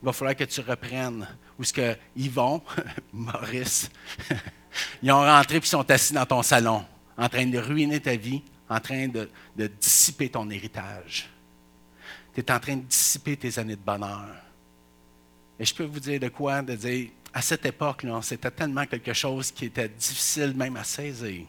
Il 0.00 0.06
va 0.06 0.12
falloir 0.12 0.36
que 0.36 0.44
tu 0.44 0.60
reprennes 0.60 1.26
où 1.58 1.64
ce 1.64 1.72
que 1.72 1.96
Yvon, 2.16 2.62
Maurice, 3.12 3.90
ils 5.02 5.10
ont 5.10 5.20
rentré 5.20 5.56
et 5.56 5.62
sont 5.62 5.90
assis 5.90 6.12
dans 6.12 6.26
ton 6.26 6.42
salon, 6.42 6.84
en 7.16 7.28
train 7.28 7.46
de 7.46 7.58
ruiner 7.58 8.00
ta 8.00 8.14
vie, 8.14 8.42
en 8.68 8.78
train 8.78 9.08
de, 9.08 9.28
de 9.56 9.66
dissiper 9.66 10.28
ton 10.28 10.48
héritage. 10.50 11.28
Tu 12.32 12.40
es 12.40 12.52
en 12.52 12.60
train 12.60 12.76
de 12.76 12.82
dissiper 12.82 13.36
tes 13.36 13.58
années 13.58 13.74
de 13.74 13.80
bonheur. 13.80 14.28
Et 15.58 15.64
je 15.64 15.74
peux 15.74 15.84
vous 15.84 15.98
dire 15.98 16.20
de 16.20 16.28
quoi? 16.28 16.62
De 16.62 16.76
dire, 16.76 17.08
à 17.32 17.42
cette 17.42 17.66
époque-là, 17.66 18.20
c'était 18.22 18.52
tellement 18.52 18.86
quelque 18.86 19.12
chose 19.12 19.50
qui 19.50 19.64
était 19.64 19.88
difficile 19.88 20.54
même 20.54 20.76
à 20.76 20.84
saisir. 20.84 21.46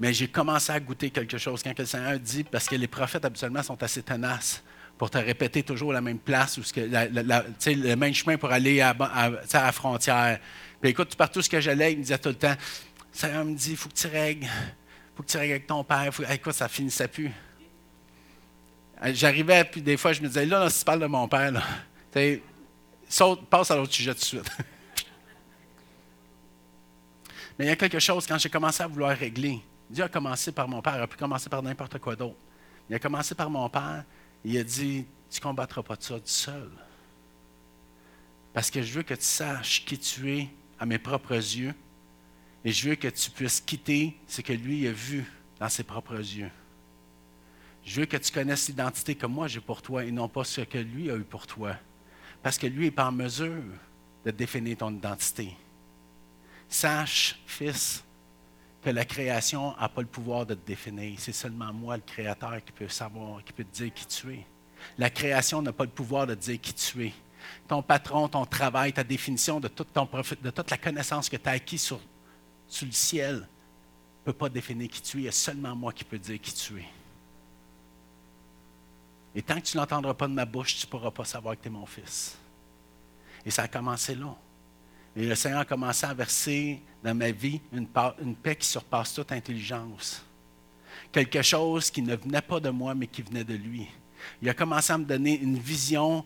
Mais 0.00 0.12
j'ai 0.12 0.28
commencé 0.28 0.72
à 0.72 0.78
goûter 0.78 1.10
quelque 1.10 1.38
chose 1.38 1.62
quand 1.62 1.76
le 1.76 1.84
Seigneur 1.84 2.18
dit, 2.18 2.44
parce 2.44 2.68
que 2.68 2.76
les 2.76 2.86
prophètes 2.86 3.24
habituellement 3.24 3.62
sont 3.62 3.82
assez 3.82 4.02
tenaces 4.02 4.62
pour 4.96 5.10
te 5.10 5.18
répéter 5.18 5.62
toujours 5.62 5.92
la 5.92 6.00
même 6.00 6.18
place, 6.18 6.58
ou 6.58 6.64
ce 6.64 6.80
le 6.80 7.94
même 7.94 8.14
chemin 8.14 8.36
pour 8.36 8.50
aller 8.50 8.80
à, 8.80 8.94
la 9.52 9.72
frontière. 9.72 10.40
Puis 10.80 10.90
écoute, 10.90 11.14
partout 11.16 11.42
ce 11.42 11.48
que 11.48 11.60
j'allais, 11.60 11.92
il 11.92 11.98
me 11.98 12.02
disait 12.02 12.18
tout 12.18 12.28
le 12.30 12.34
temps, 12.34 12.54
Seigneur 13.12 13.44
me 13.44 13.54
dit, 13.54 13.70
il 13.72 13.76
faut 13.76 13.88
que 13.88 13.94
tu 13.94 14.06
règles, 14.08 14.44
il 14.44 15.16
faut 15.16 15.22
que 15.22 15.28
tu 15.28 15.36
règles 15.36 15.52
avec 15.52 15.66
ton 15.66 15.84
père. 15.84 16.10
écoute, 16.30 16.52
ça 16.52 16.68
finissait 16.68 17.08
plus. 17.08 17.30
J'arrivais, 19.12 19.64
puis 19.64 19.80
des 19.80 19.96
fois, 19.96 20.12
je 20.12 20.20
me 20.20 20.26
disais, 20.26 20.46
là, 20.46 20.60
là 20.60 20.70
si 20.70 20.80
tu 20.80 20.84
parles 20.84 21.00
de 21.00 21.06
mon 21.06 21.28
père, 21.28 21.52
là, 21.52 21.62
saute, 23.08 23.46
passe 23.46 23.70
à 23.70 23.76
l'autre 23.76 23.92
sujet 23.92 24.14
tout 24.14 24.20
de 24.20 24.24
suite. 24.24 24.50
Mais 27.58 27.66
il 27.66 27.68
y 27.68 27.72
a 27.72 27.76
quelque 27.76 27.98
chose, 27.98 28.26
quand 28.26 28.38
j'ai 28.38 28.50
commencé 28.50 28.82
à 28.82 28.86
vouloir 28.86 29.16
régler, 29.16 29.60
Dieu 29.90 30.04
a 30.04 30.08
commencé 30.08 30.52
par 30.52 30.68
mon 30.68 30.82
père, 30.82 30.96
il 30.96 31.02
a 31.02 31.06
pu 31.06 31.16
commencer 31.16 31.48
par 31.48 31.62
n'importe 31.62 31.98
quoi 31.98 32.14
d'autre. 32.14 32.36
Il 32.88 32.94
a 32.94 32.98
commencé 32.98 33.34
par 33.34 33.50
mon 33.50 33.68
père, 33.68 34.04
il 34.44 34.56
a 34.58 34.64
dit, 34.64 35.06
tu 35.30 35.38
ne 35.38 35.42
combattras 35.42 35.82
pas 35.82 35.96
ça 35.98 36.18
du 36.18 36.30
seul. 36.30 36.70
Parce 38.52 38.70
que 38.70 38.82
je 38.82 38.94
veux 38.94 39.02
que 39.02 39.14
tu 39.14 39.24
saches 39.24 39.84
qui 39.84 39.98
tu 39.98 40.32
es 40.32 40.48
à 40.78 40.86
mes 40.86 40.98
propres 40.98 41.34
yeux, 41.34 41.74
et 42.64 42.72
je 42.72 42.90
veux 42.90 42.96
que 42.96 43.08
tu 43.08 43.30
puisses 43.30 43.60
quitter 43.60 44.16
ce 44.26 44.40
que 44.40 44.52
lui 44.52 44.86
a 44.86 44.92
vu 44.92 45.24
dans 45.58 45.68
ses 45.68 45.84
propres 45.84 46.18
yeux. 46.18 46.50
Je 47.84 48.00
veux 48.00 48.06
que 48.06 48.16
tu 48.16 48.32
connaisses 48.32 48.68
l'identité 48.68 49.14
que 49.14 49.26
moi 49.26 49.48
j'ai 49.48 49.60
pour 49.60 49.80
toi 49.80 50.04
et 50.04 50.10
non 50.10 50.28
pas 50.28 50.44
ce 50.44 50.60
que 50.60 50.78
lui 50.78 51.10
a 51.10 51.16
eu 51.16 51.24
pour 51.24 51.46
toi. 51.46 51.76
Parce 52.42 52.58
que 52.58 52.66
lui 52.66 52.86
n'est 52.86 52.90
pas 52.90 53.08
en 53.08 53.12
mesure 53.12 53.62
de 54.24 54.30
définir 54.30 54.76
ton 54.76 54.94
identité. 54.94 55.56
Sache, 56.68 57.40
fils, 57.46 58.04
que 58.82 58.90
la 58.90 59.04
création 59.04 59.74
n'a 59.76 59.88
pas 59.88 60.02
le 60.02 60.06
pouvoir 60.06 60.46
de 60.46 60.54
te 60.54 60.66
définir. 60.66 61.18
C'est 61.18 61.32
seulement 61.32 61.72
moi, 61.72 61.96
le 61.96 62.02
Créateur, 62.02 62.64
qui 62.64 62.72
peut 62.72 62.88
savoir, 62.88 63.42
qui 63.44 63.52
peut 63.52 63.64
te 63.64 63.76
dire 63.76 63.92
qui 63.92 64.06
tu 64.06 64.34
es. 64.34 64.46
La 64.96 65.10
création 65.10 65.60
n'a 65.60 65.72
pas 65.72 65.84
le 65.84 65.90
pouvoir 65.90 66.26
de 66.26 66.34
te 66.34 66.40
dire 66.40 66.60
qui 66.60 66.72
tu 66.72 67.06
es. 67.06 67.12
Ton 67.66 67.82
patron, 67.82 68.28
ton 68.28 68.44
travail, 68.44 68.92
ta 68.92 69.04
définition 69.04 69.58
de, 69.60 69.68
toute, 69.68 69.88
la 70.70 70.78
connaissance 70.78 71.28
que 71.28 71.36
tu 71.36 71.48
as 71.48 71.52
acquis 71.52 71.78
sur, 71.78 72.00
sur 72.66 72.86
le 72.86 72.92
ciel 72.92 73.36
ne 73.36 74.24
peut 74.24 74.32
pas 74.32 74.48
définir 74.48 74.88
qui 74.88 75.02
tu 75.02 75.18
es. 75.18 75.20
Il 75.22 75.24
y 75.24 75.28
a 75.28 75.32
seulement 75.32 75.74
moi 75.74 75.92
qui 75.92 76.04
peux 76.04 76.18
dire 76.18 76.40
qui 76.40 76.52
tu 76.52 76.78
es. 76.78 76.88
Et 79.34 79.42
tant 79.42 79.56
que 79.60 79.66
tu 79.66 79.76
n'entendras 79.76 80.14
pas 80.14 80.26
de 80.28 80.32
ma 80.32 80.44
bouche, 80.44 80.76
tu 80.76 80.86
ne 80.86 80.90
pourras 80.90 81.10
pas 81.10 81.24
savoir 81.24 81.56
que 81.56 81.62
tu 81.62 81.68
es 81.68 81.70
mon 81.70 81.86
fils. 81.86 82.36
Et 83.44 83.50
ça 83.50 83.62
a 83.62 83.68
commencé 83.68 84.14
là. 84.14 84.34
Et 85.16 85.26
le 85.26 85.34
Seigneur 85.34 85.60
a 85.60 85.64
commencé 85.64 86.06
à 86.06 86.14
verser 86.14 86.80
dans 87.02 87.14
ma 87.14 87.30
vie 87.30 87.60
une, 87.72 87.86
paix 88.36 88.56
qui 88.56 88.66
surpasse 88.66 89.14
toute 89.14 89.32
intelligence. 89.32 90.24
Quelque 91.10 91.42
chose 91.42 91.90
qui 91.90 92.02
ne 92.02 92.16
venait 92.16 92.42
pas 92.42 92.60
de 92.60 92.70
moi, 92.70 92.94
mais 92.94 93.06
qui 93.06 93.22
venait 93.22 93.44
de 93.44 93.54
lui. 93.54 93.86
Il 94.42 94.48
a 94.48 94.54
commencé 94.54 94.92
à 94.92 94.98
me 94.98 95.04
donner 95.04 95.38
une 95.40 95.58
vision 95.58 96.24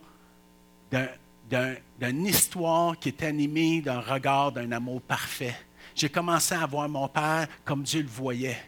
d'une 1.51 2.27
histoire 2.27 2.99
qui 2.99 3.09
est 3.09 3.23
animée 3.23 3.81
d'un 3.81 4.01
regard, 4.01 4.53
d'un 4.53 4.73
amour 4.73 5.01
parfait. 5.03 5.57
J'ai 5.95 6.09
commencé 6.09 6.55
à 6.55 6.67
voir 6.67 6.89
mon 6.89 7.09
Père 7.09 7.47
comme 7.65 7.83
Dieu 7.83 8.03
le 8.03 8.09
voyait. 8.09 8.59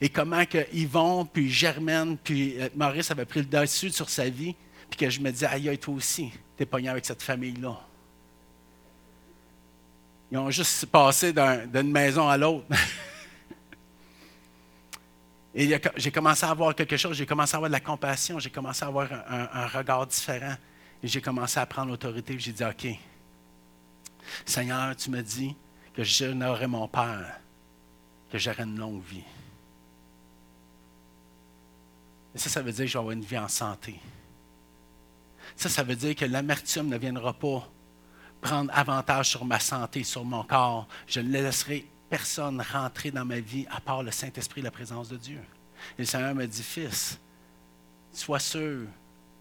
Et 0.00 0.08
comment 0.08 0.44
que 0.44 0.66
Yvon, 0.72 1.26
puis 1.26 1.50
Germaine, 1.50 2.16
puis 2.16 2.60
euh, 2.60 2.68
Maurice 2.76 3.10
avaient 3.10 3.24
pris 3.24 3.40
le 3.40 3.46
dessus 3.46 3.90
sur 3.90 4.08
sa 4.08 4.28
vie, 4.28 4.54
puis 4.88 4.98
que 4.98 5.10
je 5.10 5.20
me 5.20 5.30
disais, 5.30 5.46
aïe, 5.46 5.76
toi 5.78 5.94
aussi, 5.94 6.30
tu 6.56 6.62
es 6.62 6.66
pogné 6.66 6.88
avec 6.88 7.04
cette 7.04 7.22
famille-là. 7.22 7.80
Ils 10.30 10.38
ont 10.38 10.50
juste 10.50 10.86
passé 10.86 11.32
d'une 11.32 11.90
maison 11.90 12.28
à 12.28 12.36
l'autre. 12.36 12.66
Et 15.52 15.80
j'ai 15.96 16.12
commencé 16.12 16.46
à 16.46 16.50
avoir 16.50 16.74
quelque 16.76 16.96
chose, 16.96 17.16
j'ai 17.16 17.26
commencé 17.26 17.54
à 17.54 17.56
avoir 17.56 17.68
de 17.68 17.72
la 17.72 17.80
compassion, 17.80 18.38
j'ai 18.38 18.50
commencé 18.50 18.84
à 18.84 18.88
avoir 18.88 19.08
un, 19.12 19.66
regard 19.66 20.06
différent. 20.06 20.54
Et 21.02 21.08
j'ai 21.08 21.20
commencé 21.20 21.58
à 21.58 21.66
prendre 21.66 21.90
l'autorité. 21.90 22.38
J'ai 22.38 22.52
dit, 22.52 22.62
OK, 22.62 22.86
Seigneur, 24.44 24.94
tu 24.94 25.10
me 25.10 25.22
dis 25.22 25.56
que 25.94 26.04
j'honorerai 26.04 26.68
mon 26.68 26.86
Père, 26.86 27.40
que 28.30 28.38
j'aurai 28.38 28.62
une 28.62 28.78
longue 28.78 29.02
vie. 29.02 29.24
Et 32.32 32.38
ça, 32.38 32.48
ça 32.48 32.62
veut 32.62 32.70
dire 32.70 32.84
que 32.84 32.86
je 32.86 32.92
vais 32.92 32.98
avoir 32.98 33.12
une 33.12 33.24
vie 33.24 33.38
en 33.38 33.48
santé. 33.48 33.98
Ça, 35.56 35.68
ça 35.68 35.82
veut 35.82 35.96
dire 35.96 36.14
que 36.14 36.24
l'amertume 36.24 36.86
ne 36.86 36.96
viendra 36.96 37.32
pas 37.32 37.68
prendre 38.40 38.70
avantage 38.74 39.30
sur 39.30 39.44
ma 39.44 39.60
santé, 39.60 40.04
sur 40.04 40.24
mon 40.24 40.42
corps. 40.42 40.86
Je 41.06 41.20
ne 41.20 41.30
laisserai 41.30 41.86
personne 42.08 42.60
rentrer 42.60 43.10
dans 43.10 43.24
ma 43.24 43.40
vie 43.40 43.66
à 43.70 43.80
part 43.80 44.02
le 44.02 44.10
Saint-Esprit, 44.10 44.62
la 44.62 44.70
présence 44.70 45.08
de 45.08 45.16
Dieu. 45.16 45.40
Et 45.98 46.02
le 46.02 46.04
Seigneur 46.06 46.34
me 46.34 46.46
dit, 46.46 46.62
Fils, 46.62 47.18
sois 48.12 48.40
sûr 48.40 48.86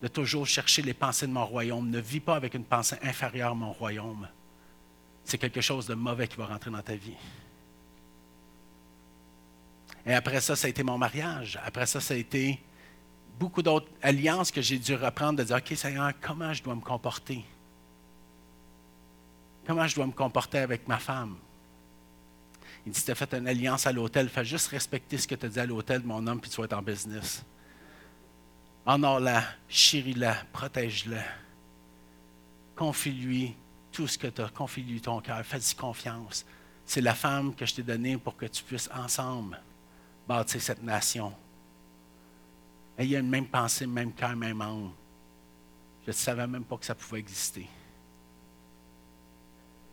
de 0.01 0.07
toujours 0.07 0.47
chercher 0.47 0.81
les 0.81 0.93
pensées 0.93 1.27
de 1.27 1.31
mon 1.31 1.45
royaume. 1.45 1.89
Ne 1.89 1.99
vis 1.99 2.19
pas 2.19 2.35
avec 2.35 2.53
une 2.53 2.63
pensée 2.63 2.97
inférieure 3.01 3.51
à 3.51 3.55
mon 3.55 3.71
royaume. 3.71 4.27
C'est 5.25 5.37
quelque 5.37 5.61
chose 5.61 5.85
de 5.87 5.93
mauvais 5.93 6.27
qui 6.27 6.37
va 6.37 6.45
rentrer 6.45 6.71
dans 6.71 6.81
ta 6.81 6.95
vie. 6.95 7.17
Et 10.05 10.13
après 10.13 10.39
ça, 10.39 10.55
ça 10.55 10.67
a 10.67 10.69
été 10.69 10.83
mon 10.83 10.97
mariage. 10.97 11.59
Après 11.63 11.85
ça, 11.85 11.99
ça 11.99 12.13
a 12.13 12.17
été 12.17 12.59
beaucoup 13.37 13.61
d'autres 13.61 13.89
alliances 14.01 14.51
que 14.51 14.61
j'ai 14.61 14.79
dû 14.79 14.95
reprendre, 14.95 15.39
de 15.39 15.43
dire, 15.43 15.57
OK 15.57 15.77
Seigneur, 15.77 16.11
comment 16.21 16.53
je 16.53 16.63
dois 16.63 16.75
me 16.75 16.81
comporter? 16.81 17.43
Comment 19.69 19.85
je 19.85 19.93
dois 19.93 20.07
me 20.07 20.11
comporter 20.11 20.57
avec 20.57 20.87
ma 20.87 20.97
femme? 20.97 21.35
Il 22.87 22.91
dit, 22.91 23.03
tu 23.05 23.11
as 23.11 23.13
fait 23.13 23.31
une 23.35 23.47
alliance 23.47 23.85
à 23.85 23.91
l'hôtel, 23.91 24.27
fais 24.27 24.43
juste 24.43 24.69
respecter 24.69 25.19
ce 25.19 25.27
que 25.27 25.35
tu 25.35 25.45
as 25.45 25.49
dit 25.49 25.59
à 25.59 25.65
l'hôtel, 25.67 26.01
mon 26.03 26.25
homme, 26.25 26.41
puis 26.41 26.49
tu 26.49 26.57
vas 26.57 26.63
être 26.63 26.73
en 26.73 26.81
business. 26.81 27.45
Honore-la, 28.87 29.43
chéris-la, 29.67 30.37
protège-la. 30.51 31.21
Confie-lui 32.75 33.55
tout 33.91 34.07
ce 34.07 34.17
que 34.17 34.25
tu 34.25 34.41
as, 34.41 34.49
confie-lui 34.49 35.01
ton 35.01 35.21
cœur, 35.21 35.45
fais-y 35.45 35.75
confiance. 35.75 36.47
C'est 36.83 37.01
la 37.01 37.13
femme 37.13 37.53
que 37.53 37.67
je 37.67 37.75
t'ai 37.75 37.83
donnée 37.83 38.17
pour 38.17 38.35
que 38.35 38.47
tu 38.47 38.63
puisses 38.63 38.89
ensemble 38.91 39.61
bâtir 40.27 40.59
cette 40.63 40.81
nation 40.81 41.31
ayez 42.97 43.19
une 43.19 43.29
même 43.29 43.45
pensée, 43.45 43.85
même 43.85 44.13
cœur, 44.13 44.35
même 44.35 44.61
âme. 44.61 44.93
Je 46.05 46.09
ne 46.09 46.11
savais 46.11 46.47
même 46.47 46.63
pas 46.63 46.75
que 46.75 46.85
ça 46.85 46.95
pouvait 46.95 47.19
exister. 47.19 47.69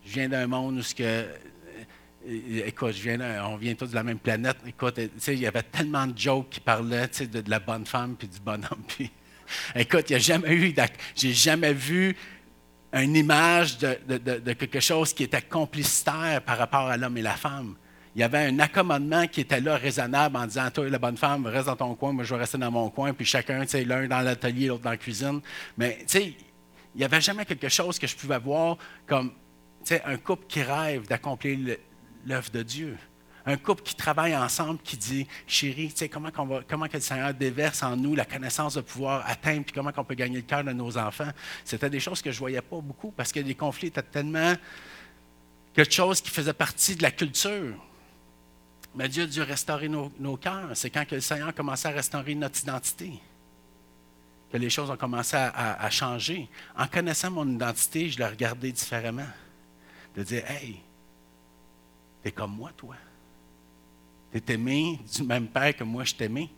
Je 0.06 0.12
viens 0.12 0.28
d'un 0.28 0.46
monde 0.46 0.78
où 0.78 0.82
ce 0.82 0.94
que. 0.94 1.02
Euh, 1.02 1.26
écoute, 2.64 2.92
je 2.92 3.02
viens 3.02 3.44
on 3.44 3.56
vient 3.56 3.74
tous 3.74 3.88
de 3.90 3.94
la 3.94 4.02
même 4.02 4.18
planète. 4.18 4.56
Écoute, 4.66 5.00
il 5.28 5.38
y 5.38 5.46
avait 5.46 5.62
tellement 5.64 6.06
de 6.06 6.16
jokes 6.16 6.50
qui 6.50 6.60
parlaient 6.60 7.08
de, 7.20 7.40
de 7.40 7.50
la 7.50 7.58
bonne 7.58 7.84
femme 7.84 8.14
puis 8.16 8.28
du 8.28 8.40
bonhomme. 8.40 8.82
Puis, 8.88 9.10
écoute, 9.74 10.10
il 10.10 10.14
n'y 10.14 10.16
a 10.16 10.20
jamais 10.20 10.52
eu. 10.54 10.74
J'ai 11.14 11.32
jamais 11.32 11.72
vu 11.72 12.16
une 12.92 13.16
image 13.16 13.78
de, 13.78 13.98
de, 14.18 14.52
quelque 14.54 14.80
chose 14.80 15.12
qui 15.12 15.24
était 15.24 15.42
complicitaire 15.42 16.40
par 16.42 16.58
rapport 16.58 16.88
à 16.88 16.96
l'homme 16.96 17.16
et 17.18 17.22
la 17.22 17.36
femme 17.36 17.76
il 18.16 18.20
y 18.20 18.22
avait 18.22 18.46
un 18.46 18.58
accommodement 18.60 19.26
qui 19.26 19.42
était 19.42 19.60
là, 19.60 19.76
raisonnable, 19.76 20.38
en 20.38 20.46
disant 20.46 20.70
Toi, 20.70 20.88
la 20.88 20.98
bonne 20.98 21.18
femme, 21.18 21.44
reste 21.44 21.66
dans 21.66 21.76
ton 21.76 21.94
coin, 21.94 22.12
moi, 22.12 22.24
je 22.24 22.32
vais 22.32 22.40
rester 22.40 22.56
dans 22.56 22.70
mon 22.70 22.88
coin, 22.88 23.12
puis 23.12 23.26
chacun, 23.26 23.64
l'un 23.84 24.08
dans 24.08 24.22
l'atelier, 24.22 24.68
l'autre 24.68 24.84
dans 24.84 24.90
la 24.90 24.96
cuisine. 24.96 25.42
Mais, 25.76 25.98
tu 25.98 26.04
sais, 26.06 26.24
il 26.94 26.98
n'y 26.98 27.04
avait 27.04 27.20
jamais 27.20 27.44
quelque 27.44 27.68
chose 27.68 27.98
que 27.98 28.06
je 28.06 28.16
pouvais 28.16 28.38
voir 28.38 28.78
comme, 29.06 29.32
sais, 29.94 30.02
un 30.04 30.16
couple 30.16 30.46
qui 30.46 30.62
rêve 30.62 31.06
d'accomplir 31.06 31.76
l'œuvre 32.24 32.50
de 32.50 32.62
Dieu. 32.62 32.98
Un 33.48 33.56
couple 33.56 33.82
qui 33.82 33.94
travaille 33.94 34.36
ensemble, 34.36 34.80
qui 34.82 34.96
dit, 34.96 35.26
chérie, 35.46 35.90
tu 35.90 35.98
sais, 35.98 36.08
comment, 36.08 36.30
va, 36.30 36.62
comment 36.68 36.88
que 36.88 36.94
le 36.94 37.00
Seigneur 37.00 37.32
déverse 37.32 37.82
en 37.82 37.96
nous 37.96 38.16
la 38.16 38.24
connaissance 38.24 38.74
de 38.74 38.80
pouvoir 38.80 39.24
atteindre, 39.24 39.64
puis 39.64 39.72
comment 39.72 39.92
on 39.96 40.04
peut 40.04 40.16
gagner 40.16 40.38
le 40.38 40.42
cœur 40.42 40.64
de 40.64 40.72
nos 40.72 40.98
enfants. 40.98 41.30
C'était 41.64 41.88
des 41.88 42.00
choses 42.00 42.20
que 42.20 42.32
je 42.32 42.36
ne 42.36 42.40
voyais 42.40 42.62
pas 42.62 42.80
beaucoup 42.80 43.12
parce 43.12 43.30
que 43.30 43.38
les 43.38 43.54
conflits 43.54 43.88
étaient 43.88 44.02
tellement 44.02 44.54
quelque 45.72 45.94
chose 45.94 46.20
qui 46.20 46.30
faisait 46.30 46.52
partie 46.52 46.96
de 46.96 47.02
la 47.02 47.12
culture. 47.12 47.76
Mais 48.96 49.08
Dieu 49.08 49.24
a 49.24 49.26
dû 49.26 49.42
restaurer 49.42 49.88
nos, 49.88 50.36
cœurs. 50.38 50.70
C'est 50.74 50.90
quand 50.90 51.06
que 51.06 51.14
le 51.14 51.20
Seigneur 51.20 51.48
a 51.48 51.52
commencé 51.52 51.86
à 51.86 51.92
restaurer 51.92 52.34
notre 52.34 52.60
identité 52.60 53.12
que 54.50 54.56
les 54.56 54.70
choses 54.70 54.90
ont 54.90 54.96
commencé 54.96 55.36
à, 55.36 55.90
changer. 55.90 56.48
En 56.76 56.86
connaissant 56.86 57.30
mon 57.30 57.48
identité, 57.48 58.08
je 58.08 58.18
l'ai 58.18 58.26
regardé 58.26 58.70
différemment. 58.72 59.26
De 60.16 60.22
dire, 60.22 60.50
hey, 60.50 60.80
t'es 62.22 62.32
comme 62.32 62.56
moi, 62.56 62.72
toi. 62.76 62.96
T'es 64.32 64.54
aimé 64.54 64.98
du 65.14 65.22
même 65.22 65.48
Père 65.48 65.76
que 65.76 65.84
moi, 65.84 66.04
je 66.04 66.14
t'aimais. 66.14 66.48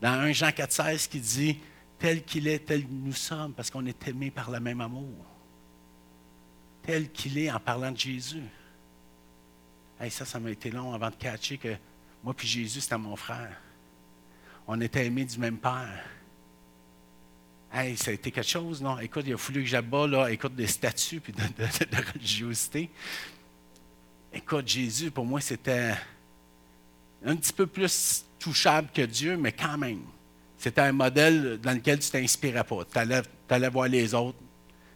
Dans 0.00 0.12
1 0.12 0.32
Jean 0.32 0.48
4,16 0.48 1.08
qui 1.08 1.20
dit, 1.20 1.58
tel 1.98 2.24
qu'il 2.24 2.48
est, 2.48 2.60
tel 2.60 2.84
que 2.84 2.90
nous 2.90 3.12
sommes, 3.12 3.52
parce 3.52 3.70
qu'on 3.70 3.84
est 3.86 4.08
aimé 4.08 4.30
par 4.30 4.50
le 4.50 4.60
même 4.60 4.80
amour. 4.80 5.24
Tel 6.82 7.10
qu'il 7.10 7.38
est 7.38 7.50
en 7.50 7.60
parlant 7.60 7.92
de 7.92 7.98
Jésus 7.98 8.42
ça, 10.08 10.24
ça 10.24 10.38
m'a 10.38 10.50
été 10.50 10.70
long 10.70 10.94
avant 10.94 11.10
de 11.10 11.16
catcher 11.16 11.58
que 11.58 11.76
moi 12.22 12.34
puis 12.34 12.46
Jésus, 12.46 12.80
c'était 12.80 12.98
mon 12.98 13.16
frère. 13.16 13.60
On 14.66 14.80
était 14.80 15.06
aimés 15.06 15.24
du 15.24 15.38
même 15.38 15.58
Père. 15.58 16.04
Hey, 17.72 17.96
ça 17.96 18.10
a 18.10 18.14
été 18.14 18.30
quelque 18.30 18.48
chose, 18.48 18.80
non? 18.80 18.98
Écoute, 18.98 19.24
il 19.26 19.34
a 19.34 19.38
fallu 19.38 19.62
que 19.62 19.68
j'abat, 19.68 20.06
là, 20.06 20.30
écoute, 20.30 20.54
des 20.54 20.66
statuts 20.66 21.20
puis 21.20 21.32
de, 21.34 22.12
religiosité. 22.14 22.88
Écoute, 24.32 24.66
Jésus, 24.66 25.10
pour 25.10 25.26
moi, 25.26 25.40
c'était 25.40 25.94
un 27.24 27.36
petit 27.36 27.52
peu 27.52 27.66
plus 27.66 28.24
touchable 28.38 28.88
que 28.94 29.02
Dieu, 29.02 29.36
mais 29.36 29.52
quand 29.52 29.76
même. 29.76 30.00
C'était 30.56 30.80
un 30.80 30.92
modèle 30.92 31.58
dans 31.60 31.72
lequel 31.72 31.98
tu 31.98 32.10
t'inspirais 32.10 32.64
pas. 32.64 32.84
Tu 32.84 32.98
allais, 32.98 33.68
voir 33.68 33.88
les 33.88 34.14
autres, 34.14 34.38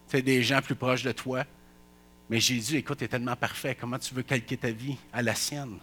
tu 0.08 0.22
des 0.22 0.42
gens 0.42 0.62
plus 0.62 0.74
proches 0.74 1.02
de 1.02 1.12
toi. 1.12 1.44
Mais 2.30 2.40
Jésus, 2.40 2.76
écoute, 2.76 3.02
est 3.02 3.08
tellement 3.08 3.36
parfait. 3.36 3.76
Comment 3.78 3.98
tu 3.98 4.14
veux 4.14 4.22
calquer 4.22 4.56
ta 4.56 4.70
vie 4.70 4.96
à 5.12 5.20
la 5.20 5.34
sienne? 5.34 5.78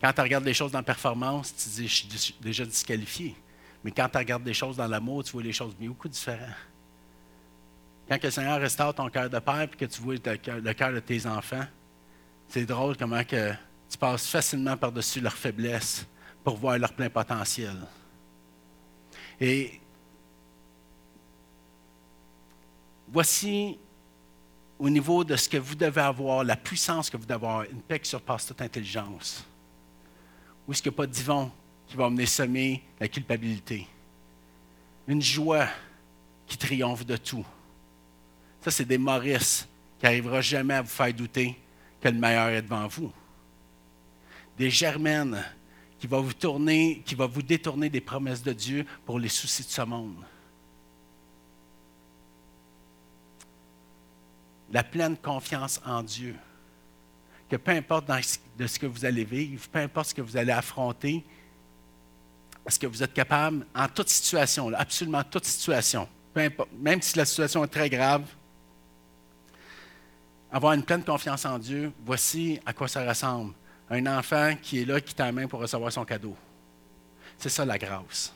Quand 0.00 0.12
tu 0.12 0.20
regardes 0.20 0.44
les 0.44 0.54
choses 0.54 0.72
dans 0.72 0.78
la 0.78 0.84
performance, 0.84 1.54
tu 1.54 1.68
dis, 1.68 1.88
je 1.88 2.16
suis 2.16 2.34
déjà 2.40 2.64
disqualifié. 2.64 3.36
Mais 3.84 3.90
quand 3.90 4.08
tu 4.08 4.18
regardes 4.18 4.44
des 4.44 4.54
choses 4.54 4.76
dans 4.76 4.86
l'amour, 4.86 5.24
tu 5.24 5.32
vois 5.32 5.42
les 5.42 5.52
choses 5.52 5.74
beaucoup 5.74 6.08
différentes. 6.08 6.54
Quand 8.08 8.22
le 8.22 8.30
Seigneur 8.30 8.60
restaure 8.60 8.94
ton 8.94 9.08
cœur 9.08 9.30
de 9.30 9.38
père 9.38 9.62
et 9.62 9.68
que 9.68 9.84
tu 9.84 10.02
vois 10.02 10.14
le 10.14 10.72
cœur 10.72 10.92
de 10.92 11.00
tes 11.00 11.26
enfants, 11.26 11.64
c'est 12.48 12.66
drôle 12.66 12.96
comment 12.96 13.22
que 13.24 13.52
tu 13.88 13.96
passes 13.96 14.26
facilement 14.26 14.76
par-dessus 14.76 15.20
leurs 15.20 15.36
faiblesses 15.36 16.06
pour 16.42 16.56
voir 16.56 16.78
leur 16.78 16.92
plein 16.92 17.08
potentiel. 17.08 17.76
Et 19.40 19.80
voici 23.08 23.78
au 24.78 24.88
niveau 24.90 25.22
de 25.24 25.36
ce 25.36 25.48
que 25.48 25.58
vous 25.58 25.74
devez 25.74 26.00
avoir, 26.00 26.42
la 26.42 26.56
puissance 26.56 27.10
que 27.10 27.16
vous 27.16 27.24
devez 27.24 27.34
avoir, 27.34 27.62
une 27.64 27.82
paix 27.82 28.00
qui 28.00 28.08
surpasse 28.08 28.46
toute 28.46 28.62
intelligence. 28.62 29.44
Où 30.66 30.72
est-ce 30.72 30.82
qu'il 30.82 30.90
n'y 30.90 30.96
a 30.96 30.98
pas 30.98 31.06
de 31.06 31.12
divan 31.12 31.50
qui 31.90 31.96
va 31.96 32.08
mener 32.08 32.26
semer 32.26 32.82
la 32.98 33.08
culpabilité? 33.08 33.86
Une 35.06 35.20
joie 35.20 35.68
qui 36.46 36.56
triomphe 36.56 37.04
de 37.04 37.16
tout. 37.16 37.44
Ça, 38.60 38.70
c'est 38.70 38.84
des 38.84 38.98
Maurice 38.98 39.68
qui 39.98 40.06
n'arrivera 40.06 40.40
jamais 40.40 40.74
à 40.74 40.82
vous 40.82 40.88
faire 40.88 41.12
douter 41.12 41.56
que 42.00 42.08
le 42.08 42.18
meilleur 42.18 42.48
est 42.48 42.62
devant 42.62 42.86
vous. 42.86 43.12
Des 44.56 44.70
germaines 44.70 45.44
qui 45.98 46.06
vont 46.06 46.22
vous 46.22 46.32
tourner, 46.32 47.02
qui 47.04 47.14
va 47.14 47.26
vous 47.26 47.42
détourner 47.42 47.90
des 47.90 48.00
promesses 48.00 48.42
de 48.42 48.52
Dieu 48.52 48.86
pour 49.04 49.18
les 49.18 49.28
soucis 49.28 49.64
de 49.64 49.68
ce 49.68 49.82
monde. 49.82 50.24
la 54.72 54.84
pleine 54.84 55.16
confiance 55.16 55.80
en 55.84 56.02
Dieu. 56.02 56.36
Que 57.48 57.56
peu 57.56 57.72
importe 57.72 58.08
de 58.56 58.66
ce 58.66 58.78
que 58.78 58.86
vous 58.86 59.04
allez 59.04 59.24
vivre, 59.24 59.68
peu 59.68 59.80
importe 59.80 60.10
ce 60.10 60.14
que 60.14 60.22
vous 60.22 60.36
allez 60.36 60.52
affronter, 60.52 61.24
est-ce 62.66 62.78
que 62.78 62.86
vous 62.86 63.02
êtes 63.02 63.14
capable, 63.14 63.66
en 63.74 63.88
toute 63.88 64.08
situation, 64.08 64.72
absolument 64.74 65.22
toute 65.24 65.44
situation, 65.44 66.08
même 66.34 67.02
si 67.02 67.16
la 67.16 67.24
situation 67.24 67.64
est 67.64 67.68
très 67.68 67.90
grave, 67.90 68.24
avoir 70.52 70.72
une 70.72 70.82
pleine 70.82 71.04
confiance 71.04 71.44
en 71.44 71.58
Dieu, 71.58 71.92
voici 72.04 72.60
à 72.66 72.72
quoi 72.72 72.88
ça 72.88 73.06
ressemble. 73.06 73.54
Un 73.88 74.06
enfant 74.06 74.54
qui 74.60 74.82
est 74.82 74.84
là, 74.84 75.00
qui 75.00 75.14
main 75.32 75.46
pour 75.46 75.60
recevoir 75.60 75.92
son 75.92 76.04
cadeau. 76.04 76.36
C'est 77.38 77.48
ça 77.48 77.64
la 77.64 77.78
grâce. 77.78 78.32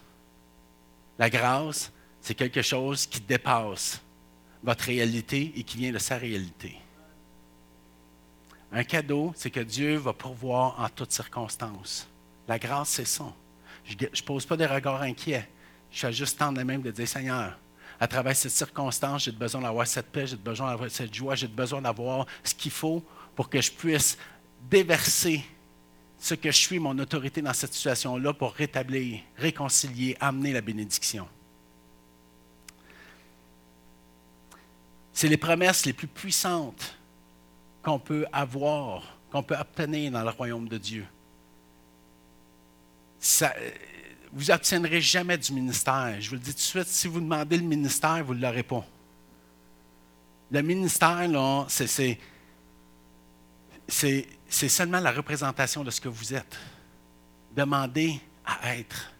La 1.19 1.31
grâce, 1.31 1.93
c'est 2.21 2.35
quelque 2.35 2.63
chose 2.63 3.07
qui 3.07 3.21
dépasse 3.21 4.01
votre 4.63 4.85
réalité 4.85 5.53
et 5.57 5.63
qui 5.63 5.77
vient 5.77 5.93
de 5.93 5.99
sa 5.99 6.17
réalité. 6.17 6.77
Un 8.73 8.83
cadeau, 8.83 9.33
c'est 9.37 9.51
que 9.51 9.61
Dieu 9.61 9.97
va 9.97 10.13
pourvoir 10.13 10.81
en 10.81 10.89
toutes 10.89 11.13
circonstances. 11.13 12.09
La 12.49 12.59
grâce, 12.59 12.89
c'est 12.89 13.05
ça. 13.05 13.33
Je 13.85 13.95
ne 13.95 14.23
pose 14.25 14.47
pas 14.47 14.57
des 14.57 14.67
regards 14.67 15.03
inquiets. 15.03 15.49
Je 15.91 15.99
suis 15.99 16.13
juste 16.13 16.39
tendre 16.39 16.59
la 16.59 16.65
même 16.65 16.83
de 16.83 16.91
dire, 16.91 17.07
Seigneur, 17.07 17.59
à 18.01 18.09
travers 18.09 18.35
cette 18.35 18.51
circonstance, 18.51 19.25
j'ai 19.25 19.33
besoin 19.33 19.61
d'avoir 19.61 19.87
cette 19.87 20.11
paix, 20.11 20.27
j'ai 20.27 20.37
besoin 20.37 20.71
d'avoir 20.71 20.91
cette 20.91 21.15
joie, 21.15 21.35
j'ai 21.35 21.49
besoin 21.49 21.81
d'avoir 21.81 22.27
ce 22.43 22.55
qu'il 22.55 22.73
faut 22.73 23.03
pour 23.35 23.49
que 23.49 23.61
je 23.61 23.71
puisse 23.71 24.19
déverser 24.69 25.45
ce 26.19 26.35
que 26.35 26.51
je 26.51 26.57
suis, 26.57 26.79
mon 26.79 26.99
autorité 26.99 27.43
dans 27.43 27.53
cette 27.53 27.75
situation-là 27.75 28.33
pour 28.33 28.55
rétablir, 28.55 29.21
réconcilier, 29.37 30.17
amener 30.21 30.53
la 30.53 30.63
bénédiction. 30.63 31.29
C'est 35.13 35.29
les 35.29 35.37
promesses 35.37 35.87
les 35.87 35.93
plus 35.93 36.09
puissantes 36.09 36.97
qu'on 37.83 37.99
peut 37.99 38.27
avoir, 38.33 39.17
qu'on 39.31 39.43
peut 39.43 39.57
obtenir 39.57 40.11
dans 40.11 40.23
le 40.23 40.31
royaume 40.31 40.67
de 40.67 40.79
Dieu. 40.79 41.07
Ça, 43.25 43.55
vous 44.35 44.45
n'obtiendrez 44.45 45.01
jamais 45.01 45.39
du 45.39 45.55
ministère. 45.55 46.21
Je 46.21 46.29
vous 46.29 46.35
le 46.35 46.43
dis 46.43 46.51
tout 46.51 46.57
de 46.57 46.61
suite, 46.61 46.87
si 46.89 47.09
vous 47.09 47.21
demandez 47.21 47.57
le 47.57 47.63
ministère, 47.63 48.23
vous 48.23 48.35
ne 48.35 48.43
l'aurez 48.43 48.63
pas. 48.63 48.85
Le 50.51 50.61
ministère, 50.61 51.27
c'est, 51.69 52.19
c'est 53.89 54.69
seulement 54.69 55.01
la 55.01 55.11
représentation 55.11 55.83
de 55.83 55.91
ce 55.91 56.03
que 56.03 56.09
vous 56.11 56.35
êtes. 56.35 56.55
Demandez 57.57 58.21
à 58.45 58.77
être 58.77 59.11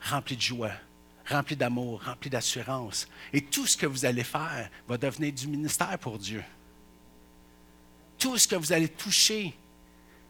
rempli 0.00 0.34
de 0.34 0.40
joie, 0.40 0.72
rempli 1.28 1.56
d'amour, 1.56 2.02
rempli 2.02 2.30
d'assurance. 2.30 3.06
Et 3.34 3.42
tout 3.42 3.66
ce 3.66 3.76
que 3.76 3.84
vous 3.84 4.06
allez 4.06 4.24
faire 4.24 4.70
va 4.88 4.96
devenir 4.96 5.34
du 5.34 5.46
ministère 5.46 5.98
pour 5.98 6.18
Dieu. 6.18 6.42
Tout 8.18 8.38
ce 8.38 8.48
que 8.48 8.56
vous 8.56 8.72
allez 8.72 8.88
toucher 8.88 9.54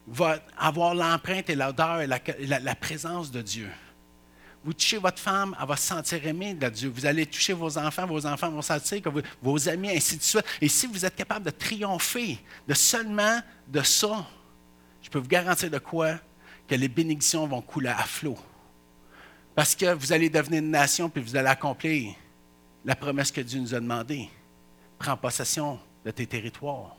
va 0.07 0.39
avoir 0.59 0.95
l'empreinte 0.95 1.51
et 1.51 1.55
l'odeur 1.55 2.01
et 2.01 2.07
la 2.07 2.75
présence 2.75 3.31
de 3.31 3.43
Dieu. 3.43 3.71
Vous 4.63 4.75
touchez 4.75 4.99
votre 4.99 5.19
femme, 5.19 5.57
elle 5.59 5.67
va 5.67 5.77
se 5.77 5.87
sentir 5.87 6.27
aimée 6.27 6.53
de 6.53 6.69
Dieu. 6.69 6.93
Vous 6.95 7.07
allez 7.07 7.25
toucher 7.25 7.55
vos 7.55 7.79
enfants, 7.79 8.07
vos 8.07 8.27
enfants 8.27 8.51
vont 8.51 8.61
sentir 8.61 9.01
que 9.01 9.09
vos 9.41 9.69
amis, 9.71 9.89
ainsi 9.89 10.19
de 10.19 10.23
suite. 10.23 10.45
Et 10.61 10.69
si 10.69 10.87
vous 10.87 11.07
êtes 11.07 11.17
capable 11.17 11.47
de 11.47 11.51
triompher 11.51 12.39
de 12.69 12.75
seulement 12.75 13.41
de 13.67 13.81
ça, 13.81 14.27
je 15.03 15.09
peux 15.09 15.19
vous 15.19 15.29
garantir 15.29 15.71
de 15.71 15.79
quoi? 15.79 16.17
Que 16.69 16.75
les 16.75 16.89
bénédictions 16.89 17.47
vont 17.47 17.63
couler 17.63 17.89
à 17.89 18.03
flot. 18.03 18.37
Parce 19.55 19.75
que 19.75 19.95
vous 19.95 20.13
allez 20.13 20.29
devenir 20.29 20.63
une 20.63 20.71
nation, 20.71 21.09
puis 21.09 21.23
vous 21.23 21.37
allez 21.37 21.49
accomplir 21.49 22.15
la 22.85 22.95
promesse 22.95 23.33
que 23.33 23.41
Dieu 23.41 23.61
nous 23.61 23.75
a 23.75 23.81
demandée. 23.81 24.29
Prends 24.99 25.17
possession 25.17 25.81
de 26.05 26.11
tes 26.11 26.27
territoires. 26.27 26.97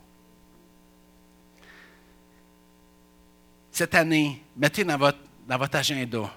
Cette 3.72 3.94
année, 3.94 4.44
mettez 4.54 4.84
dans 4.84 4.98
votre, 4.98 5.18
agenda 5.76 6.30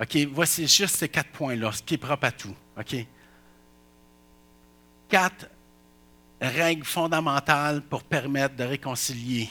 OK, 0.00 0.16
voici 0.32 0.66
juste 0.68 0.96
ces 0.96 1.08
quatre 1.08 1.30
points-là, 1.30 1.72
ce 1.72 1.82
qui 1.82 1.94
est 1.94 1.98
propre 1.98 2.26
à 2.26 2.30
tout. 2.30 2.54
OK? 2.78 2.96
Quatre 5.08 5.48
règles 6.40 6.84
fondamentales 6.84 7.82
pour 7.82 8.04
permettre 8.04 8.54
de 8.54 8.62
réconcilier 8.62 9.48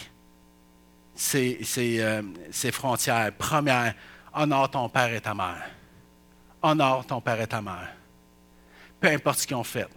ces, 1.13 1.59
euh, 1.77 2.21
ces, 2.49 2.71
frontières. 2.71 3.33
Première, 3.33 3.93
honore 4.33 4.71
ton 4.71 4.87
père 4.87 5.13
et 5.13 5.21
ta 5.21 5.33
mère. 5.33 5.69
Honore 6.61 7.05
ton 7.05 7.19
père 7.19 7.39
et 7.41 7.47
ta 7.47 7.61
mère. 7.61 7.93
Peu 9.01 9.09
importe 9.09 9.39
ce 9.39 9.47
qu'ils 9.47 9.57
ont 9.57 9.63
fait. 9.63 9.87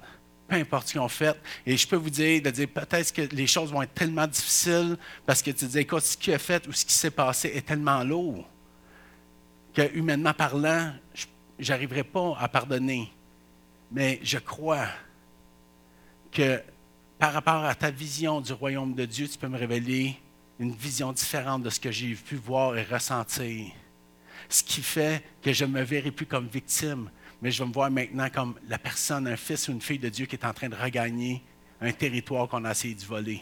Peu 0.48 0.56
importe 0.56 0.88
ce 0.88 0.92
qu'ils 0.92 1.00
ont 1.00 1.08
fait. 1.08 1.36
Et 1.66 1.76
je 1.76 1.88
peux 1.88 1.96
vous 1.96 2.10
dire, 2.10 2.40
de 2.42 2.50
dire 2.50 2.68
peut-être 2.68 3.12
que 3.12 3.22
les 3.34 3.46
choses 3.46 3.72
vont 3.72 3.82
être 3.82 3.94
tellement 3.94 4.26
difficiles 4.26 4.96
parce 5.24 5.42
que 5.42 5.50
tu 5.50 5.66
dis, 5.66 5.78
écoute, 5.78 6.02
ce 6.02 6.16
qu'il 6.16 6.34
a 6.34 6.38
fait 6.38 6.66
ou 6.68 6.72
ce 6.72 6.84
qui 6.84 6.92
s'est 6.92 7.10
passé 7.10 7.50
est 7.54 7.66
tellement 7.66 8.04
lourd 8.04 8.48
que, 9.74 9.94
humainement 9.94 10.32
parlant, 10.32 10.92
je 11.58 11.72
n'arriverai 11.72 12.04
pas 12.04 12.36
à 12.38 12.48
pardonner. 12.48 13.12
Mais 13.92 14.18
je 14.22 14.38
crois 14.38 14.86
que 16.32 16.62
par 17.18 17.32
rapport 17.32 17.64
à 17.64 17.74
ta 17.74 17.90
vision 17.90 18.40
du 18.40 18.52
royaume 18.52 18.94
de 18.94 19.04
Dieu, 19.04 19.28
tu 19.28 19.38
peux 19.38 19.48
me 19.48 19.58
révéler 19.58 20.16
une 20.58 20.72
vision 20.72 21.12
différente 21.12 21.62
de 21.62 21.70
ce 21.70 21.78
que 21.78 21.90
j'ai 21.90 22.14
pu 22.14 22.36
voir 22.36 22.76
et 22.76 22.82
ressentir. 22.82 23.72
Ce 24.48 24.62
qui 24.62 24.80
fait 24.80 25.22
que 25.42 25.52
je 25.52 25.64
ne 25.64 25.72
me 25.72 25.82
verrai 25.82 26.10
plus 26.10 26.26
comme 26.26 26.46
victime, 26.46 27.10
mais 27.46 27.52
je 27.52 27.62
vais 27.62 27.68
me 27.68 27.72
voir 27.72 27.92
maintenant 27.92 28.28
comme 28.28 28.58
la 28.66 28.76
personne, 28.76 29.28
un 29.28 29.36
fils 29.36 29.68
ou 29.68 29.70
une 29.70 29.80
fille 29.80 30.00
de 30.00 30.08
Dieu 30.08 30.26
qui 30.26 30.34
est 30.34 30.44
en 30.44 30.52
train 30.52 30.68
de 30.68 30.74
regagner 30.74 31.44
un 31.80 31.92
territoire 31.92 32.48
qu'on 32.48 32.64
a 32.64 32.72
essayé 32.72 32.96
de 32.96 33.04
voler. 33.04 33.40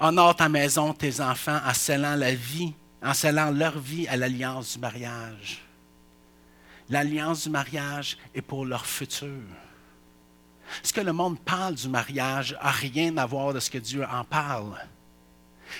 Honore 0.00 0.34
ta 0.34 0.48
maison, 0.48 0.94
tes 0.94 1.20
enfants, 1.20 1.60
en 1.62 1.74
scellant 1.74 2.16
la 2.16 2.34
vie, 2.34 2.72
en 3.02 3.12
scellant 3.12 3.50
leur 3.50 3.78
vie 3.78 4.08
à 4.08 4.16
l'alliance 4.16 4.72
du 4.72 4.78
mariage. 4.78 5.62
L'alliance 6.88 7.42
du 7.42 7.50
mariage 7.50 8.16
est 8.34 8.40
pour 8.40 8.64
leur 8.64 8.86
futur. 8.86 9.42
Ce 10.82 10.90
que 10.90 11.02
le 11.02 11.12
monde 11.12 11.38
parle 11.38 11.74
du 11.74 11.90
mariage 11.90 12.52
n'a 12.62 12.70
rien 12.70 13.14
à 13.18 13.26
voir 13.26 13.52
de 13.52 13.60
ce 13.60 13.68
que 13.68 13.76
Dieu 13.76 14.06
en 14.10 14.24
parle. 14.24 14.74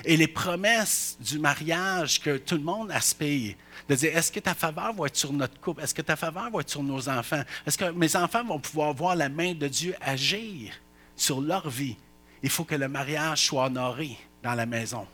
Et 0.05 0.17
les 0.17 0.29
promesses 0.29 1.17
du 1.21 1.39
mariage 1.39 2.21
que 2.21 2.37
tout 2.37 2.57
le 2.57 2.63
monde 2.63 2.91
aspire, 2.91 3.55
de 3.89 3.95
dire 3.95 4.17
est-ce 4.17 4.33
que 4.33 4.41
ta 4.41 4.55
faveur 4.55 4.93
va 4.93 5.07
être 5.07 5.17
sur 5.17 5.33
notre 5.33 5.61
couple, 5.61 5.83
est-ce 5.83 5.95
que 5.95 6.03
ta 6.03 6.17
faveur 6.17 6.51
va 6.51 6.61
être 6.61 6.71
sur 6.71 6.83
nos 6.83 7.09
enfants, 7.09 7.43
est-ce 7.67 7.79
que 7.79 7.91
mes 7.91 8.17
enfants 8.17 8.45
vont 8.45 8.59
pouvoir 8.59 8.93
voir 8.95 9.17
la 9.17 9.29
main 9.29 9.55
de 9.55 9.69
Dieu 9.69 9.95
agir 10.01 10.73
sur 11.17 11.41
leur 11.41 11.69
vie, 11.69 11.97
il 12.43 12.51
faut 12.51 12.65
que 12.65 12.75
le 12.75 12.89
mariage 12.89 13.47
soit 13.47 13.67
honoré 13.67 14.17
dans 14.43 14.55
la 14.55 14.67
maison. 14.67 15.07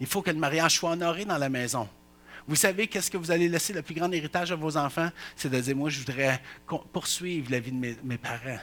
Il 0.00 0.06
faut 0.06 0.22
que 0.22 0.30
le 0.30 0.38
mariage 0.38 0.76
soit 0.76 0.90
honoré 0.90 1.24
dans 1.24 1.38
la 1.38 1.48
maison. 1.48 1.88
Vous 2.48 2.56
savez 2.56 2.88
qu'est-ce 2.88 3.10
que 3.10 3.16
vous 3.16 3.30
allez 3.30 3.48
laisser 3.48 3.72
le 3.72 3.82
plus 3.82 3.94
grand 3.94 4.10
héritage 4.10 4.50
à 4.50 4.56
vos 4.56 4.76
enfants? 4.76 5.10
C'est 5.36 5.50
de 5.50 5.60
dire, 5.60 5.76
moi, 5.76 5.90
je 5.90 6.00
voudrais 6.00 6.42
poursuivre 6.92 7.50
la 7.50 7.60
vie 7.60 7.70
de 7.70 7.96
mes, 8.02 8.18
parents. 8.18 8.58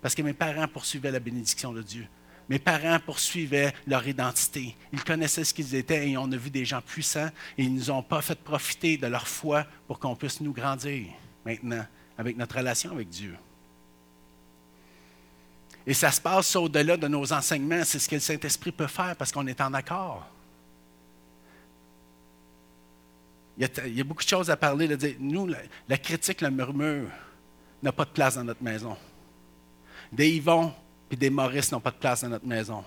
Parce 0.00 0.14
que 0.14 0.22
mes 0.22 0.32
parents 0.32 0.66
poursuivaient 0.68 1.10
la 1.10 1.20
bénédiction 1.20 1.72
de 1.72 1.82
Dieu. 1.82 2.06
Mes 2.50 2.58
parents 2.58 2.98
poursuivaient 2.98 3.72
leur 3.86 4.06
identité. 4.08 4.74
Ils 4.92 5.04
connaissaient 5.04 5.44
ce 5.44 5.54
qu'ils 5.54 5.76
étaient 5.76 6.10
et 6.10 6.16
on 6.16 6.30
a 6.32 6.36
vu 6.36 6.50
des 6.50 6.64
gens 6.64 6.82
puissants 6.82 7.30
et 7.56 7.62
ils 7.62 7.72
ne 7.72 7.78
nous 7.78 7.90
ont 7.92 8.02
pas 8.02 8.20
fait 8.22 8.34
profiter 8.34 8.96
de 8.96 9.06
leur 9.06 9.28
foi 9.28 9.64
pour 9.86 10.00
qu'on 10.00 10.16
puisse 10.16 10.40
nous 10.40 10.52
grandir 10.52 11.06
maintenant 11.46 11.86
avec 12.18 12.36
notre 12.36 12.56
relation 12.56 12.90
avec 12.90 13.08
Dieu. 13.08 13.36
Et 15.86 15.94
ça 15.94 16.10
se 16.10 16.20
passe 16.20 16.56
au-delà 16.56 16.96
de 16.96 17.06
nos 17.06 17.32
enseignements. 17.32 17.84
C'est 17.84 18.00
ce 18.00 18.08
que 18.08 18.16
le 18.16 18.20
Saint-Esprit 18.20 18.72
peut 18.72 18.88
faire 18.88 19.14
parce 19.14 19.30
qu'on 19.30 19.46
est 19.46 19.60
en 19.60 19.72
accord. 19.72 20.26
Il 23.58 23.96
y, 23.96 24.00
a, 24.00 24.04
beaucoup 24.04 24.24
de 24.24 24.28
choses 24.28 24.50
à 24.50 24.56
parler. 24.56 24.88
Nous, 25.20 25.48
la, 25.88 25.98
critique, 25.98 26.40
le 26.40 26.50
murmure 26.50 27.10
n'a 27.80 27.92
pas 27.92 28.06
de 28.06 28.10
place 28.10 28.34
dans 28.34 28.44
notre 28.44 28.62
maison. 28.62 28.96
Des 30.10 30.30
Yvon 30.30 30.74
et 31.10 31.16
des 31.16 31.30
Maurice 31.30 31.72
n'ont 31.72 31.80
pas 31.80 31.90
de 31.90 31.96
place 31.96 32.22
dans 32.22 32.28
notre 32.28 32.46
maison. 32.46 32.84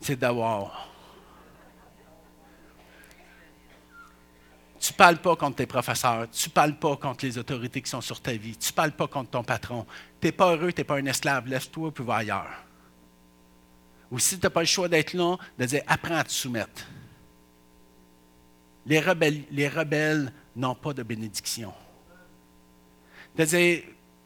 C'est 0.00 0.16
d'avoir 0.16 0.90
Tu 4.80 4.94
ne 4.94 4.96
parles 4.96 5.18
pas 5.18 5.36
contre 5.36 5.56
tes 5.56 5.66
professeurs. 5.66 6.26
Tu 6.30 6.48
ne 6.48 6.52
parles 6.54 6.78
pas 6.78 6.96
contre 6.96 7.26
les 7.26 7.36
autorités 7.36 7.82
qui 7.82 7.90
sont 7.90 8.00
sur 8.00 8.18
ta 8.18 8.32
vie. 8.32 8.56
Tu 8.56 8.72
ne 8.72 8.74
parles 8.74 8.92
pas 8.92 9.06
contre 9.06 9.30
ton 9.30 9.44
patron. 9.44 9.86
Tu 10.18 10.26
n'es 10.26 10.32
pas 10.32 10.56
heureux, 10.56 10.72
tu 10.72 10.80
n'es 10.80 10.84
pas 10.84 10.96
un 10.96 11.04
esclave. 11.04 11.46
Lève-toi 11.46 11.92
et 11.98 12.02
va 12.02 12.16
ailleurs. 12.16 12.64
Ou 14.10 14.18
si 14.18 14.38
tu 14.38 14.46
n'as 14.46 14.50
pas 14.50 14.60
le 14.60 14.66
choix 14.66 14.88
d'être 14.88 15.12
là, 15.12 15.36
apprends 15.86 16.16
à 16.16 16.24
te 16.24 16.32
soumettre. 16.32 16.86
Les 18.86 19.00
rebelles, 19.00 19.44
les 19.50 19.68
rebelles 19.68 20.32
n'ont 20.56 20.74
pas 20.74 20.94
de 20.94 21.02
bénédiction. 21.02 21.74
De 23.36 23.44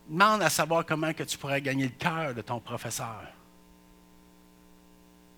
demande 0.09 0.43
à 0.43 0.51
savoir 0.51 0.85
comment 0.85 1.13
tu 1.13 1.39
pourrais 1.39 1.61
gagner 1.61 1.85
le 1.85 1.95
cœur 1.99 2.35
de 2.35 2.43
ton 2.43 2.61
professeur. 2.61 3.23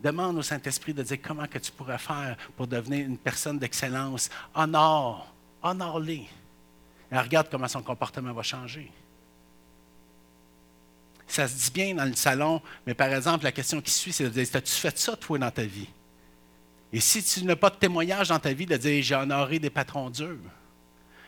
Demande 0.02 0.36
au 0.36 0.42
Saint-Esprit 0.42 0.92
de 0.92 1.02
dire 1.02 1.18
comment 1.22 1.46
que 1.46 1.58
tu 1.58 1.72
pourrais 1.72 1.98
faire 1.98 2.36
pour 2.56 2.66
devenir 2.66 3.06
une 3.06 3.18
personne 3.18 3.58
d'excellence. 3.58 4.28
Honore, 4.54 5.32
honore-les. 5.62 6.28
Et 7.10 7.18
regarde 7.18 7.48
comment 7.50 7.68
son 7.68 7.82
comportement 7.82 8.32
va 8.32 8.42
changer. 8.42 8.90
Ça 11.26 11.48
se 11.48 11.64
dit 11.64 11.70
bien 11.72 11.94
dans 11.94 12.04
le 12.04 12.14
salon, 12.14 12.60
mais 12.86 12.94
par 12.94 13.12
exemple, 13.12 13.44
la 13.44 13.52
question 13.52 13.80
qui 13.80 13.90
suit, 13.90 14.12
c'est 14.12 14.24
de 14.24 14.28
dire, 14.28 14.46
as-tu 14.54 14.72
fait 14.72 14.96
ça, 14.98 15.16
toi, 15.16 15.38
dans 15.38 15.50
ta 15.50 15.64
vie? 15.64 15.88
Et 16.92 17.00
si 17.00 17.22
tu 17.22 17.44
n'as 17.44 17.56
pas 17.56 17.70
de 17.70 17.76
témoignage 17.76 18.28
dans 18.28 18.38
ta 18.38 18.52
vie 18.52 18.66
de 18.66 18.76
dire, 18.76 19.02
j'ai 19.02 19.14
honoré 19.14 19.58
des 19.58 19.70
patrons 19.70 20.08
durs, 20.08 20.38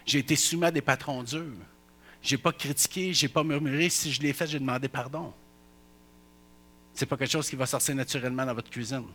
j'ai 0.07 0.20
été 0.20 0.36
soumis 0.36 0.66
à 0.66 0.70
des 0.70 0.80
patrons 0.80 1.22
durs, 1.22 1.57
je 2.23 2.35
n'ai 2.35 2.43
pas 2.43 2.53
critiqué, 2.53 3.12
je 3.12 3.27
n'ai 3.27 3.33
pas 3.33 3.45
murmuré, 3.45 3.89
si 3.89 4.12
je 4.12 4.21
l'ai 4.21 4.33
fait, 4.33 4.47
j'ai 4.47 4.59
demandé 4.59 4.89
pardon. 4.89 5.33
Ce 6.95 7.01
n'est 7.01 7.07
pas 7.07 7.16
quelque 7.16 7.31
chose 7.31 7.49
qui 7.49 7.57
va 7.57 7.66
sortir 7.66 7.95
naturellement 7.95 8.45
dans 8.45 8.55
votre 8.55 8.71
cuisine. 8.71 9.07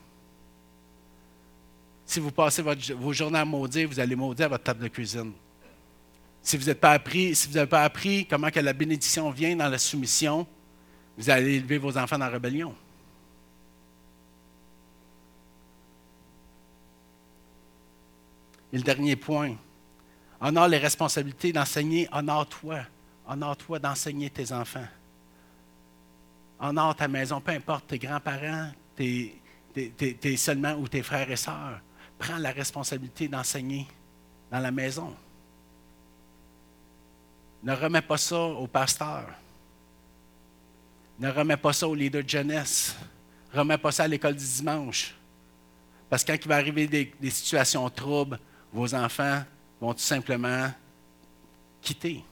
Si 2.05 2.19
vous 2.19 2.31
passez 2.31 2.61
vos 2.61 3.13
journées 3.13 3.39
à 3.39 3.45
maudire, 3.45 3.89
vous 3.89 3.99
allez 3.99 4.15
maudire 4.15 4.45
à 4.45 4.49
votre 4.49 4.63
table 4.63 4.83
de 4.83 4.87
cuisine. 4.87 5.33
Si 6.41 6.57
vous 6.57 6.63
n'avez 6.63 6.79
pas 6.79 6.91
appris, 6.91 7.35
si 7.35 7.47
vous 7.47 7.65
pas 7.67 7.83
appris 7.83 8.25
comment 8.25 8.49
que 8.49 8.59
la 8.59 8.73
bénédiction 8.73 9.31
vient 9.31 9.55
dans 9.55 9.69
la 9.69 9.77
soumission, 9.77 10.45
vous 11.17 11.29
allez 11.29 11.55
élever 11.55 11.77
vos 11.77 11.97
enfants 11.97 12.17
dans 12.17 12.25
la 12.25 12.31
rébellion. 12.31 12.75
Et 18.73 18.77
le 18.77 18.83
dernier 18.83 19.15
point, 19.15 19.55
honore 20.41 20.67
les 20.67 20.79
responsabilités 20.79 21.53
d'enseigner, 21.53 22.09
honore-toi, 22.11 22.79
honore-toi 23.27 23.79
d'enseigner 23.79 24.29
tes 24.29 24.51
enfants 24.51 24.87
honore 26.63 26.95
ta 26.95 27.07
maison, 27.07 27.41
peu 27.41 27.51
importe 27.51 27.87
tes 27.87 27.99
grands-parents, 27.99 28.71
tes, 28.95 29.35
tes, 29.73 30.37
seulement 30.37 30.73
ou 30.73 30.87
tes 30.87 31.03
frères 31.03 31.29
et 31.29 31.35
sœurs. 31.35 31.79
Prends 32.17 32.37
la 32.37 32.51
responsabilité 32.51 33.27
d'enseigner 33.27 33.87
dans 34.49 34.59
la 34.59 34.71
maison. 34.71 35.13
Ne 37.63 37.73
remets 37.73 38.01
pas 38.01 38.17
ça 38.17 38.39
au 38.39 38.67
pasteur. 38.67 39.25
Ne 41.19 41.29
remets 41.29 41.57
pas 41.57 41.73
ça 41.73 41.87
au 41.87 41.95
leader 41.95 42.23
de 42.23 42.29
jeunesse. 42.29 42.95
Remets 43.53 43.77
pas 43.77 43.91
ça 43.91 44.03
à 44.03 44.07
l'école 44.07 44.35
du 44.35 44.45
dimanche. 44.45 45.15
Parce 46.09 46.23
que 46.23 46.31
quand 46.31 46.39
il 46.41 46.47
va 46.47 46.55
arriver 46.55 46.87
des, 46.87 47.13
des 47.19 47.29
situations 47.29 47.89
troubles, 47.89 48.39
vos 48.71 48.93
enfants 48.93 49.43
vont 49.81 49.93
tout 49.93 49.99
simplement 49.99 50.71
quitter. 51.81 52.23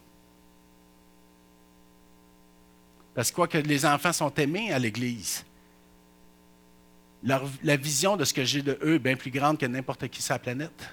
Parce 3.14 3.30
que 3.30 3.36
quoi 3.36 3.48
que 3.48 3.58
les 3.58 3.86
enfants 3.86 4.14
sont 4.14 4.34
aimés 4.36 4.72
à 4.72 4.80
l'Église, 4.80 5.46
la 7.24 7.76
vision 7.76 8.18
de 8.18 8.26
ce 8.26 8.34
que 8.34 8.44
j'ai 8.44 8.62
de 8.62 8.80
eux 8.82 8.96
est 8.96 9.00
bien 9.00 9.16
plus 9.16 9.32
grande 9.32 9.58
que 9.58 9.66
n'importe 9.66 10.08
qui 10.08 10.22
sur 10.22 10.34
la 10.34 10.40
planète. 10.40 10.90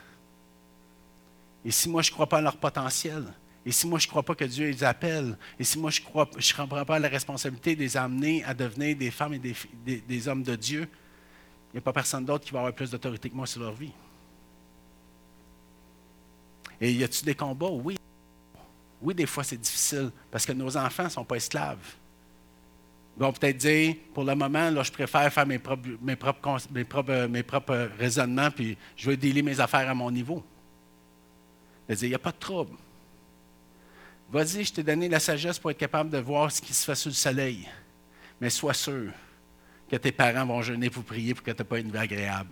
Et 1.64 1.70
si 1.70 1.88
moi 1.88 2.02
je 2.02 2.10
ne 2.10 2.14
crois 2.14 2.28
pas 2.28 2.38
à 2.38 2.40
leur 2.40 2.56
potentiel, 2.56 3.24
et 3.64 3.72
si 3.72 3.86
moi 3.86 3.98
je 3.98 4.06
ne 4.06 4.10
crois 4.10 4.22
pas 4.22 4.34
que 4.34 4.44
Dieu 4.44 4.68
les 4.68 4.84
appelle, 4.84 5.36
et 5.58 5.64
si 5.64 5.78
moi 5.78 5.90
je 5.90 6.00
ne 6.00 6.56
comprends 6.56 6.84
pas 6.84 6.98
la 6.98 7.08
responsabilité 7.08 7.74
de 7.74 7.80
les 7.80 7.96
amener 7.96 8.44
à 8.44 8.54
devenir 8.54 8.96
des 8.96 9.10
femmes 9.10 9.34
et 9.34 9.38
des, 9.38 10.00
des 10.00 10.28
hommes 10.28 10.42
de 10.42 10.56
Dieu, 10.56 10.88
il 11.70 11.76
n'y 11.76 11.78
a 11.78 11.82
pas 11.82 11.92
personne 11.92 12.24
d'autre 12.24 12.44
qui 12.44 12.52
va 12.52 12.60
avoir 12.60 12.74
plus 12.74 12.90
d'autorité 12.90 13.28
que 13.28 13.34
moi 13.34 13.46
sur 13.46 13.60
leur 13.60 13.74
vie. 13.74 13.92
Et 16.80 16.92
y 16.92 17.04
a-t-il 17.04 17.24
des 17.24 17.34
combats? 17.34 17.70
Oui. 17.70 17.96
Oui, 19.02 19.14
des 19.14 19.26
fois 19.26 19.44
c'est 19.44 19.56
difficile 19.56 20.10
parce 20.30 20.46
que 20.46 20.52
nos 20.52 20.76
enfants 20.76 21.04
ne 21.04 21.08
sont 21.08 21.24
pas 21.24 21.36
esclaves. 21.36 21.96
Ils 23.18 23.22
vont 23.24 23.32
peut-être 23.32 23.56
dire, 23.56 23.96
pour 24.14 24.22
le 24.22 24.32
moment, 24.36 24.70
là, 24.70 24.84
je 24.84 24.92
préfère 24.92 25.32
faire 25.32 25.44
mes 25.44 25.58
propres, 25.58 25.88
mes 26.00 27.42
propres 27.42 27.90
raisonnements, 27.98 28.48
puis 28.52 28.78
je 28.94 29.10
veux 29.10 29.16
délier 29.16 29.42
mes 29.42 29.58
affaires 29.58 29.90
à 29.90 29.94
mon 29.94 30.08
niveau. 30.08 30.44
Dire, 31.88 31.98
il 32.02 32.08
n'y 32.10 32.14
a 32.14 32.20
pas 32.20 32.30
de 32.30 32.38
trouble. 32.38 32.76
Vas-y, 34.30 34.62
je 34.62 34.72
t'ai 34.72 34.82
donné 34.84 35.08
la 35.08 35.18
sagesse 35.18 35.58
pour 35.58 35.72
être 35.72 35.78
capable 35.78 36.10
de 36.10 36.18
voir 36.18 36.52
ce 36.52 36.62
qui 36.62 36.72
se 36.72 36.84
fait 36.84 36.94
sous 36.94 37.08
le 37.08 37.14
soleil. 37.14 37.68
Mais 38.40 38.50
sois 38.50 38.74
sûr 38.74 39.10
que 39.90 39.96
tes 39.96 40.12
parents 40.12 40.46
vont 40.46 40.62
jeûner 40.62 40.88
pour 40.88 41.02
prier 41.02 41.34
pour 41.34 41.42
que 41.42 41.50
tu 41.50 41.56
n'aies 41.56 41.68
pas 41.68 41.80
une 41.80 41.90
vie 41.90 41.98
agréable. 41.98 42.50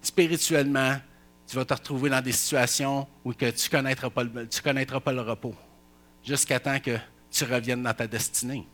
Spirituellement, 0.00 0.96
tu 1.48 1.56
vas 1.56 1.64
te 1.64 1.74
retrouver 1.74 2.08
dans 2.10 2.22
des 2.22 2.30
situations 2.30 3.08
où 3.24 3.32
que 3.32 3.50
tu 3.50 3.66
ne 3.66 3.70
connaîtras, 3.70 4.10
pas 4.10 4.22
le, 4.22 4.48
connaîtras 4.62 5.00
pas 5.00 5.12
le 5.12 5.22
repos, 5.22 5.56
jusqu'à 6.22 6.60
temps 6.60 6.78
que 6.78 6.96
tu 7.32 7.42
reviennes 7.42 7.82
dans 7.82 7.94
ta 7.94 8.06
destinée. 8.06 8.64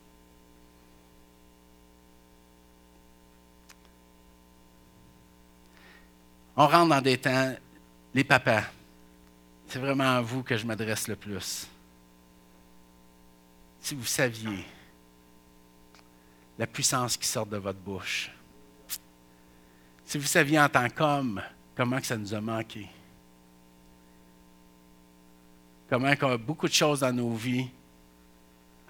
On 6.56 6.66
rentre 6.66 6.88
dans 6.88 7.00
des 7.00 7.18
temps, 7.18 7.54
les 8.14 8.24
papas, 8.24 8.64
c'est 9.66 9.78
vraiment 9.78 10.16
à 10.16 10.20
vous 10.20 10.42
que 10.42 10.56
je 10.56 10.66
m'adresse 10.66 11.08
le 11.08 11.16
plus. 11.16 11.66
Si 13.80 13.94
vous 13.94 14.04
saviez 14.04 14.64
la 16.58 16.66
puissance 16.66 17.16
qui 17.16 17.26
sort 17.26 17.46
de 17.46 17.56
votre 17.56 17.78
bouche, 17.78 18.30
si 20.04 20.18
vous 20.18 20.26
saviez 20.26 20.60
en 20.60 20.68
tant 20.68 20.88
qu'homme 20.90 21.42
comment 21.74 21.98
que 21.98 22.06
ça 22.06 22.18
nous 22.18 22.34
a 22.34 22.40
manqué, 22.40 22.86
comment 25.88 26.14
que 26.14 26.36
beaucoup 26.36 26.68
de 26.68 26.74
choses 26.74 27.00
dans 27.00 27.14
nos 27.14 27.32
vies 27.34 27.70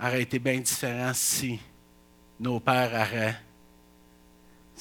auraient 0.01 0.23
été 0.23 0.41
bien 0.41 0.59
différentes 0.59 1.15
si 1.15 1.61
nos 2.41 2.59
pères 2.59 2.91
auraient 2.93 3.37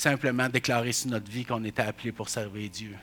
simplement 0.02 0.50
déclarer 0.50 0.92
sur 0.92 1.12
notre 1.12 1.30
vie 1.30 1.46
qu'on 1.46 1.64
était 1.64 1.84
appelé 1.84 2.12
pour 2.12 2.28
servir 2.28 2.70
Dieu. 2.72 2.98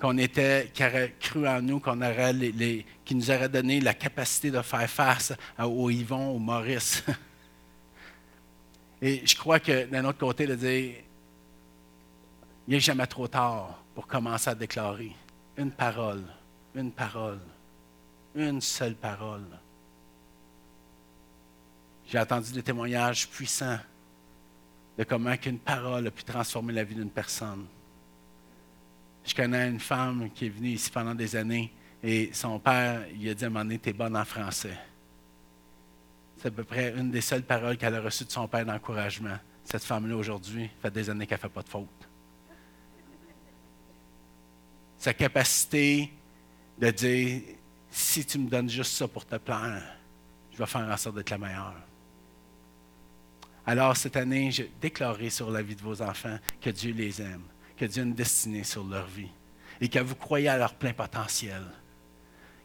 Qu'on 0.00 0.16
était, 0.16 0.70
qu'il 0.72 0.86
aurait 0.86 1.14
cru 1.18 1.48
en 1.48 1.60
nous, 1.60 1.80
qu'on 1.80 2.00
aurait 2.00 2.32
les, 2.32 2.86
qui 3.04 3.16
nous 3.16 3.28
aurait 3.28 3.48
donné 3.48 3.80
la 3.80 3.94
capacité 3.94 4.52
de 4.52 4.62
faire 4.62 4.88
face 4.88 5.32
au 5.58 5.90
Yvon, 5.90 6.30
au 6.30 6.38
Maurice. 6.38 7.02
Et 9.02 9.26
je 9.26 9.36
crois 9.36 9.58
que 9.58 9.86
d'un 9.86 10.04
autre 10.04 10.18
côté, 10.18 10.46
de 10.46 10.54
dire, 10.54 10.94
il 12.68 12.74
n'est 12.74 12.80
jamais 12.80 13.06
trop 13.08 13.26
tard 13.26 13.82
pour 13.96 14.06
commencer 14.06 14.50
à 14.50 14.54
déclarer 14.54 15.10
une 15.56 15.72
parole, 15.72 16.22
une 16.76 16.92
parole, 16.92 17.40
une 18.36 18.60
seule 18.60 18.94
parole. 18.94 19.46
J'ai 22.06 22.20
entendu 22.20 22.52
des 22.52 22.62
témoignages 22.62 23.28
puissants 23.28 23.78
de 24.98 25.04
comment 25.04 25.36
qu'une 25.36 25.60
parole 25.60 26.08
a 26.08 26.10
pu 26.10 26.24
transformer 26.24 26.72
la 26.72 26.82
vie 26.82 26.96
d'une 26.96 27.10
personne. 27.10 27.66
Je 29.24 29.32
connais 29.32 29.68
une 29.68 29.78
femme 29.78 30.28
qui 30.34 30.46
est 30.46 30.48
venue 30.48 30.70
ici 30.70 30.90
pendant 30.90 31.14
des 31.14 31.36
années 31.36 31.72
et 32.02 32.30
son 32.32 32.58
père, 32.58 33.04
il 33.14 33.28
a 33.28 33.34
dit 33.34 33.44
à 33.44 33.46
un 33.46 33.50
moment 33.50 33.76
t'es 33.80 33.92
bonne 33.92 34.16
en 34.16 34.24
français. 34.24 34.76
C'est 36.36 36.48
à 36.48 36.50
peu 36.50 36.64
près 36.64 36.94
une 36.96 37.10
des 37.10 37.20
seules 37.20 37.42
paroles 37.42 37.76
qu'elle 37.76 37.94
a 37.94 38.00
reçues 38.00 38.24
de 38.24 38.30
son 38.30 38.48
père 38.48 38.66
d'encouragement. 38.66 39.38
Cette 39.64 39.84
femme-là, 39.84 40.16
aujourd'hui, 40.16 40.70
fait 40.80 40.90
des 40.90 41.10
années 41.10 41.26
qu'elle 41.26 41.38
ne 41.38 41.42
fait 41.42 41.48
pas 41.48 41.62
de 41.62 41.68
faute. 41.68 42.08
Sa 44.96 45.14
capacité 45.14 46.12
de 46.78 46.90
dire, 46.90 47.42
si 47.90 48.24
tu 48.24 48.38
me 48.38 48.48
donnes 48.48 48.70
juste 48.70 48.92
ça 48.92 49.06
pour 49.06 49.26
te 49.26 49.36
plaire, 49.36 49.82
je 50.52 50.58
vais 50.58 50.66
faire 50.66 50.88
en 50.88 50.96
sorte 50.96 51.16
d'être 51.16 51.30
la 51.30 51.38
meilleure. 51.38 51.87
Alors 53.68 53.98
cette 53.98 54.16
année, 54.16 54.50
je 54.50 54.62
déclaré 54.80 55.28
sur 55.28 55.50
la 55.50 55.60
vie 55.60 55.74
de 55.74 55.82
vos 55.82 56.00
enfants 56.00 56.38
que 56.58 56.70
Dieu 56.70 56.94
les 56.94 57.20
aime, 57.20 57.42
que 57.76 57.84
Dieu 57.84 58.02
a 58.02 58.06
une 58.06 58.14
destinée 58.14 58.64
sur 58.64 58.82
leur 58.82 59.06
vie 59.06 59.28
et 59.78 59.90
que 59.90 59.98
vous 59.98 60.14
croyez 60.14 60.48
à 60.48 60.56
leur 60.56 60.72
plein 60.72 60.94
potentiel. 60.94 61.62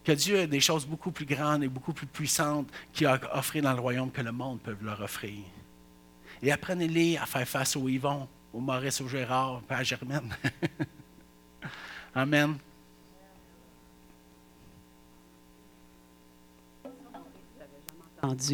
Que 0.06 0.14
Dieu 0.14 0.40
a 0.40 0.48
des 0.48 0.62
choses 0.62 0.86
beaucoup 0.86 1.12
plus 1.12 1.26
grandes 1.26 1.62
et 1.62 1.68
beaucoup 1.68 1.92
plus 1.92 2.08
puissantes 2.08 2.70
qu'il 2.94 3.08
a 3.08 3.20
offert 3.38 3.62
dans 3.62 3.74
le 3.74 3.82
royaume 3.82 4.12
que 4.12 4.22
le 4.22 4.32
monde 4.32 4.62
peut 4.62 4.78
leur 4.82 5.02
offrir. 5.02 5.44
Et 6.42 6.54
apprenez-les 6.54 7.18
à 7.18 7.26
faire 7.26 7.50
face 7.50 7.76
au 7.76 7.90
Yvon, 7.90 8.26
au 8.54 8.62
Maurice, 8.62 9.02
au 9.02 9.10
Gérard, 9.10 9.60
pas 9.64 9.80
à 9.80 9.84
Germaine. 9.84 10.34
Amen. 12.16 12.58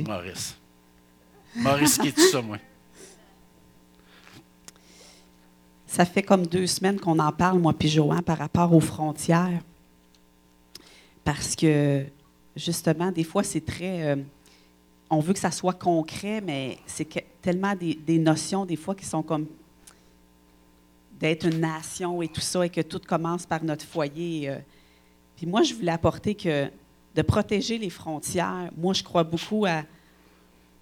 Maurice. 0.08 0.60
Qui 1.54 2.08
est 2.08 2.12
tout 2.12 2.30
ça, 2.32 2.42
moi? 2.42 2.58
Ça 5.88 6.06
fait 6.06 6.22
comme 6.22 6.46
deux 6.46 6.68
semaines 6.68 7.00
qu'on 7.00 7.18
en 7.18 7.32
parle, 7.32 7.60
moi 7.60 7.74
puis 7.74 7.90
Joanne, 7.90 8.22
par 8.22 8.38
rapport 8.38 8.74
aux 8.74 8.80
frontières. 8.80 9.62
Parce 11.24 11.56
que, 11.56 12.06
justement, 12.56 13.12
des 13.12 13.24
fois, 13.24 13.44
c'est 13.44 13.66
très. 13.66 14.04
Euh, 14.04 14.16
on 15.10 15.20
veut 15.20 15.34
que 15.34 15.40
ça 15.40 15.52
soit 15.52 15.74
concret, 15.74 16.42
mais 16.42 16.78
c'est 16.86 17.08
tellement 17.42 17.74
des, 17.76 18.20
notions, 18.20 18.66
des 18.66 18.76
fois, 18.76 18.94
qui 18.94 19.06
sont 19.06 19.24
comme 19.24 19.48
d'être 21.20 21.48
une 21.48 21.60
nation 21.60 22.22
et 22.22 22.28
tout 22.28 22.42
ça, 22.42 22.66
et 22.66 22.70
que 22.70 22.82
tout 22.82 23.02
commence 23.06 23.46
par 23.46 23.64
notre 23.64 23.86
foyer. 23.86 24.50
Euh. 24.50 24.60
Puis 25.36 25.48
moi, 25.48 25.64
je 25.64 25.74
voulais 25.74 25.92
apporter 25.92 26.36
que 26.36 26.70
de 27.16 27.22
protéger 27.24 27.80
les 27.80 27.90
frontières, 27.90 28.72
moi, 28.78 28.94
je 28.94 29.04
crois 29.04 29.24
beaucoup 29.24 29.66
à 29.66 29.84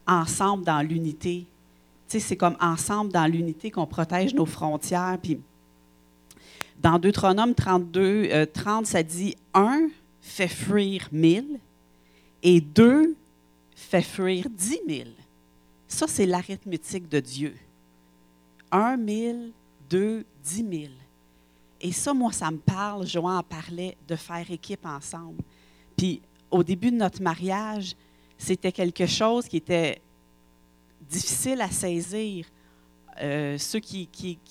ensemble 0.08 0.64
dans 0.64 0.82
l'unité. 0.82 1.46
C'est 2.08 2.38
comme 2.38 2.56
ensemble 2.62 3.12
dans 3.12 3.26
l'unité 3.26 3.70
qu'on 3.70 3.86
protège 3.86 4.34
nos 4.34 4.46
frontières. 4.46 5.18
Puis 5.22 5.40
dans 6.82 7.00
Deutéronome 7.00 7.54
32, 7.54 8.48
30, 8.54 8.84
euh, 8.84 8.86
ça 8.86 9.04
dit 9.04 9.36
un 9.54 9.90
fait 10.22 10.48
fuir 10.48 11.08
mille 11.12 11.60
et 12.44 12.62
deux 12.62 13.16
fait 13.76 14.02
fuir 14.02 14.48
dix 14.50 14.80
mille. 14.88 15.14
Ça, 15.88 16.08
c'est 16.08 16.26
l'arithmétique 16.26 17.08
de 17.08 17.20
Dieu. 17.20 17.56
Un 18.72 18.98
mille, 18.98 19.52
deux, 19.90 20.26
dix 20.44 20.64
mille. 20.64 20.98
Et 21.80 21.92
ça, 21.92 22.14
moi, 22.14 22.32
ça 22.32 22.52
me 22.52 22.58
parle. 22.58 23.06
Joan 23.06 23.38
en 23.38 23.44
parlait 23.44 23.96
de 24.08 24.16
faire 24.16 24.50
équipe 24.52 24.86
ensemble. 24.86 25.42
Puis 25.96 26.22
au 26.52 26.64
début 26.64 26.92
de 26.92 26.98
notre 26.98 27.22
mariage, 27.22 27.96
c'était 28.38 28.72
quelque 28.72 29.06
chose 29.06 29.48
qui 29.48 29.58
était 29.58 30.02
difficile 31.10 31.62
à 31.62 31.70
saisir. 31.70 32.46
Euh, 33.20 33.58
ceux 33.58 33.80
qui, 33.80 34.08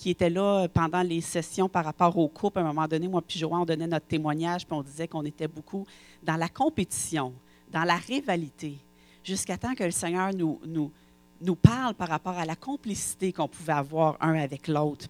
étaient 0.07 0.30
là 0.30 0.66
pendant 0.68 1.03
les 1.03 1.20
sessions 1.20 1.68
par 1.68 1.84
rapport 1.84 2.16
au 2.18 2.26
couple, 2.26 2.59
à 2.59 2.62
un 2.62 2.64
moment 2.64 2.89
donné, 2.89 3.07
moi 3.07 3.22
puis 3.22 3.39
Joanne, 3.39 3.61
on 3.61 3.64
donnait 3.64 3.87
notre 3.87 4.07
témoignage, 4.07 4.66
puis 4.66 4.76
on 4.76 4.82
disait 4.82 5.07
qu'on 5.07 5.24
était 5.24 5.47
beaucoup 5.47 5.87
dans 6.22 6.37
la 6.37 6.49
compétition, 6.49 7.32
dans 7.70 7.84
la 7.84 7.95
rivalité, 7.95 8.76
jusqu'à 9.22 9.57
temps 9.57 9.74
que 9.74 9.84
le 9.84 9.93
Seigneur 9.93 10.32
nous, 10.34 11.55
parle 11.55 11.95
par 11.95 12.09
rapport 12.09 12.37
à 12.37 12.45
la 12.45 12.57
complicité 12.57 13.32
qu'on 13.32 13.47
pouvait 13.47 13.74
avoir 13.74 14.16
un 14.20 14.34
avec 14.34 14.66
l'autre. 14.66 15.07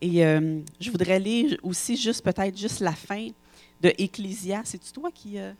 Et 0.00 0.24
euh, 0.24 0.60
je 0.80 0.90
voudrais 0.90 1.20
lire 1.20 1.58
aussi 1.62 1.98
juste 1.98 2.24
peut-être 2.24 2.56
juste 2.56 2.80
la 2.80 2.92
fin 2.92 3.28
de 3.82 3.92
Ecclésias. 3.98 4.62
C'est-tu 4.64 4.92
toi 4.92 5.10
qui... 5.12 5.38
Euh, 5.38 5.52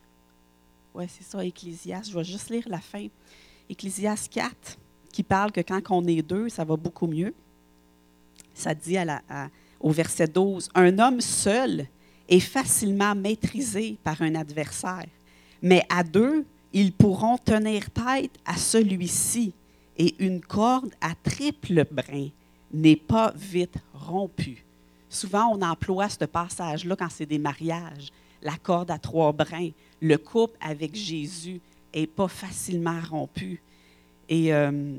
oui, 0.95 1.05
c'est 1.09 1.25
ça, 1.25 1.45
Ecclésias. 1.45 2.03
Je 2.11 2.15
vais 2.15 2.25
juste 2.25 2.51
lire 2.51 2.69
la 2.69 2.81
fin. 2.81 3.07
Ecclésias 3.69 4.29
4, 4.31 4.79
qui 5.13 5.23
parle 5.23 5.53
que 5.53 5.61
quand 5.61 5.81
on 5.91 6.05
est 6.07 6.23
deux, 6.23 6.49
ça 6.49 6.65
va 6.65 6.77
beaucoup 6.77 7.07
mieux. 7.07 7.35
Ça 8.55 8.75
dit 8.75 8.97
à 8.97 9.05
la, 9.05 9.23
au 9.81 9.91
verset 9.91 10.27
12, 10.27 10.69
Un 10.75 10.99
homme 10.99 11.21
seul 11.21 11.87
est 12.29 12.41
facilement 12.41 13.15
maîtrisé 13.15 13.97
par 14.03 14.21
un 14.23 14.35
adversaire, 14.35 15.07
mais 15.63 15.85
à 15.89 16.03
deux, 16.03 16.45
ils 16.73 16.93
pourront 16.93 17.39
tenir 17.39 17.91
tête 17.91 18.33
à 18.45 18.57
celui-ci, 18.57 19.53
et 19.97 20.15
une 20.19 20.41
corde 20.41 20.95
à 21.01 21.15
triple 21.15 21.85
brin 21.91 22.29
n'est 22.73 22.97
pas 22.97 23.33
vite 23.37 23.77
rompue. 23.93 24.65
Souvent, 25.09 25.49
on 25.53 25.61
emploie 25.63 26.09
ce 26.09 26.25
passage-là 26.25 26.97
quand 26.97 27.11
c'est 27.11 27.27
des 27.27 27.39
mariages, 27.39 28.13
la 28.43 28.57
corde 28.57 28.91
à 28.91 28.99
trois 28.99 29.33
brins. 29.33 29.71
Le 30.01 30.17
couple 30.17 30.57
avec 30.61 30.95
Jésus 30.95 31.61
n'est 31.95 32.07
pas 32.07 32.29
facilement 32.29 33.01
rompu. 33.11 33.61
Et 34.29 34.53
euh, 34.55 34.97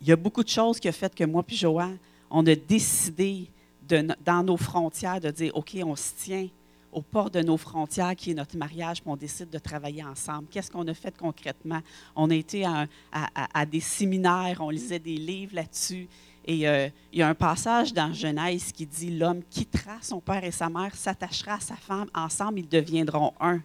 il 0.00 0.08
y 0.08 0.12
a 0.12 0.16
beaucoup 0.16 0.42
de 0.42 0.48
choses 0.48 0.80
qui 0.80 0.88
ont 0.88 0.92
fait 0.92 1.14
que 1.14 1.24
moi 1.24 1.44
et 1.48 1.54
Joanne, 1.54 1.98
on 2.30 2.46
a 2.46 2.54
décidé 2.54 3.48
dans 3.88 4.42
nos 4.42 4.56
frontières 4.56 5.20
de 5.20 5.30
dire, 5.30 5.54
OK, 5.54 5.76
on 5.84 5.94
se 5.96 6.12
tient 6.16 6.48
au 6.92 7.00
port 7.00 7.30
de 7.30 7.40
nos 7.40 7.56
frontières, 7.56 8.14
qui 8.14 8.32
est 8.32 8.34
notre 8.34 8.56
mariage, 8.56 9.00
puis 9.00 9.10
on 9.10 9.16
décide 9.16 9.48
de 9.48 9.58
travailler 9.58 10.04
ensemble. 10.04 10.46
Qu'est-ce 10.50 10.70
qu'on 10.70 10.86
a 10.86 10.94
fait 10.94 11.16
concrètement? 11.16 11.80
On 12.14 12.30
a 12.30 12.34
été 12.34 12.64
à, 12.64 13.66
des 13.66 13.80
séminaires, 13.80 14.58
on 14.60 14.68
lisait 14.68 14.98
des 14.98 15.16
livres 15.16 15.54
là-dessus. 15.54 16.06
Et 16.44 16.68
euh, 16.68 16.88
il 17.12 17.20
y 17.20 17.22
a 17.22 17.28
un 17.28 17.34
passage 17.34 17.92
dans 17.92 18.12
Genèse 18.12 18.72
qui 18.72 18.86
dit 18.86 19.16
L'homme 19.16 19.42
quittera 19.48 19.98
son 20.00 20.20
père 20.20 20.42
et 20.42 20.50
sa 20.50 20.68
mère, 20.68 20.94
s'attachera 20.94 21.54
à 21.54 21.60
sa 21.60 21.76
femme, 21.76 22.08
ensemble 22.14 22.60
ils 22.60 22.68
deviendront 22.68 23.32
un. 23.40 23.60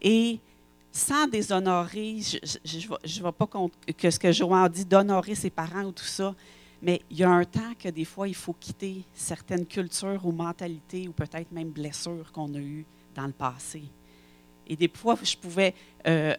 Et 0.00 0.40
sans 0.92 1.26
déshonorer, 1.26 2.20
je 2.64 2.88
ne 2.88 3.20
vois 3.20 3.32
pas 3.32 3.46
que 3.98 4.10
ce 4.10 4.18
que 4.18 4.32
Joan 4.32 4.68
dit 4.68 4.84
d'honorer 4.84 5.34
ses 5.34 5.50
parents 5.50 5.84
ou 5.84 5.92
tout 5.92 6.04
ça, 6.04 6.34
mais 6.80 7.02
il 7.10 7.18
y 7.18 7.24
a 7.24 7.30
un 7.30 7.44
temps 7.44 7.74
que 7.78 7.88
des 7.88 8.04
fois, 8.04 8.28
il 8.28 8.34
faut 8.34 8.54
quitter 8.54 9.04
certaines 9.12 9.66
cultures 9.66 10.24
ou 10.24 10.32
mentalités 10.32 11.06
ou 11.06 11.12
peut-être 11.12 11.52
même 11.52 11.70
blessures 11.70 12.32
qu'on 12.32 12.54
a 12.54 12.58
eues 12.58 12.86
dans 13.14 13.26
le 13.26 13.32
passé. 13.32 13.82
Et 14.66 14.76
des 14.76 14.88
fois, 14.88 15.16
je 15.22 15.36
pouvais 15.36 15.74
euh, 16.06 16.34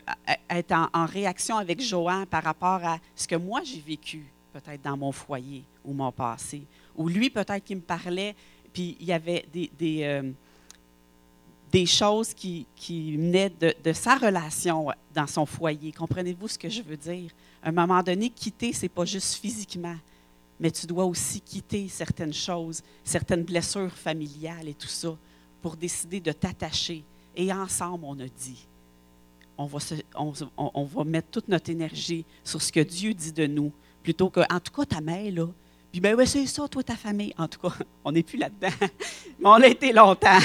être 0.50 0.74
en, 0.94 1.06
réaction 1.06 1.58
avec 1.58 1.82
Joan 1.82 2.26
par 2.26 2.44
rapport 2.44 2.84
à 2.84 2.98
ce 3.16 3.28
que 3.28 3.36
moi 3.36 3.62
j'ai 3.64 3.80
vécu, 3.80 4.26
peut-être 4.60 4.82
dans 4.82 4.98
mon 4.98 5.12
foyer 5.12 5.64
ou 5.84 5.94
mon 5.94 6.12
passé. 6.12 6.64
Ou 6.96 7.08
lui, 7.08 7.30
peut-être 7.30 7.64
qu'il 7.64 7.78
me 7.78 7.82
parlait, 7.82 8.36
puis 8.74 8.98
il 9.00 9.06
y 9.06 9.14
avait 9.14 9.46
des, 9.54 10.04
euh, 10.04 10.32
des 11.72 11.86
choses 11.86 12.34
qui, 12.34 12.66
qui 12.76 13.16
venaient 13.16 13.50
de, 13.50 13.74
de, 13.84 13.94
sa 13.94 14.16
relation 14.16 14.88
dans 15.14 15.28
son 15.28 15.46
foyer. 15.46 15.92
Comprenez-vous 15.92 16.48
ce 16.48 16.58
que 16.58 16.70
je 16.70 16.82
veux 16.82 16.98
dire? 16.98 17.32
À 17.62 17.70
un 17.70 17.72
moment 17.72 18.02
donné, 18.02 18.30
quitter, 18.30 18.74
ce 18.74 18.84
n'est 18.84 18.90
pas 18.90 19.06
juste 19.06 19.36
physiquement 19.36 19.98
mais 20.60 20.72
tu 20.72 20.88
dois 20.88 21.06
aussi 21.06 21.42
quitter 21.42 21.88
certaines 21.88 22.34
choses, 22.34 22.82
certaines 23.04 23.44
blessures 23.44 23.92
familiales 23.92 24.68
et 24.68 24.74
tout 24.74 24.88
ça, 24.88 25.16
pour 25.62 25.76
décider 25.76 26.20
de 26.20 26.32
t'attacher. 26.32 27.04
Et 27.36 27.52
ensemble, 27.54 28.06
on 28.06 28.20
a 28.20 28.28
dit, 28.28 28.68
on 29.58 29.66
va, 29.66 29.80
on, 30.58 30.84
va 30.86 31.04
mettre 31.04 31.30
toute 31.30 31.48
notre 31.48 31.70
énergie 31.70 32.26
sur 32.44 32.62
ce 32.62 32.72
que 32.72 32.80
Dieu 32.80 33.14
dit 33.14 33.32
de 33.32 33.46
nous, 33.46 33.72
plutôt 34.08 34.30
que, 34.30 34.40
en 34.50 34.62
tout 34.62 34.72
cas, 34.72 34.86
ta 34.86 35.02
mère, 35.02 35.34
là, 35.34 35.48
puis 35.92 36.00
ben 36.00 36.16
ouais, 36.16 36.26
c'est 36.26 36.46
ça, 36.46 36.66
toi, 36.70 36.82
ta 36.82 36.96
famille. 36.96 37.34
En 37.38 37.50
tout 37.50 37.60
cas, 37.60 37.76
on 38.06 38.14
n'est 38.14 38.24
plus 38.24 38.38
là-dedans, 38.38 38.70
mais 38.80 38.88
on 39.44 39.62
a 39.62 39.68
été 39.68 39.92
longtemps. 39.92 40.40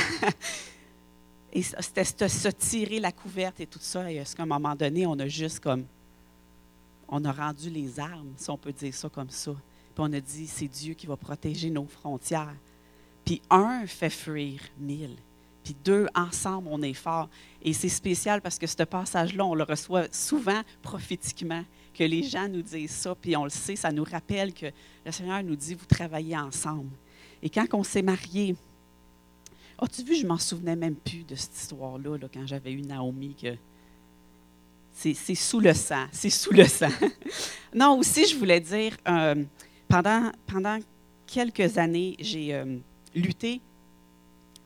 Et 1.52 1.62
c'était 1.62 2.02
se 2.02 2.48
tirer 2.48 2.98
la 2.98 3.12
couverte 3.12 3.60
et 3.60 3.66
tout 3.66 3.78
ça. 3.80 4.10
Et 4.10 4.18
à 4.18 4.24
un 4.38 4.46
moment 4.46 4.74
donné, 4.74 5.06
on 5.06 5.16
a 5.16 5.28
juste 5.28 5.60
comme, 5.60 5.84
on 7.06 7.24
a 7.24 7.30
rendu 7.30 7.70
les 7.70 8.00
armes, 8.00 8.32
si 8.36 8.50
on 8.50 8.56
peut 8.56 8.72
dire 8.72 8.94
ça 8.94 9.08
comme 9.08 9.30
ça. 9.30 9.52
Puis 9.52 9.98
on 9.98 10.12
a 10.12 10.18
dit, 10.18 10.48
c'est 10.48 10.66
Dieu 10.66 10.94
qui 10.94 11.06
va 11.06 11.16
protéger 11.16 11.70
nos 11.70 11.84
frontières. 11.84 12.56
Puis 13.24 13.42
un 13.48 13.86
fait 13.86 14.10
fuir 14.10 14.60
mille. 14.76 15.14
Puis 15.62 15.76
deux, 15.84 16.08
ensemble, 16.16 16.68
on 16.68 16.82
est 16.82 16.94
fort. 16.94 17.28
Et 17.62 17.74
c'est 17.74 17.90
spécial 17.90 18.40
parce 18.40 18.58
que 18.58 18.66
ce 18.66 18.82
passage-là, 18.82 19.44
on 19.44 19.54
le 19.54 19.62
reçoit 19.62 20.06
souvent 20.10 20.62
prophétiquement, 20.82 21.62
que 21.92 22.04
les 22.04 22.22
gens 22.22 22.48
nous 22.48 22.62
disent 22.62 22.90
ça, 22.90 23.14
puis 23.14 23.36
on 23.36 23.44
le 23.44 23.50
sait, 23.50 23.76
ça 23.76 23.92
nous 23.92 24.04
rappelle 24.04 24.52
que 24.52 24.66
le 25.04 25.12
Seigneur 25.12 25.42
nous 25.42 25.56
dit, 25.56 25.74
vous 25.74 25.86
travaillez 25.86 26.36
ensemble. 26.36 26.90
Et 27.42 27.50
quand 27.50 27.66
on 27.72 27.82
s'est 27.82 28.02
mariés, 28.02 28.54
as-tu 29.78 30.02
vu, 30.04 30.16
je 30.16 30.26
m'en 30.26 30.38
souvenais 30.38 30.76
même 30.76 30.94
plus 30.94 31.24
de 31.24 31.34
cette 31.34 31.56
histoire-là, 31.56 32.16
là, 32.16 32.28
quand 32.32 32.46
j'avais 32.46 32.72
eu 32.72 32.82
Naomi, 32.82 33.34
que 33.34 33.56
c'est 34.92 35.34
sous 35.34 35.60
le 35.60 35.74
sang, 35.74 36.06
c'est 36.12 36.30
sous 36.30 36.52
le 36.52 36.66
sang. 36.66 36.90
non, 37.74 37.98
aussi, 37.98 38.26
je 38.26 38.36
voulais 38.36 38.60
dire, 38.60 38.96
euh, 39.08 39.42
pendant, 39.88 40.30
quelques 41.26 41.78
années, 41.78 42.14
j'ai 42.20 42.54
euh, 42.54 42.76
lutté 43.14 43.60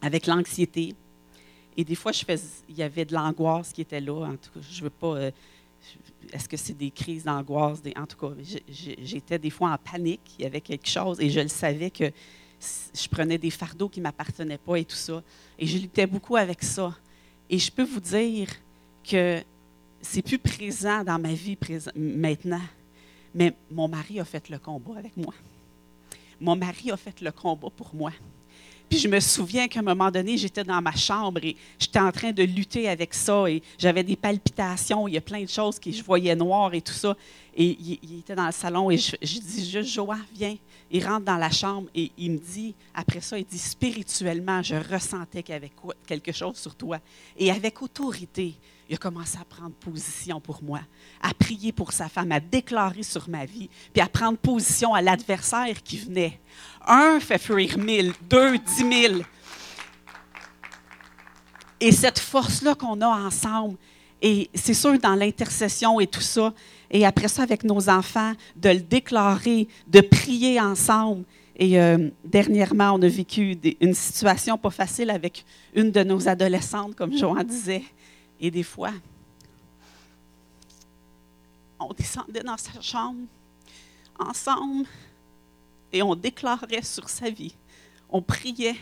avec 0.03 0.27
l'anxiété. 0.27 0.95
Et 1.77 1.85
des 1.85 1.95
fois, 1.95 2.13
je 2.13 2.25
il 2.69 2.77
y 2.77 2.83
avait 2.83 3.05
de 3.05 3.15
l'angoisse 3.15 3.73
qui 3.73 3.83
était 3.83 4.01
là. 4.01 4.27
En 4.27 4.37
tout 4.37 4.51
cas, 4.53 4.61
je 4.69 4.83
veux 4.83 4.91
pas. 4.91 5.17
Euh, 5.17 5.31
est-ce 6.33 6.49
que 6.49 6.57
c'est 6.57 6.77
des 6.77 6.91
crises 6.91 7.25
d'angoisse? 7.25 7.81
En 7.97 8.07
tout 8.07 8.17
cas, 8.17 8.35
j'étais 8.69 9.39
des 9.39 9.51
fois 9.51 9.71
en 9.71 9.79
panique. 9.79 10.37
Il 10.39 10.43
y 10.43 10.47
avait 10.47 10.61
quelque 10.61 10.89
chose 10.89 11.21
et 11.21 11.31
je 11.31 11.41
le 11.41 11.49
savais 11.49 11.91
que 11.91 12.11
je 12.95 13.09
prenais 13.09 13.39
des 13.39 13.51
fardeaux 13.51 13.89
qui 13.89 14.01
ne 14.01 14.05
m'appartenaient 14.05 14.59
pas 14.59 14.77
et 14.77 14.85
tout 14.85 14.97
ça. 14.97 15.23
Et 15.59 15.67
je 15.67 15.79
luttais 15.79 16.07
beaucoup 16.07 16.37
avec 16.37 16.63
ça. 16.63 16.95
Et 17.49 17.59
je 17.59 17.71
peux 17.71 17.85
vous 17.85 18.01
dire 18.01 18.49
que 19.05 19.43
c'est 20.01 20.23
plus 20.23 20.39
présent 20.39 21.05
dans 21.05 21.19
ma 21.19 21.33
vie 21.33 21.57
maintenant. 21.95 22.63
Mais 23.35 23.55
mon 23.71 23.89
mari 23.89 24.19
a 24.19 24.25
fait 24.25 24.49
le 24.49 24.59
combat 24.59 24.99
avec 24.99 25.17
moi. 25.17 25.35
Mon 26.41 26.57
mari 26.57 26.91
a 26.91 26.97
fait 26.97 27.21
le 27.21 27.31
combat 27.33 27.69
pour 27.71 27.95
moi. 27.95 28.13
Puis 28.89 28.99
je 28.99 29.09
me 29.09 29.19
souviens 29.19 29.67
qu'à 29.67 29.81
un 29.81 29.83
moment 29.83 30.11
donné, 30.11 30.37
j'étais 30.37 30.63
dans 30.63 30.81
ma 30.81 30.95
chambre 30.95 31.41
et 31.43 31.57
j'étais 31.79 31.99
en 31.99 32.13
train 32.13 32.31
de 32.31 32.43
lutter 32.45 32.89
avec 32.89 33.15
ça 33.15 33.51
et 33.51 33.63
j'avais 33.79 34.05
des 34.05 34.17
palpitations, 34.17 35.09
il 35.09 35.15
y 35.15 35.17
a 35.17 35.21
plein 35.21 35.43
de 35.43 35.49
choses 35.49 35.79
que 35.79 35.91
je 35.91 36.03
voyais 36.03 36.37
noir 36.37 36.73
et 36.73 36.81
tout 36.81 36.93
ça. 36.93 37.17
Et 37.59 37.77
il, 38.03 38.19
était 38.19 38.35
dans 38.35 38.47
le 38.47 38.53
salon 38.53 38.91
et 38.91 38.99
je, 38.99 39.17
dis 39.23 39.71
juste, 39.71 39.95
Joa, 39.95 40.19
viens. 40.35 40.57
Il 40.91 41.05
rentre 41.05 41.25
dans 41.25 41.39
la 41.39 41.51
chambre 41.51 41.89
et 41.95 42.13
il 42.19 42.33
me 42.33 42.39
dit, 42.39 42.75
après 42.95 43.21
ça, 43.21 43.39
il 43.39 43.45
dit, 43.45 43.59
spirituellement, 43.59 44.63
je 44.63 44.77
ressentais 44.77 45.43
qu'il 45.43 45.55
y 45.55 45.57
avait 45.57 45.73
quelque 46.07 46.33
chose 46.33 46.57
sur 46.57 46.75
toi. 46.75 46.99
Et 47.37 47.51
avec 47.51 47.81
autorité, 47.83 48.55
il 48.89 48.95
a 48.95 48.99
commencé 48.99 49.37
à 49.39 49.45
prendre 49.45 49.75
position 49.75 50.41
pour 50.41 50.63
moi, 50.63 50.81
à 51.21 51.35
prier 51.35 51.73
pour 51.73 51.93
sa 51.93 52.09
femme, 52.09 52.31
à 52.31 52.41
déclarer 52.41 53.03
sur 53.03 53.29
ma 53.29 53.45
vie, 53.45 53.69
puis 53.93 54.03
à 54.03 54.07
prendre 54.07 54.39
position 54.39 54.95
à 54.95 55.03
l'adversaire 55.03 55.83
qui 55.83 55.97
venait. 55.97 56.39
Un 56.87 57.19
fait 57.19 57.39
fuir 57.39 57.79
mille, 57.79 58.13
deux, 58.31 58.59
dix 58.59 58.85
mille. 58.85 59.25
Et 61.81 61.93
cette 61.93 62.19
force-là 62.19 62.75
qu'on 62.75 63.01
a 63.01 63.09
ensemble, 63.09 63.77
et 64.23 64.49
c'est 64.55 64.75
sûr 64.75 64.99
dans 64.99 65.15
l'intercession 65.15 66.01
et 66.01 66.07
tout 66.07 66.21
ça, 66.21 66.55
et 66.91 67.05
après 67.05 67.29
ça 67.29 67.43
avec 67.43 67.65
nos 67.65 67.89
enfants, 67.89 68.33
de 68.55 68.71
le 68.71 68.81
déclarer, 68.81 69.69
de 69.89 70.01
prier 70.01 70.61
ensemble. 70.61 71.25
Et 71.57 71.81
euh, 71.81 72.11
dernièrement, 72.25 72.93
on 72.93 73.03
a 73.03 73.09
vécu 73.09 73.59
une 73.81 73.95
situation 73.95 74.57
pas 74.57 74.71
facile 74.71 75.11
avec 75.11 75.45
une 75.75 75.91
de 75.91 76.03
nos 76.05 76.29
adolescentes, 76.29 76.95
comme 76.95 77.17
Joan 77.17 77.43
disait. 77.43 77.85
Et 78.41 78.51
des 78.51 78.63
fois, 78.63 78.93
on 81.81 81.93
descendait 81.93 82.43
dans 82.43 82.57
sa 82.57 82.81
chambre 82.81 83.21
ensemble 84.19 84.87
et 85.93 86.03
on 86.03 86.15
déclarait 86.15 86.83
sur 86.83 87.09
sa 87.09 87.31
vie. 87.31 87.55
On 88.09 88.23
priait. 88.23 88.77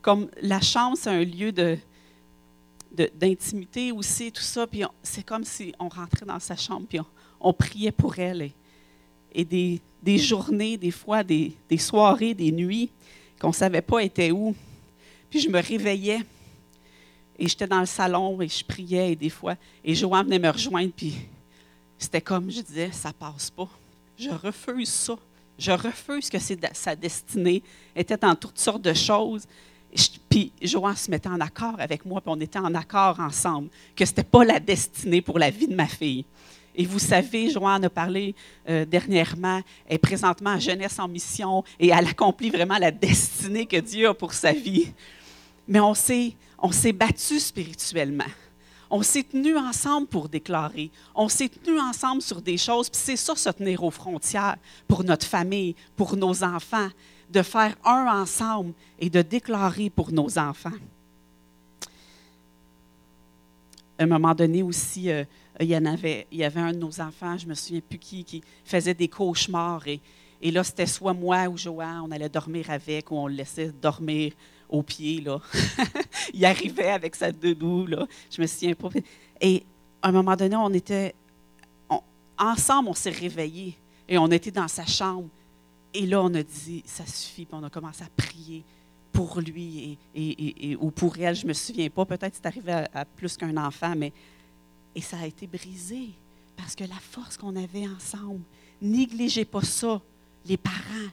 Comme 0.00 0.28
la 0.40 0.60
chambre, 0.60 0.96
c'est 0.96 1.10
un 1.10 1.24
lieu 1.24 1.52
de, 1.52 1.78
d'intimité 3.14 3.92
aussi, 3.92 4.32
tout 4.32 4.42
ça. 4.42 4.66
Puis 4.66 4.82
c'est 5.02 5.24
comme 5.24 5.44
si 5.44 5.74
on 5.78 5.88
rentrait 5.88 6.26
dans 6.26 6.40
sa 6.40 6.56
chambre, 6.56 6.86
puis 6.88 6.98
on, 7.40 7.52
priait 7.52 7.92
pour 7.92 8.18
elle. 8.18 8.50
Et, 9.32 9.44
des, 9.44 9.80
des, 10.02 10.18
journées, 10.18 10.76
des 10.76 10.90
fois, 10.90 11.22
des, 11.22 11.56
des 11.68 11.78
soirées, 11.78 12.34
des 12.34 12.52
nuits 12.52 12.90
qu'on 13.40 13.48
ne 13.48 13.54
savait 13.54 13.82
pas 13.82 14.02
étaient 14.02 14.30
où. 14.30 14.54
Puis 15.30 15.40
je 15.40 15.48
me 15.48 15.60
réveillais 15.60 16.20
et 17.38 17.48
j'étais 17.48 17.66
dans 17.66 17.80
le 17.80 17.86
salon 17.86 18.40
et 18.42 18.48
je 18.48 18.64
priais 18.64 19.12
et 19.12 19.16
des 19.16 19.30
fois, 19.30 19.56
et 19.82 19.94
Joanne 19.94 20.26
venait 20.26 20.38
me 20.38 20.50
rejoindre, 20.50 20.92
puis 20.94 21.14
c'était 21.98 22.20
comme, 22.20 22.50
je 22.50 22.60
disais, 22.60 22.90
ça 22.92 23.12
passe 23.12 23.50
pas. 23.50 23.68
Je 24.18 24.30
refuse 24.30 24.88
ça. 24.88 25.16
Je 25.62 25.70
refuse 25.70 26.28
que 26.28 26.38
sa 26.72 26.96
destinée 26.96 27.62
était 27.94 28.16
dans 28.16 28.34
toutes 28.34 28.58
sortes 28.58 28.82
de 28.82 28.94
choses. 28.94 29.46
puis 30.28 30.50
Joanne 30.60 30.96
se 30.96 31.08
mettait 31.08 31.28
en 31.28 31.40
accord 31.40 31.76
avec 31.78 32.04
moi, 32.04 32.20
puis 32.20 32.32
on 32.34 32.40
était 32.40 32.58
en 32.58 32.74
accord 32.74 33.20
ensemble, 33.20 33.68
que 33.94 34.04
ce 34.04 34.10
n'était 34.10 34.24
pas 34.24 34.44
la 34.44 34.58
destinée 34.58 35.22
pour 35.22 35.38
la 35.38 35.50
vie 35.50 35.68
de 35.68 35.76
ma 35.76 35.86
fille. 35.86 36.24
Et 36.74 36.84
vous 36.84 36.98
savez, 36.98 37.48
Joanne 37.48 37.84
a 37.84 37.90
parlé 37.90 38.34
euh, 38.68 38.84
dernièrement, 38.84 39.60
elle 39.86 39.94
est 39.94 39.98
présentement 39.98 40.50
à 40.50 40.58
Jeunesse 40.58 40.98
en 40.98 41.06
mission 41.06 41.62
et 41.78 41.90
elle 41.90 42.08
accomplit 42.08 42.50
vraiment 42.50 42.78
la 42.78 42.90
destinée 42.90 43.66
que 43.66 43.76
Dieu 43.76 44.08
a 44.08 44.14
pour 44.14 44.32
sa 44.32 44.52
vie. 44.52 44.92
Mais 45.68 45.78
on 45.78 45.94
s'est, 45.94 46.34
on 46.58 46.72
s'est 46.72 46.92
battu 46.92 47.38
spirituellement. 47.38 48.24
On 48.94 49.02
s'est 49.02 49.22
tenus 49.22 49.56
ensemble 49.56 50.06
pour 50.06 50.28
déclarer. 50.28 50.90
On 51.14 51.26
s'est 51.26 51.48
tenus 51.48 51.80
ensemble 51.80 52.20
sur 52.20 52.42
des 52.42 52.58
choses. 52.58 52.90
Puis 52.90 53.00
c'est 53.02 53.16
ça, 53.16 53.34
se 53.34 53.48
tenir 53.48 53.82
aux 53.82 53.90
frontières 53.90 54.58
pour 54.86 55.02
notre 55.02 55.26
famille, 55.26 55.74
pour 55.96 56.14
nos 56.14 56.44
enfants, 56.44 56.90
de 57.30 57.40
faire 57.40 57.74
un 57.86 58.20
ensemble 58.20 58.74
et 58.98 59.08
de 59.08 59.22
déclarer 59.22 59.88
pour 59.88 60.12
nos 60.12 60.38
enfants. 60.38 60.76
À 63.98 64.02
un 64.02 64.06
moment 64.06 64.34
donné 64.34 64.62
aussi, 64.62 65.10
euh, 65.10 65.24
il, 65.58 65.68
y 65.68 65.76
en 65.76 65.86
avait, 65.86 66.26
il 66.30 66.38
y 66.40 66.44
avait 66.44 66.60
un 66.60 66.72
de 66.72 66.78
nos 66.78 67.00
enfants, 67.00 67.38
je 67.38 67.46
ne 67.46 67.50
me 67.50 67.54
souviens 67.54 67.80
plus 67.80 67.98
qui, 67.98 68.24
qui 68.24 68.42
faisait 68.62 68.92
des 68.92 69.08
cauchemars. 69.08 69.88
Et, 69.88 70.02
et 70.42 70.50
là, 70.50 70.62
c'était 70.64 70.84
soit 70.84 71.14
moi 71.14 71.48
ou 71.48 71.56
Joanne, 71.56 72.02
on 72.04 72.10
allait 72.10 72.28
dormir 72.28 72.68
avec 72.68 73.10
ou 73.10 73.16
on 73.16 73.26
le 73.26 73.36
laissait 73.36 73.72
dormir 73.72 74.34
au 74.72 74.82
pied. 74.82 75.20
Là. 75.20 75.40
il 76.34 76.44
arrivait 76.44 76.90
avec 76.90 77.14
sa 77.14 77.30
doudou. 77.30 77.86
Là. 77.86 78.06
Je 78.30 78.40
me 78.40 78.46
souviens 78.46 78.74
pas. 78.74 78.88
Et 79.40 79.64
à 80.00 80.08
un 80.08 80.12
moment 80.12 80.34
donné, 80.34 80.56
on 80.56 80.72
était. 80.72 81.14
ensemble, 82.38 82.88
on 82.88 82.94
s'est 82.94 83.10
réveillés 83.10 83.76
et 84.08 84.18
on 84.18 84.26
était 84.28 84.50
dans 84.50 84.68
sa 84.68 84.86
chambre. 84.86 85.28
Et 85.94 86.06
là, 86.06 86.22
on 86.22 86.34
a 86.34 86.42
dit, 86.42 86.82
ça 86.86 87.06
suffit. 87.06 87.44
Puis 87.44 87.54
on 87.54 87.62
a 87.62 87.70
commencé 87.70 88.02
à 88.02 88.08
prier 88.16 88.64
pour 89.12 89.40
lui 89.40 89.98
et, 90.14 90.76
ou 90.76 90.90
pour 90.90 91.18
elle. 91.18 91.36
Je 91.36 91.44
ne 91.44 91.48
me 91.48 91.52
souviens 91.52 91.90
pas. 91.90 92.04
Peut-être 92.06 92.34
c'est 92.34 92.46
arrivé 92.46 92.72
à, 92.92 93.04
plus 93.04 93.36
qu'un 93.36 93.56
enfant, 93.56 93.94
mais. 93.96 94.12
Et 94.94 95.00
ça 95.00 95.18
a 95.18 95.26
été 95.26 95.46
brisé 95.46 96.10
parce 96.54 96.74
que 96.74 96.84
la 96.84 96.96
force 96.96 97.38
qu'on 97.38 97.56
avait 97.56 97.86
ensemble, 97.88 98.42
négligez 98.82 99.46
pas 99.46 99.62
ça, 99.62 100.02
les 100.44 100.58
parents, 100.58 101.08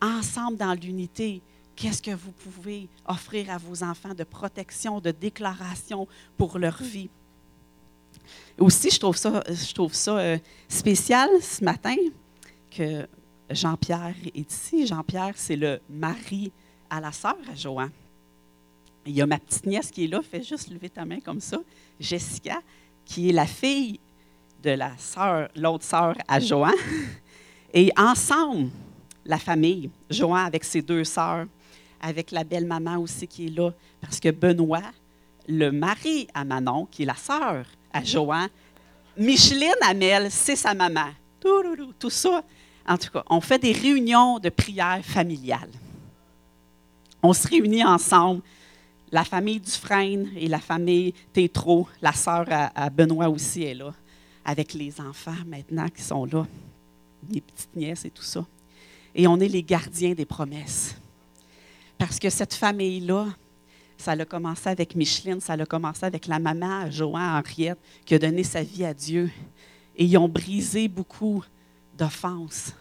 ensemble 0.00 0.56
dans 0.56 0.72
l'unité. 0.72 1.42
Qu'est-ce 1.78 2.02
que 2.02 2.10
vous 2.10 2.32
pouvez 2.32 2.88
offrir 3.06 3.50
à 3.50 3.56
vos 3.56 3.84
enfants 3.84 4.12
de 4.12 4.24
protection, 4.24 5.00
de 5.00 5.12
déclaration 5.12 6.08
pour 6.36 6.58
leur 6.58 6.82
vie? 6.82 7.08
Aussi, 8.58 8.90
je 8.90 8.98
trouve 8.98 9.16
ça, 9.16 9.44
je 9.48 9.72
trouve 9.72 9.94
ça 9.94 10.18
euh, 10.18 10.38
spécial 10.68 11.30
ce 11.40 11.62
matin 11.62 11.94
que 12.68 13.06
Jean-Pierre 13.48 14.16
est 14.34 14.52
ici. 14.52 14.88
Jean-Pierre, 14.88 15.34
c'est 15.36 15.54
le 15.54 15.80
mari 15.88 16.50
à 16.90 17.00
la 17.00 17.12
sœur 17.12 17.36
à 17.48 17.54
Joanne. 17.54 17.92
Il 19.06 19.12
y 19.12 19.22
a 19.22 19.26
ma 19.26 19.38
petite 19.38 19.66
nièce 19.66 19.92
qui 19.92 20.06
est 20.06 20.08
là, 20.08 20.20
fais 20.20 20.42
juste 20.42 20.70
lever 20.70 20.90
ta 20.90 21.04
main 21.04 21.20
comme 21.20 21.40
ça, 21.40 21.58
Jessica, 22.00 22.60
qui 23.04 23.28
est 23.28 23.32
la 23.32 23.46
fille 23.46 24.00
de 24.64 24.70
la 24.70 24.98
sœur, 24.98 25.48
l'autre 25.54 25.84
sœur 25.84 26.16
à 26.26 26.40
Joanne. 26.40 26.74
Et 27.72 27.92
ensemble, 27.96 28.70
la 29.24 29.38
famille, 29.38 29.90
Joanne 30.10 30.46
avec 30.46 30.64
ses 30.64 30.82
deux 30.82 31.04
sœurs, 31.04 31.46
avec 32.00 32.30
la 32.30 32.44
belle 32.44 32.66
maman 32.66 32.98
aussi 32.98 33.26
qui 33.26 33.46
est 33.46 33.50
là, 33.50 33.70
parce 34.00 34.20
que 34.20 34.30
Benoît, 34.30 34.82
le 35.48 35.70
mari 35.70 36.28
à 36.34 36.44
Manon, 36.44 36.86
qui 36.90 37.02
est 37.02 37.06
la 37.06 37.14
sœur 37.14 37.66
à 37.92 38.04
Joanne, 38.04 38.50
Micheline 39.16 39.74
Amel, 39.82 40.30
c'est 40.30 40.56
sa 40.56 40.74
maman. 40.74 41.08
Tout 41.40 42.10
ça, 42.10 42.44
en 42.86 42.96
tout 42.96 43.10
cas, 43.10 43.24
on 43.28 43.40
fait 43.40 43.58
des 43.58 43.72
réunions 43.72 44.38
de 44.38 44.48
prière 44.48 45.00
familiales. 45.02 45.70
On 47.22 47.32
se 47.32 47.48
réunit 47.48 47.84
ensemble, 47.84 48.42
la 49.10 49.24
famille 49.24 49.60
Dufresne 49.60 50.28
et 50.36 50.48
la 50.48 50.60
famille 50.60 51.14
Tétro, 51.32 51.88
la 52.00 52.12
sœur 52.12 52.46
à, 52.50 52.90
Benoît 52.90 53.28
aussi 53.28 53.62
est 53.62 53.74
là, 53.74 53.92
avec 54.44 54.74
les 54.74 55.00
enfants 55.00 55.32
maintenant 55.46 55.88
qui 55.88 56.02
sont 56.02 56.24
là, 56.26 56.46
les 57.28 57.40
petites 57.40 57.74
nièces 57.74 58.04
et 58.04 58.10
tout 58.10 58.22
ça. 58.22 58.44
Et 59.14 59.26
on 59.26 59.38
est 59.40 59.48
les 59.48 59.62
gardiens 59.62 60.12
des 60.12 60.26
promesses. 60.26 60.96
Parce 61.98 62.20
que 62.20 62.30
cette 62.30 62.54
famille-là, 62.54 63.26
ça 63.96 64.12
a 64.12 64.24
commencé 64.24 64.68
avec 64.68 64.94
Micheline, 64.94 65.40
ça 65.40 65.54
a 65.54 65.66
commencé 65.66 66.06
avec 66.06 66.28
la 66.28 66.38
maman, 66.38 66.88
Joanne 66.90 67.42
Henriette, 67.42 67.78
qui 68.06 68.14
a 68.14 68.18
donné 68.18 68.44
sa 68.44 68.62
vie 68.62 68.84
à 68.84 68.94
Dieu. 68.94 69.30
Et 69.96 70.04
ils 70.04 70.16
ont 70.16 70.28
brisé 70.28 70.86
beaucoup 70.86 71.42
d'offenses. 71.96 72.72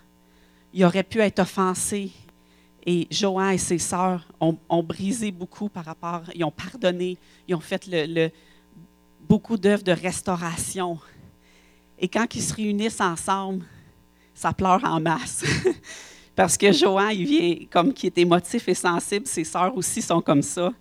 Il 0.71 0.85
aurait 0.85 1.03
pu 1.03 1.19
être 1.19 1.39
offensé. 1.39 2.11
Et 2.85 3.07
Joanne 3.09 3.55
et 3.55 3.57
ses 3.57 3.79
sœurs 3.79 4.25
ont, 4.39 4.83
brisé 4.83 5.31
beaucoup 5.31 5.67
par 5.67 5.83
rapport, 5.83 6.21
ils 6.35 6.43
ont 6.45 6.51
pardonné, 6.51 7.17
ils 7.47 7.55
ont 7.55 7.59
fait 7.59 7.89
beaucoup 9.27 9.57
d'œuvres 9.57 9.83
de 9.83 9.91
restauration. 9.91 10.99
Et 11.99 12.07
quand 12.07 12.33
ils 12.35 12.41
se 12.41 12.53
réunissent 12.53 13.01
ensemble, 13.01 13.65
ça 14.33 14.53
pleure 14.53 14.83
en 14.85 15.01
masse. 15.01 15.43
Parce 16.37 16.55
que 16.55 16.71
Joanne, 16.71 17.13
il 17.13 17.25
vient 17.25 17.55
comme 17.67 17.91
qui 17.91 18.05
est 18.05 18.17
émotif 18.19 18.67
et 18.67 18.75
sensible, 18.75 19.25
ses 19.25 19.43
sœurs 19.43 19.75
aussi 19.75 20.03
sont 20.03 20.21
comme 20.21 20.43
ça. 20.43 20.71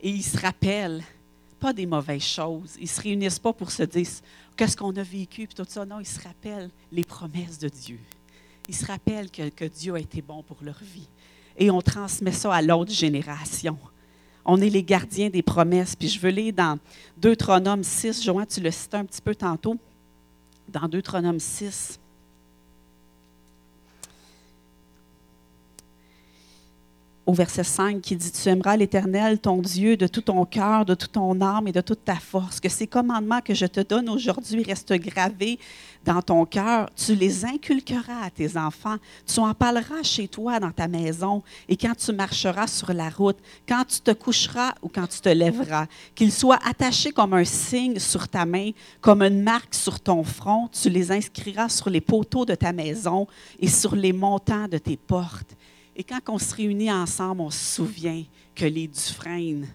Et 0.00 0.08
ils 0.08 0.22
se 0.22 0.38
rappellent 0.38 1.02
pas 1.60 1.74
des 1.74 1.84
mauvaises 1.84 2.22
choses. 2.24 2.78
Ils 2.80 2.88
se 2.88 2.98
réunissent 2.98 3.38
pas 3.38 3.52
pour 3.52 3.70
se 3.70 3.82
dire 3.82 4.06
qu'est-ce 4.56 4.74
qu'on 4.74 4.96
a 4.96 5.02
vécu, 5.02 5.46
puis 5.46 5.54
tout 5.54 5.66
ça. 5.68 5.84
Non, 5.84 6.00
ils 6.00 6.06
se 6.06 6.18
rappellent 6.18 6.70
les 6.90 7.04
promesses 7.04 7.58
de 7.58 7.68
Dieu. 7.68 7.98
Ils 8.66 8.74
se 8.74 8.86
rappellent 8.86 9.30
que, 9.30 9.66
Dieu 9.66 9.94
a 9.96 10.00
été 10.00 10.22
bon 10.22 10.42
pour 10.42 10.56
leur 10.62 10.78
vie. 10.80 11.10
Et 11.58 11.70
on 11.70 11.82
transmet 11.82 12.32
ça 12.32 12.54
à 12.54 12.62
l'autre 12.62 12.90
génération. 12.90 13.76
On 14.46 14.62
est 14.62 14.70
les 14.70 14.82
gardiens 14.82 15.28
des 15.28 15.42
promesses. 15.42 15.94
Puis 15.94 16.08
je 16.08 16.18
veux 16.18 16.30
lire 16.30 16.54
dans 16.54 16.78
Deutéronome 17.18 17.84
6. 17.84 18.24
Joanne, 18.24 18.46
tu 18.46 18.60
le 18.60 18.70
citais 18.70 18.96
un 18.96 19.04
petit 19.04 19.20
peu 19.20 19.34
tantôt. 19.34 19.76
Dans 20.66 20.88
Deutéronome 20.88 21.38
6. 21.38 22.00
Au 27.24 27.32
verset 27.32 27.64
5 27.64 28.00
qui 28.00 28.16
dit, 28.16 28.32
Tu 28.32 28.48
aimeras 28.48 28.76
l'Éternel, 28.76 29.38
ton 29.38 29.58
Dieu, 29.58 29.96
de 29.96 30.06
tout 30.06 30.22
ton 30.22 30.44
cœur, 30.44 30.84
de 30.84 30.94
toute 30.94 31.12
ton 31.12 31.40
âme 31.40 31.68
et 31.68 31.72
de 31.72 31.80
toute 31.80 32.04
ta 32.04 32.16
force. 32.16 32.58
Que 32.58 32.68
ces 32.68 32.86
commandements 32.86 33.40
que 33.40 33.54
je 33.54 33.66
te 33.66 33.80
donne 33.80 34.08
aujourd'hui 34.08 34.62
restent 34.64 34.94
gravés 34.94 35.58
dans 36.04 36.20
ton 36.20 36.44
cœur. 36.44 36.90
Tu 36.96 37.14
les 37.14 37.44
inculqueras 37.44 38.24
à 38.24 38.30
tes 38.30 38.56
enfants. 38.56 38.96
Tu 39.26 39.38
en 39.38 39.54
parleras 39.54 40.02
chez 40.02 40.26
toi 40.26 40.58
dans 40.58 40.72
ta 40.72 40.88
maison 40.88 41.42
et 41.68 41.76
quand 41.76 41.94
tu 41.96 42.12
marcheras 42.12 42.66
sur 42.66 42.92
la 42.92 43.08
route, 43.08 43.38
quand 43.68 43.84
tu 43.84 44.00
te 44.00 44.10
coucheras 44.10 44.72
ou 44.82 44.88
quand 44.88 45.06
tu 45.06 45.20
te 45.20 45.28
lèveras. 45.28 45.86
Qu'ils 46.14 46.32
soient 46.32 46.58
attachés 46.68 47.12
comme 47.12 47.34
un 47.34 47.44
signe 47.44 47.98
sur 47.98 48.26
ta 48.26 48.44
main, 48.44 48.70
comme 49.00 49.22
une 49.22 49.42
marque 49.42 49.74
sur 49.74 50.00
ton 50.00 50.24
front. 50.24 50.68
Tu 50.72 50.90
les 50.90 51.12
inscriras 51.12 51.68
sur 51.68 51.88
les 51.88 52.00
poteaux 52.00 52.44
de 52.44 52.54
ta 52.56 52.72
maison 52.72 53.28
et 53.60 53.68
sur 53.68 53.94
les 53.94 54.12
montants 54.12 54.66
de 54.66 54.78
tes 54.78 54.96
portes. 54.96 55.56
Et 55.94 56.04
quand 56.04 56.20
on 56.28 56.38
se 56.38 56.54
réunit 56.54 56.90
ensemble, 56.90 57.42
on 57.42 57.50
se 57.50 57.76
souvient 57.76 58.24
que 58.54 58.64
les 58.64 58.88
Dufresne 58.88 59.68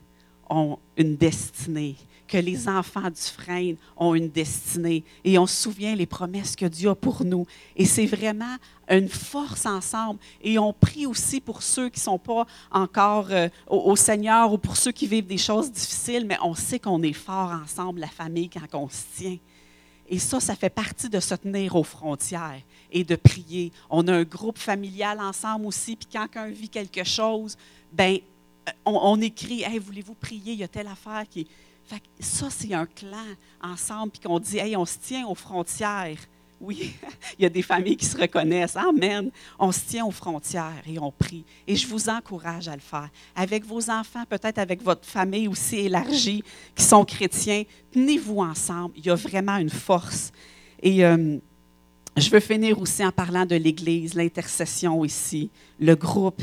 ont 0.50 0.80
une 0.96 1.16
destinée, 1.16 1.96
que 2.28 2.38
les 2.38 2.68
enfants 2.68 3.10
Dufresne 3.10 3.76
ont 3.96 4.16
une 4.16 4.30
destinée. 4.30 5.04
Et 5.24 5.38
on 5.38 5.46
se 5.46 5.56
souvient 5.56 5.96
les 5.96 6.06
promesses 6.06 6.56
que 6.56 6.66
Dieu 6.66 6.90
a 6.90 6.96
pour 6.96 7.24
nous. 7.24 7.46
Et 7.76 7.86
c'est 7.86 8.06
vraiment 8.06 8.56
une 8.90 9.10
force 9.10 9.66
ensemble. 9.66 10.20
Et 10.42 10.58
on 10.58 10.74
prie 10.74 11.06
aussi 11.06 11.40
pour 11.40 11.62
ceux 11.62 11.90
qui 11.90 12.00
ne 12.00 12.04
sont 12.04 12.20
pas 12.20 12.48
encore 12.72 13.28
euh, 13.30 13.50
au, 13.68 13.96
Seigneur 13.96 14.52
ou 14.54 14.58
pour 14.58 14.76
ceux 14.76 14.92
qui 14.92 15.08
vivent 15.08 15.28
des 15.28 15.38
choses 15.38 15.72
difficiles, 15.72 16.26
mais 16.26 16.38
on 16.44 16.56
sait 16.56 16.80
qu'on 16.80 17.02
est 17.04 17.14
fort 17.14 17.52
ensemble, 17.64 18.00
la 18.00 18.08
famille, 18.08 18.50
quand 18.50 18.78
on 18.78 18.90
se 18.90 19.04
tient. 19.16 19.38
Et 20.10 20.20
ça, 20.20 20.40
ça 20.40 20.56
fait 20.56 20.70
partie 20.70 21.10
de 21.10 21.20
se 21.20 21.36
tenir 21.36 21.76
aux 21.76 21.84
frontières 21.84 22.62
et 22.92 23.04
de 23.04 23.16
prier. 23.16 23.72
On 23.90 24.08
a 24.08 24.14
un 24.14 24.24
groupe 24.24 24.58
familial 24.58 25.20
ensemble 25.20 25.66
aussi, 25.66 25.96
puis 25.96 26.08
quand 26.12 26.28
quelqu'un 26.28 26.48
vit 26.48 26.70
quelque 26.70 27.04
chose, 27.04 27.58
ben 27.92 28.20
on, 28.86 29.20
écrit 29.22 29.64
Hey, 29.64 29.80
voulez-vous 29.80 30.14
prier? 30.14 30.54
Il 30.54 30.60
y 30.60 30.64
a 30.64 30.68
telle 30.68 30.88
affaire 30.88 31.24
qui. 31.30 31.48
Fait 31.86 32.02
ça, 32.20 32.50
c'est 32.50 32.74
un 32.74 32.86
clan 32.86 33.26
ensemble, 33.62 34.12
puis 34.12 34.22
qu'on 34.22 34.40
dit 34.40 34.58
Hey, 34.58 34.76
on 34.76 34.86
se 34.86 34.98
tient 34.98 35.28
aux 35.28 35.36
frontières. 35.36 36.18
Oui, 36.60 36.96
il 37.40 37.44
y 37.44 37.46
a 37.46 37.50
des 37.50 37.62
familles 37.62 37.98
qui 37.98 38.06
se 38.06 38.18
reconnaissent. 38.18 38.76
Amen. 38.76 39.30
On 39.60 39.72
se 39.72 39.82
tient 39.82 40.06
aux 40.06 40.12
frontières 40.12 40.82
et 40.88 41.00
on 41.00 41.12
prie. 41.12 41.46
Et 41.68 41.76
je 41.76 41.88
vous 41.88 42.10
encourage 42.10 42.68
à 42.68 42.76
le 42.76 42.82
faire. 42.82 43.10
Avec 43.36 43.66
vos 43.66 43.90
enfants, 43.90 44.24
peut-être 44.28 44.58
avec 44.58 44.82
votre 44.82 45.06
famille 45.06 45.48
aussi 45.48 45.78
élargie, 45.78 46.44
qui 46.76 46.84
sont 46.84 47.06
chrétiens, 47.06 47.64
tenez-vous 47.92 48.40
ensemble. 48.40 48.94
Il 48.98 49.06
y 49.06 49.10
a 49.10 49.16
vraiment 49.16 49.58
une 49.58 49.70
force. 49.70 50.32
Et 50.82 51.06
euh, 51.06 51.38
je 52.16 52.30
veux 52.30 52.40
finir 52.40 52.80
aussi 52.82 53.06
en 53.06 53.12
parlant 53.12 53.46
de 53.46 53.56
l'Église, 53.56 54.16
l'intercession 54.16 55.06
ici, 55.06 55.52
le 55.80 55.96
groupe, 55.96 56.42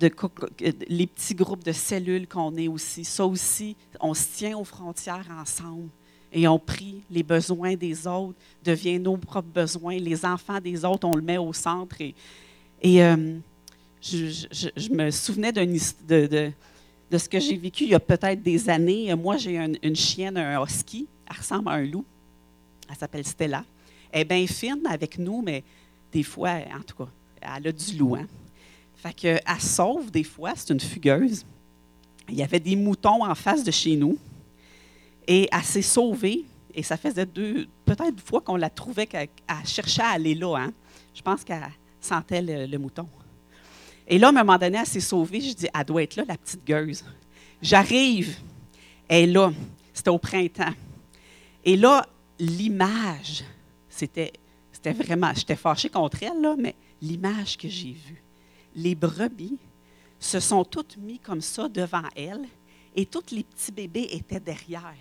les 0.00 1.06
petits 1.06 1.34
groupes 1.34 1.64
de 1.64 1.72
cellules 1.72 2.28
qu'on 2.28 2.56
est 2.56 2.68
aussi. 2.68 3.04
Ça 3.04 3.26
aussi, 3.26 3.76
on 4.00 4.14
se 4.14 4.26
tient 4.36 4.56
aux 4.56 4.64
frontières 4.64 5.26
ensemble 5.38 5.90
et 6.32 6.46
on 6.46 6.58
prie. 6.58 7.02
Les 7.10 7.22
besoins 7.22 7.74
des 7.74 8.06
autres 8.06 8.38
deviennent 8.64 9.02
nos 9.02 9.16
propres 9.16 9.48
besoins. 9.48 9.96
Les 9.96 10.24
enfants 10.24 10.60
des 10.60 10.84
autres, 10.84 11.06
on 11.06 11.16
le 11.16 11.22
met 11.22 11.38
au 11.38 11.52
centre. 11.52 11.96
Et, 12.00 13.02
euh, 13.02 13.38
je, 14.00 14.92
me 14.92 15.10
souvenais 15.10 15.52
de, 15.52 16.52
ce 17.18 17.28
que 17.28 17.38
j'ai 17.38 17.56
vécu 17.56 17.84
il 17.84 17.90
y 17.90 17.94
a 17.94 18.00
peut-être 18.00 18.42
des 18.42 18.68
années. 18.70 19.14
Moi, 19.14 19.36
j'ai 19.36 19.56
une, 19.58 19.96
chienne, 19.96 20.36
un 20.36 20.62
husky. 20.62 21.06
Elle 21.28 21.36
ressemble 21.36 21.68
à 21.68 21.72
un 21.72 21.84
loup. 21.84 22.04
Elle 22.88 22.96
s'appelle 22.96 23.26
Stella. 23.26 23.64
Elle 24.10 24.22
est 24.22 24.24
bien 24.24 24.46
fine 24.46 24.86
avec 24.88 25.18
nous, 25.18 25.42
mais 25.42 25.62
des 26.12 26.22
fois, 26.22 26.50
en 26.50 26.82
tout 26.82 26.96
cas, 26.96 27.10
elle 27.40 27.68
a 27.68 27.72
du 27.72 27.96
loup. 27.96 28.16
Hein? 28.16 28.26
Fait 28.96 29.12
qu'elle 29.12 29.40
sauve 29.60 30.10
des 30.10 30.24
fois, 30.24 30.52
c'est 30.56 30.72
une 30.72 30.80
fugueuse. 30.80 31.44
Il 32.28 32.36
y 32.36 32.42
avait 32.42 32.60
des 32.60 32.76
moutons 32.76 33.24
en 33.24 33.34
face 33.34 33.64
de 33.64 33.70
chez 33.70 33.96
nous. 33.96 34.18
Et 35.30 35.48
elle 35.52 35.62
s'est 35.62 35.80
sauvée. 35.80 36.44
Et 36.74 36.82
ça 36.82 36.96
faisait 36.96 37.24
deux, 37.24 37.68
peut-être 37.84 38.16
deux 38.16 38.22
fois 38.24 38.40
qu'on 38.40 38.56
la 38.56 38.68
trouvait 38.68 39.06
qu'elle 39.06 39.28
cherchait 39.64 40.02
à 40.02 40.08
aller 40.08 40.34
là. 40.34 40.56
Hein. 40.56 40.72
Je 41.14 41.22
pense 41.22 41.44
qu'elle 41.44 41.62
sentait 42.00 42.42
le, 42.42 42.78
mouton. 42.78 43.06
Et 44.08 44.18
là, 44.18 44.26
à 44.26 44.30
un 44.30 44.32
moment 44.32 44.58
donné, 44.58 44.78
elle 44.78 44.86
s'est 44.86 44.98
sauvée. 44.98 45.40
Je 45.40 45.54
dis, 45.54 45.68
elle 45.72 45.84
doit 45.84 46.02
être 46.02 46.16
là, 46.16 46.24
la 46.26 46.36
petite 46.36 46.64
gueuse. 46.66 47.04
J'arrive. 47.62 48.38
Elle 49.06 49.30
est 49.30 49.32
là. 49.32 49.52
C'était 49.94 50.10
au 50.10 50.18
printemps. 50.18 50.74
Et 51.64 51.76
là, 51.76 52.04
l'image, 52.40 53.44
c'était, 53.88 54.32
c'était 54.72 54.92
vraiment, 54.92 55.32
j'étais 55.32 55.54
fâchée 55.54 55.90
contre 55.90 56.24
elle, 56.24 56.40
là, 56.40 56.56
mais 56.58 56.74
l'image 57.00 57.56
que 57.56 57.68
j'ai 57.68 57.92
vue, 57.92 58.24
les 58.74 58.96
brebis 58.96 59.58
se 60.18 60.40
sont 60.40 60.64
toutes 60.64 60.96
mis 60.96 61.20
comme 61.20 61.40
ça 61.40 61.68
devant 61.68 62.02
elle 62.16 62.46
et 62.96 63.06
tous 63.06 63.30
les 63.30 63.44
petits 63.44 63.72
bébés 63.72 64.08
étaient 64.10 64.40
derrière. 64.40 64.94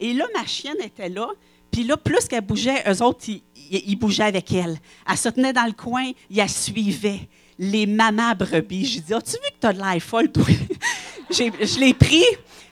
Et 0.00 0.14
là, 0.14 0.24
ma 0.34 0.46
chienne 0.46 0.80
était 0.82 1.08
là, 1.08 1.28
puis 1.70 1.84
là, 1.84 1.96
plus 1.96 2.26
qu'elle 2.26 2.44
bougeait, 2.44 2.82
eux 2.90 3.02
autres, 3.02 3.26
ils, 3.28 3.96
bougeaient 3.96 4.24
avec 4.24 4.50
elle. 4.52 4.78
Elle 5.08 5.16
se 5.16 5.28
tenait 5.28 5.52
dans 5.52 5.66
le 5.66 5.72
coin, 5.72 6.10
ils 6.28 6.36
la 6.36 6.48
suivaient. 6.48 7.28
Les 7.58 7.86
mamans 7.86 8.34
brebis. 8.34 8.86
J'ai 8.86 9.00
dit, 9.00 9.14
as-tu 9.14 9.32
vu 9.32 9.50
que 9.50 9.60
tu 9.60 9.66
as 9.66 9.72
de 9.74 9.78
l'air 9.78 10.02
folle, 10.02 10.30
je 11.30 11.78
l'ai 11.78 11.92
pris, 11.92 12.24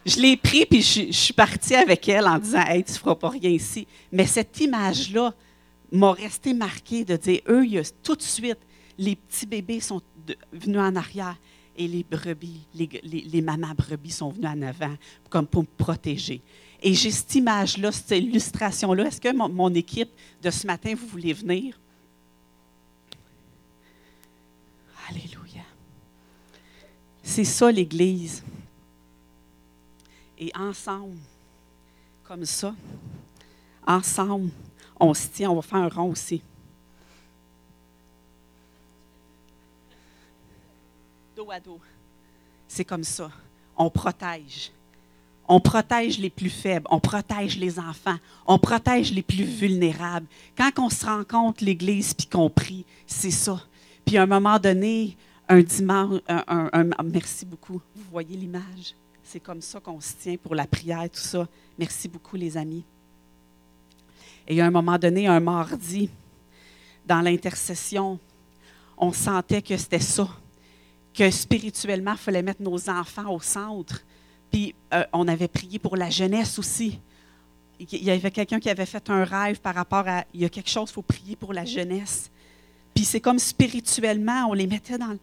je 0.07 0.18
l'ai 0.18 0.37
pris, 0.37 0.64
puis 0.64 0.81
je, 0.81 1.12
suis 1.12 1.35
partie 1.35 1.74
avec 1.74 2.09
elle 2.09 2.26
en 2.26 2.39
disant, 2.39 2.64
hey, 2.66 2.83
tu 2.83 2.95
feras 2.95 3.14
pas 3.14 3.29
rien 3.29 3.51
ici. 3.51 3.87
Mais 4.11 4.26
cette 4.26 4.59
image-là 4.61 5.35
m'a 5.93 6.12
resté 6.12 6.55
marquée 6.55 7.05
de 7.05 7.16
dire, 7.16 7.41
eux, 7.49 7.66
tout 8.03 8.16
de 8.16 8.22
suite, 8.22 8.59
les 8.97 9.14
petits 9.14 9.47
bébés 9.47 9.81
sont 9.81 10.01
venus 10.53 10.81
en 10.81 10.97
arrière 10.97 11.37
et 11.76 11.87
les 11.87 12.03
brebis, 12.03 12.66
les, 12.74 13.41
mamans 13.41 13.74
brebis 13.76 14.11
sont 14.11 14.31
venues 14.31 14.49
en 14.49 14.62
avant 14.62 14.95
comme 15.31 15.47
pour 15.47 15.62
me 15.62 15.68
protéger. 15.76 16.43
Et 16.81 16.95
j'ai 16.95 17.11
cette 17.11 17.35
image-là, 17.35 17.91
cette 17.91 18.11
illustration-là. 18.11 19.07
Est-ce 19.07 19.20
que 19.20 19.33
mon, 19.33 19.74
équipe 19.74 20.11
de 20.43 20.51
ce 20.51 20.66
matin, 20.66 20.95
vous 20.95 21.07
voulez 21.07 21.33
venir? 21.33 21.79
Alléluia. 25.09 25.62
C'est 27.22 27.45
ça 27.45 27.72
l'Église. 27.72 28.45
Et 30.39 30.53
ensemble, 30.57 31.18
comme 32.22 32.45
ça, 32.45 32.74
ensemble, 33.85 34.51
on 35.01 35.12
se 35.14 35.26
tient, 35.29 35.51
on 35.51 35.57
va 35.57 35.62
faire 35.62 35.79
un 35.79 35.89
rond 35.89 36.11
aussi. 36.11 36.43
Dos 41.35 41.51
à 41.51 41.59
dos. 41.59 41.81
C'est 42.68 42.85
comme 42.85 43.05
ça. 43.05 43.33
On 43.76 43.91
protège. 43.91 44.70
On 45.49 45.61
protège 45.61 46.18
les 46.18 46.28
plus 46.28 46.51
faibles, 46.51 46.86
on 46.90 47.01
protège 47.01 47.57
les 47.59 47.78
enfants, 47.78 48.18
on 48.46 48.59
protège 48.59 49.12
les 49.12 49.22
plus 49.22 49.44
vulnérables. 49.44 50.26
Quand 50.57 50.70
on 50.78 50.90
se 50.90 51.07
rencontre 51.07 51.64
l'Église 51.64 52.12
puis 52.12 52.26
qu'on 52.26 52.51
prie, 52.51 52.84
c'est 53.07 53.30
ça. 53.30 53.62
Puis 54.05 54.18
à 54.18 54.22
un 54.24 54.26
moment 54.26 54.59
donné, 54.59 55.16
un 55.49 55.62
dimanche, 55.62 56.20
un, 56.28 56.90
merci 57.03 57.46
beaucoup. 57.46 57.80
Vous 57.96 58.05
voyez 58.11 58.36
l'image? 58.36 58.94
C'est 59.24 59.40
comme 59.40 59.62
ça 59.62 59.80
qu'on 59.80 60.01
se 60.01 60.12
tient 60.14 60.36
pour 60.36 60.55
la 60.55 60.66
prière, 60.66 61.09
tout 61.11 61.20
ça. 61.20 61.49
Merci 61.78 62.09
beaucoup, 62.09 62.36
les 62.36 62.57
amis. 62.57 62.84
Et 64.46 64.61
à 64.61 64.66
un 64.66 64.70
moment 64.70 64.99
donné, 64.99 65.26
un 65.26 65.40
mardi, 65.40 66.11
dans 67.07 67.20
l'intercession, 67.20 68.18
on 68.99 69.12
sentait 69.12 69.62
que 69.62 69.76
c'était 69.76 69.99
ça, 69.99 70.28
que 71.14 71.30
spirituellement, 71.30 72.12
il 72.12 72.18
fallait 72.18 72.42
mettre 72.42 72.62
nos 72.62 72.90
enfants 72.90 73.32
au 73.34 73.40
centre 73.40 74.03
puis 74.51 74.74
euh, 74.94 75.05
on 75.12 75.28
avait 75.28 75.49
prié 75.49 75.78
pour 75.78 75.96
la 75.96 76.11
jeunesse 76.11 76.59
aussi. 76.59 76.99
Il 77.80 78.03
y 78.03 78.11
avait 78.11 78.30
quelqu'un 78.30 78.59
qui 78.59 78.68
avait 78.70 78.86
fait 78.86 79.09
un 79.09 79.24
rêve 79.24 79.61
par 79.61 79.74
rapport 79.74 80.09
à 80.09 80.24
il 80.34 80.40
y 80.40 80.44
a 80.44 80.49
quelque 80.49 80.70
chose, 80.70 80.90
il 80.90 80.94
faut 80.94 81.03
prier 81.03 81.36
pour 81.36 81.53
la 81.53 81.64
jeunesse. 81.64 82.30
Puis 82.92 83.05
c'est 83.05 83.20
comme 83.20 83.38
spirituellement, 83.38 84.49
on 84.49 84.55
les 84.55 84.66
mettait 84.66 84.99
dans, 84.99 85.16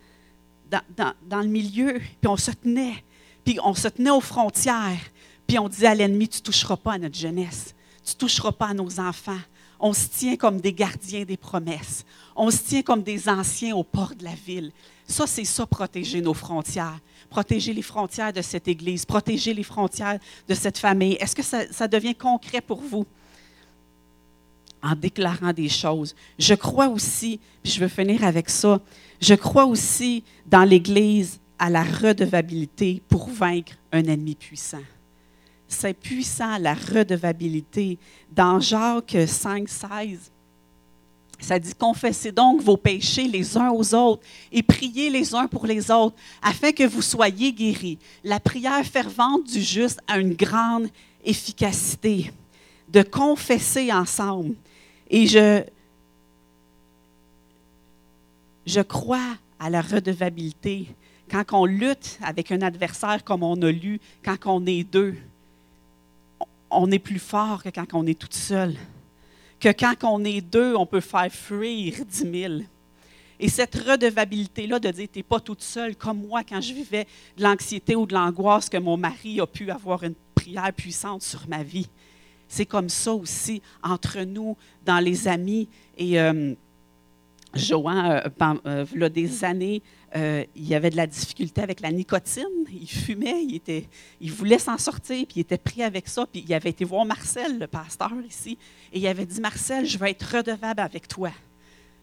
dans, 0.70 1.14
dans, 1.28 1.42
le 1.42 1.48
milieu, 1.48 2.00
puis 2.22 2.28
on 2.30 2.38
se 2.38 2.52
tenait. 2.52 3.04
Puis 3.44 3.60
on 3.62 3.74
se 3.74 3.90
tenait 3.90 4.12
aux 4.12 4.22
frontières. 4.22 5.02
Puis 5.46 5.60
on 5.60 5.68
disait 5.68 5.88
à 5.88 5.96
l'ennemi, 5.96 6.30
tu 6.30 6.40
ne 6.40 6.44
toucheras 6.44 6.78
pas 6.78 6.94
à 6.94 6.98
notre 6.98 7.18
jeunesse. 7.18 7.76
Tu 8.06 8.14
ne 8.14 8.20
toucheras 8.20 8.54
pas 8.54 8.68
à 8.68 8.74
nos 8.74 9.00
enfants. 9.02 9.40
On 9.78 9.92
se 9.92 10.08
tient 10.08 10.38
comme 10.38 10.62
des 10.62 10.72
gardiens 10.72 11.26
des 11.26 11.36
promesses. 11.36 12.06
On 12.36 12.50
se 12.50 12.64
tient 12.64 12.82
comme 12.82 13.04
des 13.04 13.28
anciens 13.28 13.76
au 13.76 13.84
port 13.84 14.16
de 14.16 14.24
la 14.24 14.34
ville. 14.34 14.72
Ça, 15.06 15.28
c'est 15.28 15.44
ça, 15.44 15.66
protéger 15.66 16.22
nos 16.22 16.34
frontières 16.34 17.00
protéger 17.36 17.74
les 17.74 17.82
frontières 17.82 18.32
de 18.32 18.42
cette 18.42 18.66
Église, 18.70 19.04
protéger 19.04 19.54
les 19.54 19.64
frontières 19.64 20.20
de 20.48 20.54
cette 20.54 20.78
famille? 20.78 21.18
Est-ce 21.20 21.36
que 21.36 21.44
ça, 21.44 21.86
devient 21.86 22.16
concret 22.16 22.62
pour 22.62 22.80
vous? 22.80 23.06
En 24.82 24.96
déclarant 24.96 25.52
des 25.52 25.68
choses. 25.68 26.16
Je 26.40 26.54
crois 26.54 26.88
aussi, 26.88 27.42
puis 27.62 27.74
je 27.74 27.82
veux 27.82 27.90
finir 27.90 28.24
avec 28.24 28.50
ça, 28.50 28.80
je 29.20 29.36
crois 29.36 29.66
aussi 29.66 30.24
dans 30.46 30.64
l'Église 30.64 31.42
à 31.60 31.70
la 31.70 31.84
redevabilité 31.84 33.02
pour 33.10 33.28
vaincre 33.28 33.74
un 33.92 34.06
ennemi 34.06 34.36
puissant. 34.36 34.86
C'est 35.68 35.94
puissant, 35.94 36.58
la 36.58 36.74
redevabilité. 36.74 37.98
Dans 38.32 38.62
Jacques 38.62 39.18
5, 39.28 39.68
16, 39.68 40.32
ça 41.44 41.60
dit, 41.60 41.74
confessez 41.74 42.32
donc 42.32 42.62
vos 42.62 42.78
péchés 42.78 43.28
les 43.28 43.58
uns 43.58 43.70
aux 43.70 43.94
autres 43.94 44.22
et 44.52 44.64
priez 44.64 45.10
les 45.10 45.36
uns 45.36 45.48
pour 45.48 45.66
les 45.66 45.92
autres 45.92 46.16
afin 46.42 46.72
que 46.72 46.84
vous 46.84 47.02
soyez 47.02 47.52
guéris. 47.52 47.98
La 48.24 48.40
prière 48.40 48.86
fervente 48.86 49.46
du 49.46 49.62
juste 49.62 50.00
a 50.08 50.20
une 50.20 50.34
grande 50.34 50.88
efficacité 51.24 52.32
de 52.88 53.02
confesser 53.02 53.92
ensemble. 53.92 54.56
Et 55.10 55.28
je, 55.28 55.64
je 58.66 58.82
crois 58.82 59.36
à 59.60 59.70
la 59.70 59.82
redevabilité. 59.82 60.88
Quand 61.30 61.44
on 61.54 61.66
lutte 61.66 62.20
avec 62.22 62.52
un 62.52 62.62
adversaire 62.62 63.24
comme 63.24 63.44
on 63.44 63.62
a 63.62 63.72
lu, 63.72 64.00
quand 64.24 64.38
on 64.46 64.66
est 64.66 64.84
deux, 64.84 65.16
on 66.70 66.92
est 66.92 67.00
plus 67.00 67.20
fort 67.20 67.64
que 67.64 67.70
quand 67.70 67.94
on 67.94 68.06
est 68.06 68.18
toute 68.18 68.36
seule 68.36 68.76
que 69.66 69.96
quand 69.96 69.96
on 70.04 70.24
est 70.24 70.42
deux, 70.42 70.76
on 70.76 70.86
peut 70.86 71.00
faire 71.00 71.32
fuir 71.32 71.96
dix 72.06 72.24
mille. 72.24 72.66
Et 73.40 73.50
cette 73.50 73.76
redevabilité-là 73.76 74.78
de 74.80 74.92
dire, 74.92 75.08
tu 75.12 75.20
n'es 75.20 75.24
pas 75.24 75.40
toute 75.40 75.64
seule, 75.64 75.96
comme 75.96 76.28
moi 76.28 76.44
quand 76.48 76.62
je 76.62 76.74
vivais 76.74 77.08
de 77.36 77.44
l'anxiété 77.44 77.96
ou 77.96 78.06
de 78.06 78.14
l'angoisse, 78.14 78.70
que 78.70 78.78
mon 78.78 78.96
mari 78.96 79.42
a 79.42 79.48
pu 79.48 79.72
avoir 79.72 80.04
une 80.04 80.14
prière 80.36 80.72
puissante 80.72 81.24
sur 81.24 81.48
ma 81.48 81.64
vie. 81.64 81.90
C'est 82.48 82.68
comme 82.68 82.90
ça 82.90 83.14
aussi 83.14 83.62
entre 83.84 84.22
nous, 84.22 84.56
dans 84.86 85.00
les 85.00 85.28
amis. 85.28 85.68
Et 85.98 86.22
euh, 86.22 86.54
Johan, 87.56 88.06
euh, 88.06 88.22
euh, 88.68 88.86
il 88.94 89.02
y 89.02 89.04
a 89.04 89.10
des 89.10 89.44
années, 89.44 89.82
euh, 90.16 90.46
il 90.56 90.74
avait 90.74 90.90
de 90.90 90.96
la 90.96 91.08
difficulté 91.08 91.62
avec 91.62 91.82
la 91.82 91.92
nicotine. 91.92 92.46
Il 92.72 92.88
fumait, 92.88 93.44
il, 93.44 93.56
était, 93.56 93.88
il 94.22 94.32
voulait 94.32 94.60
s'en 94.60 94.78
sortir, 94.78 95.26
puis 95.26 95.38
il 95.38 95.40
était 95.42 95.58
pris 95.58 95.84
avec 95.84 96.08
ça. 96.08 96.26
Puis 96.26 96.46
il 96.48 96.54
avait 96.54 96.70
été 96.70 96.86
voir 96.86 97.06
Marcel, 97.06 97.60
le 97.60 97.68
pasteur 97.68 98.14
ici, 98.28 98.58
et 98.94 99.00
il 99.00 99.08
avait 99.08 99.26
dit 99.26 99.42
Marcel, 99.42 99.86
je 99.86 99.98
vais 99.98 100.12
être 100.12 100.38
redevable 100.38 100.80
avec 100.80 101.08
toi. 101.08 101.32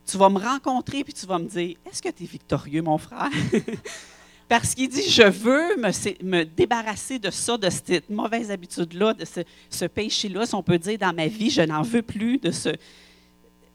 Tu 0.06 0.18
vas 0.18 0.28
me 0.28 0.38
rencontrer, 0.38 1.04
puis 1.04 1.14
tu 1.14 1.26
vas 1.26 1.38
me 1.38 1.46
dire 1.46 1.76
Est-ce 1.86 2.02
que 2.02 2.10
tu 2.10 2.24
es 2.24 2.26
victorieux, 2.26 2.82
mon 2.82 2.98
frère 2.98 3.30
Parce 4.48 4.74
qu'il 4.74 4.90
dit 4.90 5.08
Je 5.08 5.22
veux 5.22 5.76
me, 5.76 6.44
débarrasser 6.44 7.18
de 7.18 7.30
ça, 7.30 7.56
de 7.56 7.70
cette 7.70 8.10
mauvaise 8.10 8.50
habitude-là, 8.50 9.14
de 9.14 9.24
ce, 9.24 9.84
péché-là, 9.86 10.44
si 10.44 10.54
on 10.54 10.62
peut 10.62 10.78
dire, 10.78 10.98
dans 10.98 11.14
ma 11.14 11.28
vie. 11.28 11.48
Je 11.48 11.62
n'en 11.62 11.80
veux 11.80 12.02
plus 12.02 12.36
de 12.36 12.50
ce. 12.50 12.70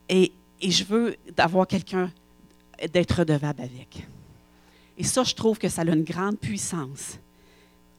Et, 0.10 0.32
et 0.62 0.70
je 0.70 0.84
veux 0.84 1.16
d'avoir 1.36 1.66
quelqu'un 1.66 2.12
d'être 2.94 3.20
redevable 3.20 3.62
avec. 3.62 4.06
Et 4.98 5.04
ça, 5.04 5.24
je 5.24 5.36
trouve 5.36 5.60
que 5.60 5.70
ça 5.70 5.84
a 5.84 5.86
une 5.86 6.04
grande 6.04 6.40
puissance. 6.40 7.20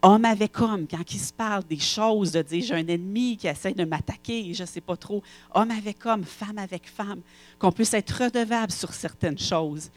Homme 0.03 0.24
avec 0.24 0.61
homme, 0.61 0.86
quand 0.88 1.12
il 1.12 1.18
se 1.18 1.32
parle 1.32 1.64
des 1.64 1.78
choses, 1.78 2.32
de 2.32 2.42
dire 2.42 2.64
j'ai 2.64 2.74
un 2.74 2.86
ennemi 2.86 3.36
qui 3.36 3.49
essaie 3.49 3.72
de 3.72 3.84
m'attaquer, 3.84 4.53
je 4.53 4.62
ne 4.62 4.66
sais 4.66 4.80
pas 4.80 4.96
trop. 4.96 5.22
Homme 5.55 5.70
avec 5.70 6.05
homme, 6.07 6.24
femme 6.24 6.59
avec 6.59 6.88
femme, 6.88 7.20
qu'on 7.59 7.72
puisse 7.72 7.94
être 7.94 8.24
redevable 8.24 8.72
sur 8.72 8.92
certaines 8.92 9.38
choses. 9.38 9.90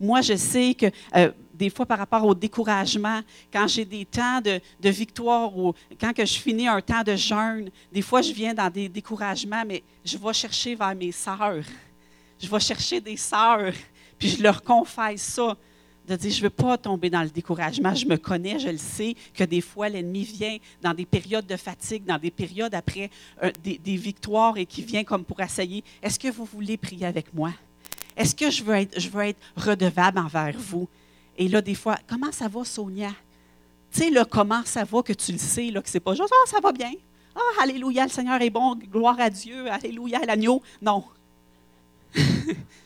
Moi, 0.00 0.20
je 0.20 0.36
sais 0.36 0.74
que 0.74 0.86
euh, 1.14 1.30
des 1.54 1.70
fois, 1.70 1.86
par 1.86 1.98
rapport 1.98 2.24
au 2.24 2.34
découragement, 2.34 3.20
quand 3.52 3.68
j'ai 3.68 3.84
des 3.84 4.04
temps 4.04 4.40
de, 4.40 4.60
victoire 4.88 5.56
ou 5.56 5.74
quand 6.00 6.12
que 6.12 6.24
je 6.24 6.38
finis 6.38 6.66
un 6.66 6.80
temps 6.80 7.02
de 7.02 7.14
jeûne, 7.14 7.70
des 7.92 8.02
fois, 8.02 8.22
je 8.22 8.32
viens 8.32 8.54
dans 8.54 8.70
des 8.70 8.88
découragements, 8.88 9.64
mais 9.66 9.82
je 10.04 10.16
vais 10.18 10.32
chercher 10.32 10.74
vers 10.74 10.94
mes 10.94 11.12
sœurs. 11.12 11.64
Je 12.40 12.48
vais 12.48 12.60
chercher 12.60 13.00
des 13.00 13.16
sœurs, 13.16 13.72
puis 14.18 14.30
je 14.30 14.42
leur 14.42 14.62
confesse 14.62 15.22
ça 15.22 15.56
de 16.08 16.16
dire, 16.16 16.30
je 16.30 16.38
ne 16.38 16.42
veux 16.44 16.50
pas 16.50 16.76
tomber 16.76 17.10
dans 17.10 17.22
le 17.22 17.28
découragement. 17.28 17.94
Je 17.94 18.06
me 18.06 18.16
connais, 18.16 18.58
je 18.58 18.68
le 18.68 18.78
sais, 18.78 19.14
que 19.34 19.44
des 19.44 19.60
fois, 19.60 19.88
l'ennemi 19.88 20.24
vient 20.24 20.58
dans 20.82 20.94
des 20.94 21.06
périodes 21.06 21.46
de 21.46 21.56
fatigue, 21.56 22.04
dans 22.04 22.18
des 22.18 22.30
périodes 22.30 22.74
après 22.74 23.10
euh, 23.42 23.50
des, 23.62 23.96
victoires 23.96 24.56
et 24.56 24.66
qui 24.66 24.82
vient 24.82 25.04
comme 25.04 25.24
pour 25.24 25.40
essayer. 25.40 25.84
Est-ce 26.02 26.18
que 26.18 26.28
vous 26.28 26.44
voulez 26.44 26.76
prier 26.76 27.06
avec 27.06 27.32
moi? 27.32 27.52
Est-ce 28.16 28.34
que 28.34 28.50
je 28.50 28.62
veux, 28.62 28.74
être, 28.74 29.00
je 29.00 29.08
veux 29.08 29.22
être 29.22 29.40
redevable 29.56 30.18
envers 30.18 30.54
vous? 30.58 30.88
Et 31.38 31.48
là, 31.48 31.62
des 31.62 31.74
fois, 31.74 31.98
comment 32.06 32.32
ça 32.32 32.48
va, 32.48 32.64
Sonia? 32.64 33.10
Tu 33.92 34.00
sais, 34.00 34.10
là, 34.10 34.24
comment 34.24 34.62
ça 34.64 34.84
va 34.84 35.02
que 35.02 35.12
tu 35.12 35.32
le 35.32 35.38
sais, 35.38 35.70
là, 35.70 35.80
que 35.82 35.88
c'est 35.88 36.00
pas 36.00 36.14
juste, 36.14 36.28
oh, 36.30 36.46
ça 36.46 36.60
va 36.60 36.72
bien. 36.72 36.92
Ah, 37.34 37.62
Alléluia, 37.62 38.04
le 38.04 38.10
Seigneur 38.10 38.40
est 38.42 38.50
bon, 38.50 38.74
gloire 38.76 39.18
à 39.18 39.30
Dieu, 39.30 39.70
Alléluia, 39.70 40.20
l'agneau. 40.26 40.62
Non. 40.80 41.04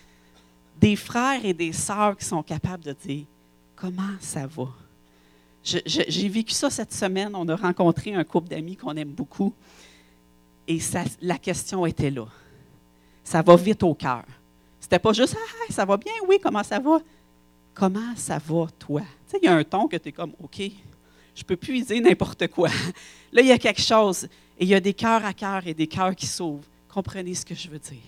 des 0.80 0.96
frères 0.96 1.44
et 1.44 1.54
des 1.54 1.72
sœurs 1.72 2.16
qui 2.16 2.24
sont 2.24 2.42
capables 2.42 2.84
de 2.84 2.92
dire 2.92 3.26
Comment 3.74 4.14
ça 4.20 4.46
va? 4.46 4.68
J'ai 5.62 6.28
vécu 6.28 6.52
ça 6.52 6.70
cette 6.70 6.92
semaine. 6.92 7.34
On 7.34 7.48
a 7.48 7.56
rencontré 7.56 8.14
un 8.14 8.24
couple 8.24 8.48
d'amis 8.48 8.76
qu'on 8.76 8.96
aime 8.96 9.10
beaucoup. 9.10 9.52
Et 10.68 10.78
la 11.20 11.38
question 11.38 11.84
était 11.84 12.10
là. 12.10 12.26
Ça 13.24 13.42
va 13.42 13.56
vite 13.56 13.82
au 13.82 13.94
cœur. 13.94 14.24
C'était 14.80 15.00
pas 15.00 15.12
juste 15.12 15.36
Ah, 15.36 15.72
ça 15.72 15.84
va 15.84 15.96
bien, 15.96 16.12
oui, 16.28 16.38
comment 16.40 16.62
ça 16.62 16.78
va? 16.78 17.00
Comment 17.74 18.14
ça 18.14 18.38
va, 18.38 18.66
toi? 18.78 19.00
Tu 19.00 19.06
sais, 19.32 19.38
il 19.42 19.46
y 19.46 19.48
a 19.48 19.54
un 19.56 19.64
ton 19.64 19.88
que 19.88 19.96
tu 19.96 20.08
es 20.08 20.12
comme 20.12 20.32
OK, 20.40 20.62
je 21.34 21.42
peux 21.42 21.56
plus 21.56 21.84
dire 21.84 22.00
n'importe 22.00 22.46
quoi. 22.48 22.68
Là, 23.32 23.42
il 23.42 23.48
y 23.48 23.52
a 23.52 23.58
quelque 23.58 23.82
chose. 23.82 24.24
Et 24.58 24.64
il 24.64 24.68
y 24.68 24.74
a 24.74 24.80
des 24.80 24.94
cœurs 24.94 25.24
à 25.24 25.34
cœur 25.34 25.66
et 25.66 25.74
des 25.74 25.86
cœurs 25.86 26.14
qui 26.14 26.26
s'ouvrent. 26.26 26.64
Comprenez 26.88 27.34
ce 27.34 27.44
que 27.44 27.54
je 27.54 27.68
veux 27.68 27.78
dire. 27.78 27.98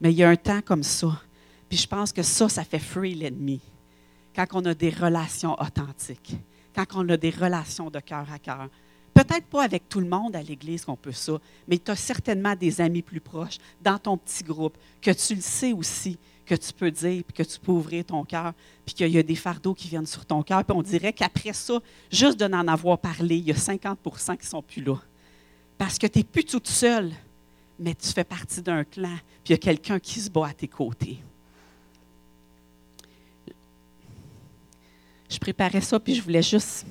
Mais 0.00 0.10
il 0.10 0.16
y 0.16 0.24
a 0.24 0.30
un 0.30 0.36
temps 0.36 0.60
comme 0.62 0.82
ça. 0.82 1.20
Puis 1.68 1.78
je 1.78 1.86
pense 1.86 2.12
que 2.12 2.22
ça, 2.22 2.48
ça 2.48 2.64
fait 2.64 2.78
free 2.78 3.14
l'ennemi. 3.14 3.60
Quand 4.34 4.46
on 4.52 4.64
a 4.66 4.74
des 4.74 4.90
relations 4.90 5.60
authentiques, 5.60 6.36
quand 6.76 6.84
on 6.94 7.08
a 7.08 7.16
des 7.16 7.30
relations 7.30 7.90
de 7.90 8.00
cœur 8.00 8.26
à 8.30 8.38
cœur. 8.38 8.68
Peut-être 9.14 9.46
pas 9.46 9.64
avec 9.64 9.88
tout 9.88 10.00
le 10.00 10.08
monde 10.08 10.36
à 10.36 10.42
l'Église 10.42 10.84
qu'on 10.84 10.94
peut 10.94 11.10
ça, 11.10 11.40
mais 11.66 11.78
tu 11.78 11.90
as 11.90 11.96
certainement 11.96 12.54
des 12.54 12.82
amis 12.82 13.00
plus 13.00 13.20
proches 13.20 13.56
dans 13.80 13.98
ton 13.98 14.18
petit 14.18 14.44
groupe 14.44 14.76
que 15.00 15.10
tu 15.10 15.34
le 15.34 15.40
sais 15.40 15.72
aussi, 15.72 16.18
que 16.44 16.54
tu 16.54 16.70
peux 16.74 16.90
dire, 16.90 17.24
puis 17.24 17.32
que 17.32 17.42
tu 17.42 17.58
peux 17.58 17.72
ouvrir 17.72 18.04
ton 18.04 18.24
cœur, 18.24 18.52
puis 18.84 18.94
qu'il 18.94 19.08
y 19.08 19.18
a 19.18 19.22
des 19.22 19.34
fardeaux 19.34 19.72
qui 19.72 19.88
viennent 19.88 20.06
sur 20.06 20.26
ton 20.26 20.42
cœur. 20.42 20.62
Puis 20.64 20.76
on 20.76 20.82
dirait 20.82 21.14
qu'après 21.14 21.54
ça, 21.54 21.80
juste 22.10 22.38
de 22.38 22.46
n'en 22.46 22.68
avoir 22.68 22.98
parlé, 22.98 23.38
il 23.38 23.46
y 23.46 23.52
a 23.52 23.54
50% 23.54 24.36
qui 24.36 24.44
ne 24.44 24.50
sont 24.50 24.62
plus 24.62 24.82
là. 24.82 24.96
Parce 25.78 25.98
que 25.98 26.06
tu 26.06 26.18
n'es 26.18 26.24
plus 26.24 26.44
toute 26.44 26.68
seule, 26.68 27.10
mais 27.78 27.94
tu 27.94 28.08
fais 28.08 28.24
partie 28.24 28.60
d'un 28.60 28.84
clan, 28.84 29.16
puis 29.42 29.48
il 29.48 29.50
y 29.52 29.54
a 29.54 29.58
quelqu'un 29.58 29.98
qui 29.98 30.20
se 30.20 30.28
bat 30.28 30.48
à 30.48 30.52
tes 30.52 30.68
côtés. 30.68 31.20
Je 35.28 35.38
préparais 35.38 35.80
ça, 35.80 35.98
puis 35.98 36.14
je 36.14 36.22
voulais 36.22 36.42
juste. 36.42 36.86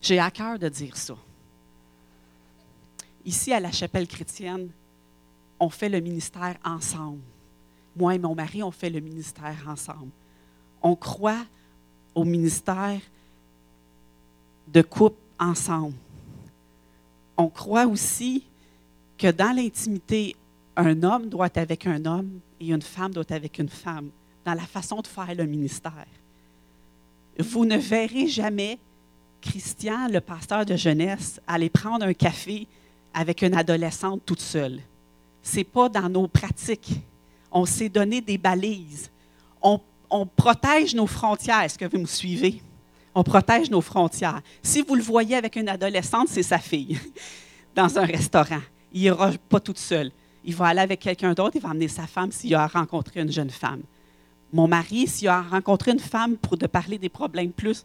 J'ai 0.00 0.18
à 0.18 0.30
cœur 0.30 0.58
de 0.58 0.68
dire 0.68 0.96
ça. 0.96 1.16
Ici, 3.24 3.52
à 3.52 3.60
la 3.60 3.72
chapelle 3.72 4.06
chrétienne, 4.06 4.70
on 5.58 5.68
fait 5.68 5.88
le 5.88 6.00
ministère 6.00 6.56
ensemble. 6.64 7.20
Moi 7.96 8.14
et 8.14 8.18
mon 8.18 8.34
mari, 8.34 8.62
on 8.62 8.70
fait 8.70 8.90
le 8.90 9.00
ministère 9.00 9.56
ensemble. 9.66 10.10
On 10.80 10.94
croit 10.94 11.44
au 12.14 12.24
ministère 12.24 13.00
de 14.68 14.82
couple 14.82 15.20
ensemble. 15.38 15.94
On 17.36 17.48
croit 17.48 17.86
aussi 17.86 18.44
que 19.16 19.30
dans 19.30 19.54
l'intimité, 19.54 20.36
un 20.76 21.02
homme 21.02 21.28
doit 21.28 21.46
être 21.46 21.58
avec 21.58 21.86
un 21.86 22.04
homme 22.04 22.40
et 22.60 22.68
une 22.68 22.82
femme 22.82 23.12
doit 23.12 23.22
être 23.22 23.32
avec 23.32 23.58
une 23.58 23.68
femme, 23.68 24.10
dans 24.44 24.54
la 24.54 24.66
façon 24.66 25.00
de 25.00 25.06
faire 25.06 25.34
le 25.34 25.44
ministère. 25.44 26.06
Vous 27.38 27.64
ne 27.64 27.76
verrez 27.76 28.26
jamais 28.26 28.78
Christian, 29.40 30.08
le 30.08 30.20
pasteur 30.20 30.66
de 30.66 30.76
jeunesse, 30.76 31.40
aller 31.46 31.70
prendre 31.70 32.04
un 32.04 32.12
café 32.12 32.66
avec 33.14 33.42
une 33.42 33.54
adolescente 33.54 34.22
toute 34.26 34.40
seule. 34.40 34.80
Ce 35.42 35.56
n'est 35.56 35.64
pas 35.64 35.88
dans 35.88 36.08
nos 36.08 36.26
pratiques. 36.28 37.00
On 37.50 37.64
s'est 37.64 37.88
donné 37.88 38.20
des 38.20 38.38
balises. 38.38 39.10
On, 39.62 39.80
protège 40.36 40.94
nos 40.94 41.06
frontières. 41.06 41.62
Est-ce 41.62 41.78
que 41.78 41.84
vous 41.84 41.98
me 41.98 42.06
suivez? 42.06 42.62
On 43.14 43.22
protège 43.22 43.70
nos 43.70 43.80
frontières. 43.80 44.40
Si 44.62 44.82
vous 44.82 44.94
le 44.94 45.02
voyez 45.02 45.36
avec 45.36 45.56
une 45.56 45.68
adolescente, 45.68 46.28
c'est 46.28 46.42
sa 46.42 46.58
fille 46.58 46.98
dans 47.74 47.98
un 47.98 48.04
restaurant. 48.04 48.60
Il 48.92 49.02
n'ira 49.02 49.32
pas 49.48 49.60
toute 49.60 49.78
seule. 49.78 50.10
Il 50.44 50.54
va 50.54 50.66
aller 50.68 50.80
avec 50.80 51.00
quelqu'un 51.00 51.34
d'autre, 51.34 51.56
il 51.56 51.62
va 51.62 51.70
emmener 51.70 51.88
sa 51.88 52.06
femme 52.06 52.32
s'il 52.32 52.54
a 52.54 52.66
rencontré 52.66 53.20
une 53.20 53.30
jeune 53.30 53.50
femme. 53.50 53.82
Mon 54.52 54.66
mari, 54.66 55.06
s'il 55.06 55.28
a 55.28 55.42
rencontré 55.42 55.92
une 55.92 55.98
femme 55.98 56.36
pour 56.36 56.56
de 56.56 56.66
parler 56.66 56.98
des 56.98 57.08
problèmes 57.08 57.52
plus 57.52 57.84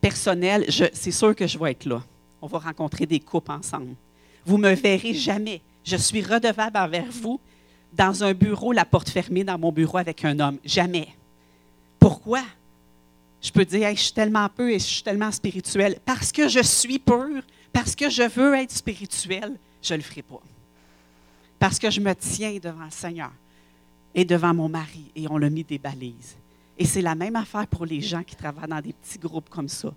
personnels, 0.00 0.66
c'est 0.92 1.10
sûr 1.10 1.34
que 1.34 1.46
je 1.46 1.58
vais 1.58 1.70
être 1.72 1.86
là. 1.86 2.02
On 2.40 2.46
va 2.46 2.58
rencontrer 2.58 3.06
des 3.06 3.20
couples 3.20 3.52
ensemble. 3.52 3.94
Vous 4.44 4.58
ne 4.58 4.70
me 4.70 4.74
verrez 4.74 5.14
jamais. 5.14 5.62
Je 5.84 5.96
suis 5.96 6.22
redevable 6.22 6.76
envers 6.76 7.10
vous 7.10 7.40
dans 7.92 8.24
un 8.24 8.34
bureau, 8.34 8.72
la 8.72 8.84
porte 8.84 9.10
fermée 9.10 9.44
dans 9.44 9.58
mon 9.58 9.72
bureau 9.72 9.98
avec 9.98 10.24
un 10.24 10.38
homme. 10.40 10.58
Jamais. 10.64 11.08
Pourquoi? 11.98 12.42
Je 13.40 13.50
peux 13.50 13.64
dire, 13.64 13.90
je 13.90 14.00
suis 14.00 14.12
tellement 14.12 14.48
peu 14.48 14.70
et 14.70 14.78
je 14.78 14.84
suis 14.84 15.02
tellement 15.02 15.30
spirituel. 15.30 15.98
Parce 16.04 16.30
que 16.30 16.48
je 16.48 16.60
suis 16.60 16.98
pur, 16.98 17.42
parce 17.72 17.94
que 17.94 18.10
je 18.10 18.22
veux 18.22 18.54
être 18.54 18.72
spirituel, 18.72 19.56
je 19.82 19.94
ne 19.94 19.98
le 19.98 20.04
ferai 20.04 20.22
pas. 20.22 20.40
Parce 21.58 21.78
que 21.78 21.90
je 21.90 22.00
me 22.00 22.14
tiens 22.14 22.58
devant 22.62 22.84
le 22.84 22.90
Seigneur 22.90 23.32
et 24.14 24.24
devant 24.24 24.54
mon 24.54 24.68
mari 24.68 25.10
et 25.14 25.26
on 25.28 25.38
l'a 25.38 25.50
mis 25.50 25.64
des 25.64 25.78
balises. 25.78 26.36
Et 26.78 26.84
c'est 26.84 27.02
la 27.02 27.14
même 27.14 27.36
affaire 27.36 27.66
pour 27.66 27.86
les 27.86 28.00
gens 28.00 28.22
qui 28.22 28.34
travaillent 28.34 28.68
dans 28.68 28.80
des 28.80 28.92
petits 28.92 29.18
groupes 29.18 29.48
comme 29.48 29.68
ça. 29.68 29.92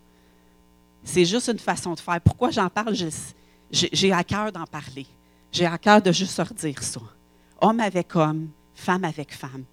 C'est 1.03 1.25
juste 1.25 1.47
une 1.47 1.59
façon 1.59 1.93
de 1.93 1.99
faire. 1.99 2.19
Pourquoi 2.21 2.51
j'en 2.51 2.69
parle? 2.69 2.95
J'ai 3.71 4.11
à 4.11 4.23
cœur 4.23 4.51
d'en 4.51 4.65
parler. 4.65 5.05
J'ai 5.51 5.65
à 5.65 5.77
cœur 5.77 6.01
de 6.01 6.11
juste 6.11 6.37
redire 6.37 6.81
ça. 6.83 7.01
Homme 7.61 7.79
avec 7.79 8.15
homme, 8.15 8.49
femme 8.73 9.03
avec 9.03 9.33
femme. 9.33 9.63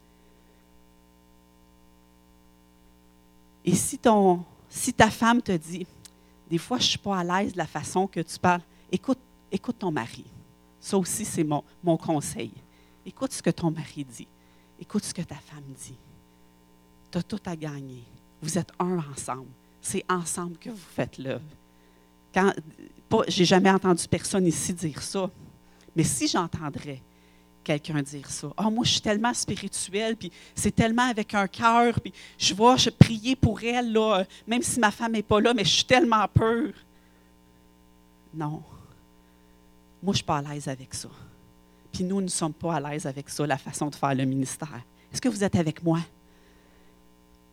Et 3.64 3.74
si, 3.74 3.98
ton, 3.98 4.44
si 4.68 4.92
ta 4.92 5.10
femme 5.10 5.40
te 5.40 5.52
dit, 5.52 5.86
des 6.50 6.58
fois 6.58 6.78
je 6.78 6.84
ne 6.84 6.88
suis 6.88 6.98
pas 6.98 7.18
à 7.18 7.24
l'aise 7.24 7.52
de 7.52 7.58
la 7.58 7.66
façon 7.66 8.06
que 8.06 8.20
tu 8.20 8.38
parles, 8.38 8.62
écoute, 8.90 9.18
écoute 9.50 9.78
ton 9.78 9.90
mari. 9.90 10.24
Ça 10.80 10.98
aussi, 10.98 11.24
c'est 11.24 11.44
mon, 11.44 11.62
mon 11.82 11.96
conseil. 11.96 12.52
Écoute 13.06 13.32
ce 13.32 13.42
que 13.42 13.50
ton 13.50 13.70
mari 13.70 14.04
dit. 14.04 14.28
Écoute 14.82 15.04
ce 15.04 15.14
que 15.14 15.22
ta 15.22 15.36
femme 15.36 15.62
dit. 15.78 15.94
Tu 17.12 17.16
as 17.16 17.22
tout 17.22 17.38
à 17.46 17.54
gagner. 17.54 18.02
Vous 18.40 18.58
êtes 18.58 18.72
un 18.80 18.98
ensemble. 18.98 19.46
C'est 19.80 20.04
ensemble 20.08 20.58
que 20.58 20.70
vous 20.70 20.76
faites 20.76 21.18
l'œuvre. 21.18 21.44
J'ai 23.28 23.44
jamais 23.44 23.70
entendu 23.70 24.08
personne 24.08 24.44
ici 24.44 24.74
dire 24.74 25.00
ça, 25.00 25.30
mais 25.94 26.02
si 26.02 26.26
j'entendrais 26.26 27.00
quelqu'un 27.62 28.02
dire 28.02 28.28
ça, 28.28 28.48
oh, 28.58 28.70
moi 28.70 28.84
je 28.84 28.90
suis 28.92 29.00
tellement 29.00 29.32
spirituel, 29.32 30.16
puis 30.16 30.32
c'est 30.52 30.74
tellement 30.74 31.08
avec 31.08 31.32
un 31.32 31.46
cœur, 31.46 32.00
puis 32.00 32.12
je 32.36 32.52
vais 32.52 32.76
je 32.76 32.90
prier 32.90 33.36
pour 33.36 33.62
elle, 33.62 33.92
là, 33.92 34.24
même 34.48 34.62
si 34.62 34.80
ma 34.80 34.90
femme 34.90 35.12
n'est 35.12 35.22
pas 35.22 35.40
là, 35.40 35.54
mais 35.54 35.64
je 35.64 35.74
suis 35.74 35.84
tellement 35.84 36.26
peur. 36.26 36.72
Non. 38.34 38.64
Moi, 40.02 40.06
je 40.06 40.08
ne 40.08 40.14
suis 40.14 40.24
pas 40.24 40.38
à 40.38 40.42
l'aise 40.42 40.66
avec 40.66 40.92
ça. 40.92 41.08
Puis 41.92 42.04
nous 42.04 42.20
ne 42.20 42.28
sommes 42.28 42.54
pas 42.54 42.76
à 42.76 42.80
l'aise 42.80 43.06
avec 43.06 43.28
ça, 43.28 43.46
la 43.46 43.58
façon 43.58 43.88
de 43.88 43.94
faire 43.94 44.14
le 44.14 44.24
ministère. 44.24 44.80
Est-ce 45.12 45.20
que 45.20 45.28
vous 45.28 45.44
êtes 45.44 45.56
avec 45.56 45.82
moi? 45.82 46.00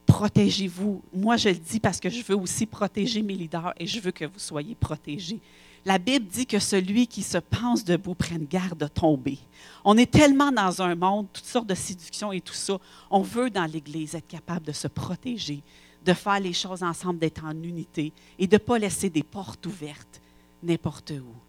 Protégez-vous. 0.05 1.01
Moi, 1.13 1.37
je 1.37 1.49
le 1.49 1.55
dis 1.55 1.79
parce 1.79 1.99
que 1.99 2.09
je 2.09 2.23
veux 2.23 2.35
aussi 2.35 2.65
protéger 2.65 3.21
mes 3.21 3.35
leaders 3.35 3.73
et 3.77 3.85
je 3.85 3.99
veux 3.99 4.11
que 4.11 4.25
vous 4.25 4.39
soyez 4.39 4.75
protégés. 4.75 5.39
La 5.85 5.97
Bible 5.97 6.25
dit 6.25 6.45
que 6.45 6.59
celui 6.59 7.07
qui 7.07 7.21
se 7.21 7.37
pense 7.37 7.83
debout 7.85 8.15
prenne 8.15 8.45
garde 8.45 8.79
de 8.79 8.87
tomber. 8.87 9.37
On 9.85 9.97
est 9.97 10.11
tellement 10.11 10.51
dans 10.51 10.81
un 10.81 10.95
monde, 10.95 11.27
toutes 11.31 11.45
sortes 11.45 11.67
de 11.67 11.75
séductions 11.75 12.31
et 12.31 12.41
tout 12.41 12.53
ça. 12.53 12.77
On 13.09 13.21
veut 13.21 13.49
dans 13.49 13.65
l'Église 13.65 14.15
être 14.15 14.27
capable 14.27 14.65
de 14.65 14.71
se 14.71 14.87
protéger, 14.87 15.61
de 16.05 16.13
faire 16.13 16.39
les 16.39 16.53
choses 16.53 16.83
ensemble, 16.83 17.19
d'être 17.19 17.45
en 17.45 17.51
unité 17.51 18.11
et 18.37 18.47
de 18.47 18.55
ne 18.55 18.59
pas 18.59 18.79
laisser 18.79 19.09
des 19.09 19.23
portes 19.23 19.65
ouvertes 19.65 20.21
n'importe 20.63 21.11
où. 21.11 21.48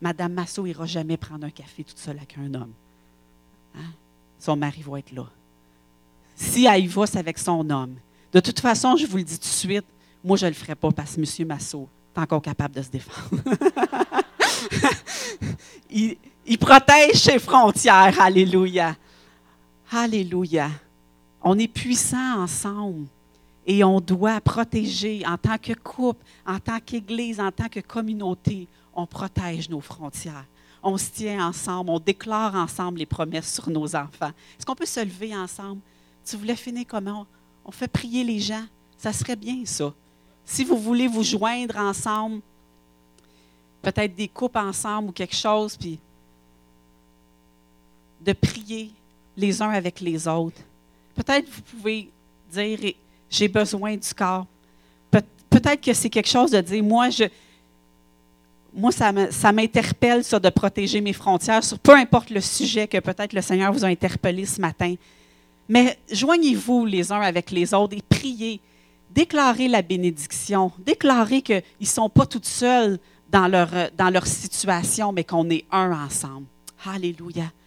Madame 0.00 0.32
Massot 0.32 0.64
n'ira 0.64 0.86
jamais 0.86 1.16
prendre 1.16 1.46
un 1.46 1.50
café 1.50 1.84
toute 1.84 1.98
seule 1.98 2.16
avec 2.16 2.36
un 2.38 2.54
homme. 2.54 2.72
Hein? 3.76 3.90
Son 4.38 4.56
mari 4.56 4.82
va 4.82 4.98
être 4.98 5.12
là. 5.12 5.26
Si 6.34 6.64
elle 6.64 6.84
y 6.84 6.86
va, 6.86 7.06
c'est 7.06 7.18
avec 7.18 7.38
son 7.38 7.68
homme. 7.68 7.96
De 8.32 8.40
toute 8.40 8.60
façon, 8.60 8.96
je 8.96 9.06
vous 9.06 9.18
le 9.18 9.24
dis 9.24 9.38
tout 9.38 9.44
de 9.44 9.52
suite, 9.52 9.84
moi, 10.24 10.36
je 10.36 10.46
ne 10.46 10.50
le 10.50 10.54
ferai 10.54 10.74
pas 10.74 10.90
parce 10.90 11.16
que 11.16 11.20
M. 11.20 11.48
Massot 11.48 11.88
est 12.16 12.20
encore 12.20 12.42
capable 12.42 12.74
de 12.74 12.82
se 12.82 12.90
défendre. 12.90 13.42
il, 15.90 16.16
il 16.46 16.58
protège 16.58 17.16
ses 17.16 17.38
frontières. 17.38 18.20
Alléluia. 18.20 18.96
Alléluia. 19.92 20.70
On 21.42 21.58
est 21.58 21.68
puissants 21.68 22.42
ensemble 22.42 23.06
et 23.66 23.84
on 23.84 24.00
doit 24.00 24.40
protéger 24.40 25.22
en 25.26 25.36
tant 25.36 25.58
que 25.58 25.72
couple, 25.72 26.24
en 26.46 26.58
tant 26.58 26.78
qu'Église, 26.80 27.40
en 27.40 27.50
tant 27.50 27.68
que 27.68 27.80
communauté 27.80 28.66
on 28.94 29.06
protège 29.06 29.68
nos 29.68 29.80
frontières. 29.80 30.46
On 30.82 30.96
se 30.96 31.10
tient 31.10 31.46
ensemble, 31.46 31.90
on 31.90 32.00
déclare 32.00 32.54
ensemble 32.54 32.98
les 32.98 33.06
promesses 33.06 33.52
sur 33.52 33.68
nos 33.68 33.94
enfants. 33.94 34.32
Est-ce 34.58 34.64
qu'on 34.64 34.74
peut 34.74 34.86
se 34.86 35.00
lever 35.00 35.36
ensemble? 35.36 35.80
Tu 36.24 36.36
voulais 36.36 36.56
finir 36.56 36.84
comment? 36.88 37.26
On 37.64 37.70
fait 37.70 37.88
prier 37.88 38.24
les 38.24 38.40
gens. 38.40 38.64
Ça 38.96 39.12
serait 39.12 39.36
bien, 39.36 39.64
ça. 39.64 39.92
Si 40.44 40.64
vous 40.64 40.76
voulez 40.76 41.06
vous 41.06 41.22
joindre 41.22 41.76
ensemble, 41.76 42.40
peut-être 43.82 44.14
des 44.14 44.28
coupes 44.28 44.56
ensemble 44.56 45.10
ou 45.10 45.12
quelque 45.12 45.36
chose, 45.36 45.76
puis 45.76 45.98
de 48.20 48.32
prier 48.32 48.92
les 49.36 49.62
uns 49.62 49.70
avec 49.70 50.00
les 50.00 50.28
autres. 50.28 50.60
Peut-être 51.14 51.48
vous 51.48 51.62
pouvez 51.62 52.10
dire, 52.50 52.78
j'ai 53.28 53.48
besoin 53.48 53.96
du 53.96 54.14
corps. 54.14 54.46
peut-être 55.10 55.80
que 55.80 55.92
c'est 55.92 56.10
quelque 56.10 56.28
chose 56.28 56.50
de 56.50 56.60
dire, 56.60 56.82
moi, 56.82 57.10
je, 57.10 57.24
moi, 58.74 58.92
ça 58.92 59.52
m'interpelle, 59.52 60.24
ça, 60.24 60.38
de 60.38 60.48
protéger 60.48 61.00
mes 61.00 61.12
frontières, 61.12 61.60
peu 61.82 61.94
importe 61.94 62.30
le 62.30 62.40
sujet 62.40 62.86
que 62.86 62.98
peut-être 62.98 63.32
le 63.32 63.42
Seigneur 63.42 63.72
vous 63.72 63.84
a 63.84 63.88
interpellé 63.88 64.46
ce 64.46 64.60
matin. 64.60 64.94
Mais 65.68 65.98
joignez-vous 66.10 66.84
les 66.84 67.12
uns 67.12 67.20
avec 67.20 67.50
les 67.50 67.72
autres 67.74 67.96
et 67.96 68.02
priez. 68.02 68.60
Déclarez 69.10 69.68
la 69.68 69.82
bénédiction. 69.82 70.72
Déclarez 70.78 71.42
qu'ils 71.42 71.62
ne 71.80 71.86
sont 71.86 72.08
pas 72.08 72.26
toutes 72.26 72.46
seuls 72.46 72.98
dans 73.30 73.48
leur, 73.48 73.68
dans 73.96 74.10
leur 74.10 74.26
situation, 74.26 75.12
mais 75.12 75.24
qu'on 75.24 75.48
est 75.50 75.64
un 75.70 75.92
ensemble. 75.92 76.46
Alléluia. 76.84 77.52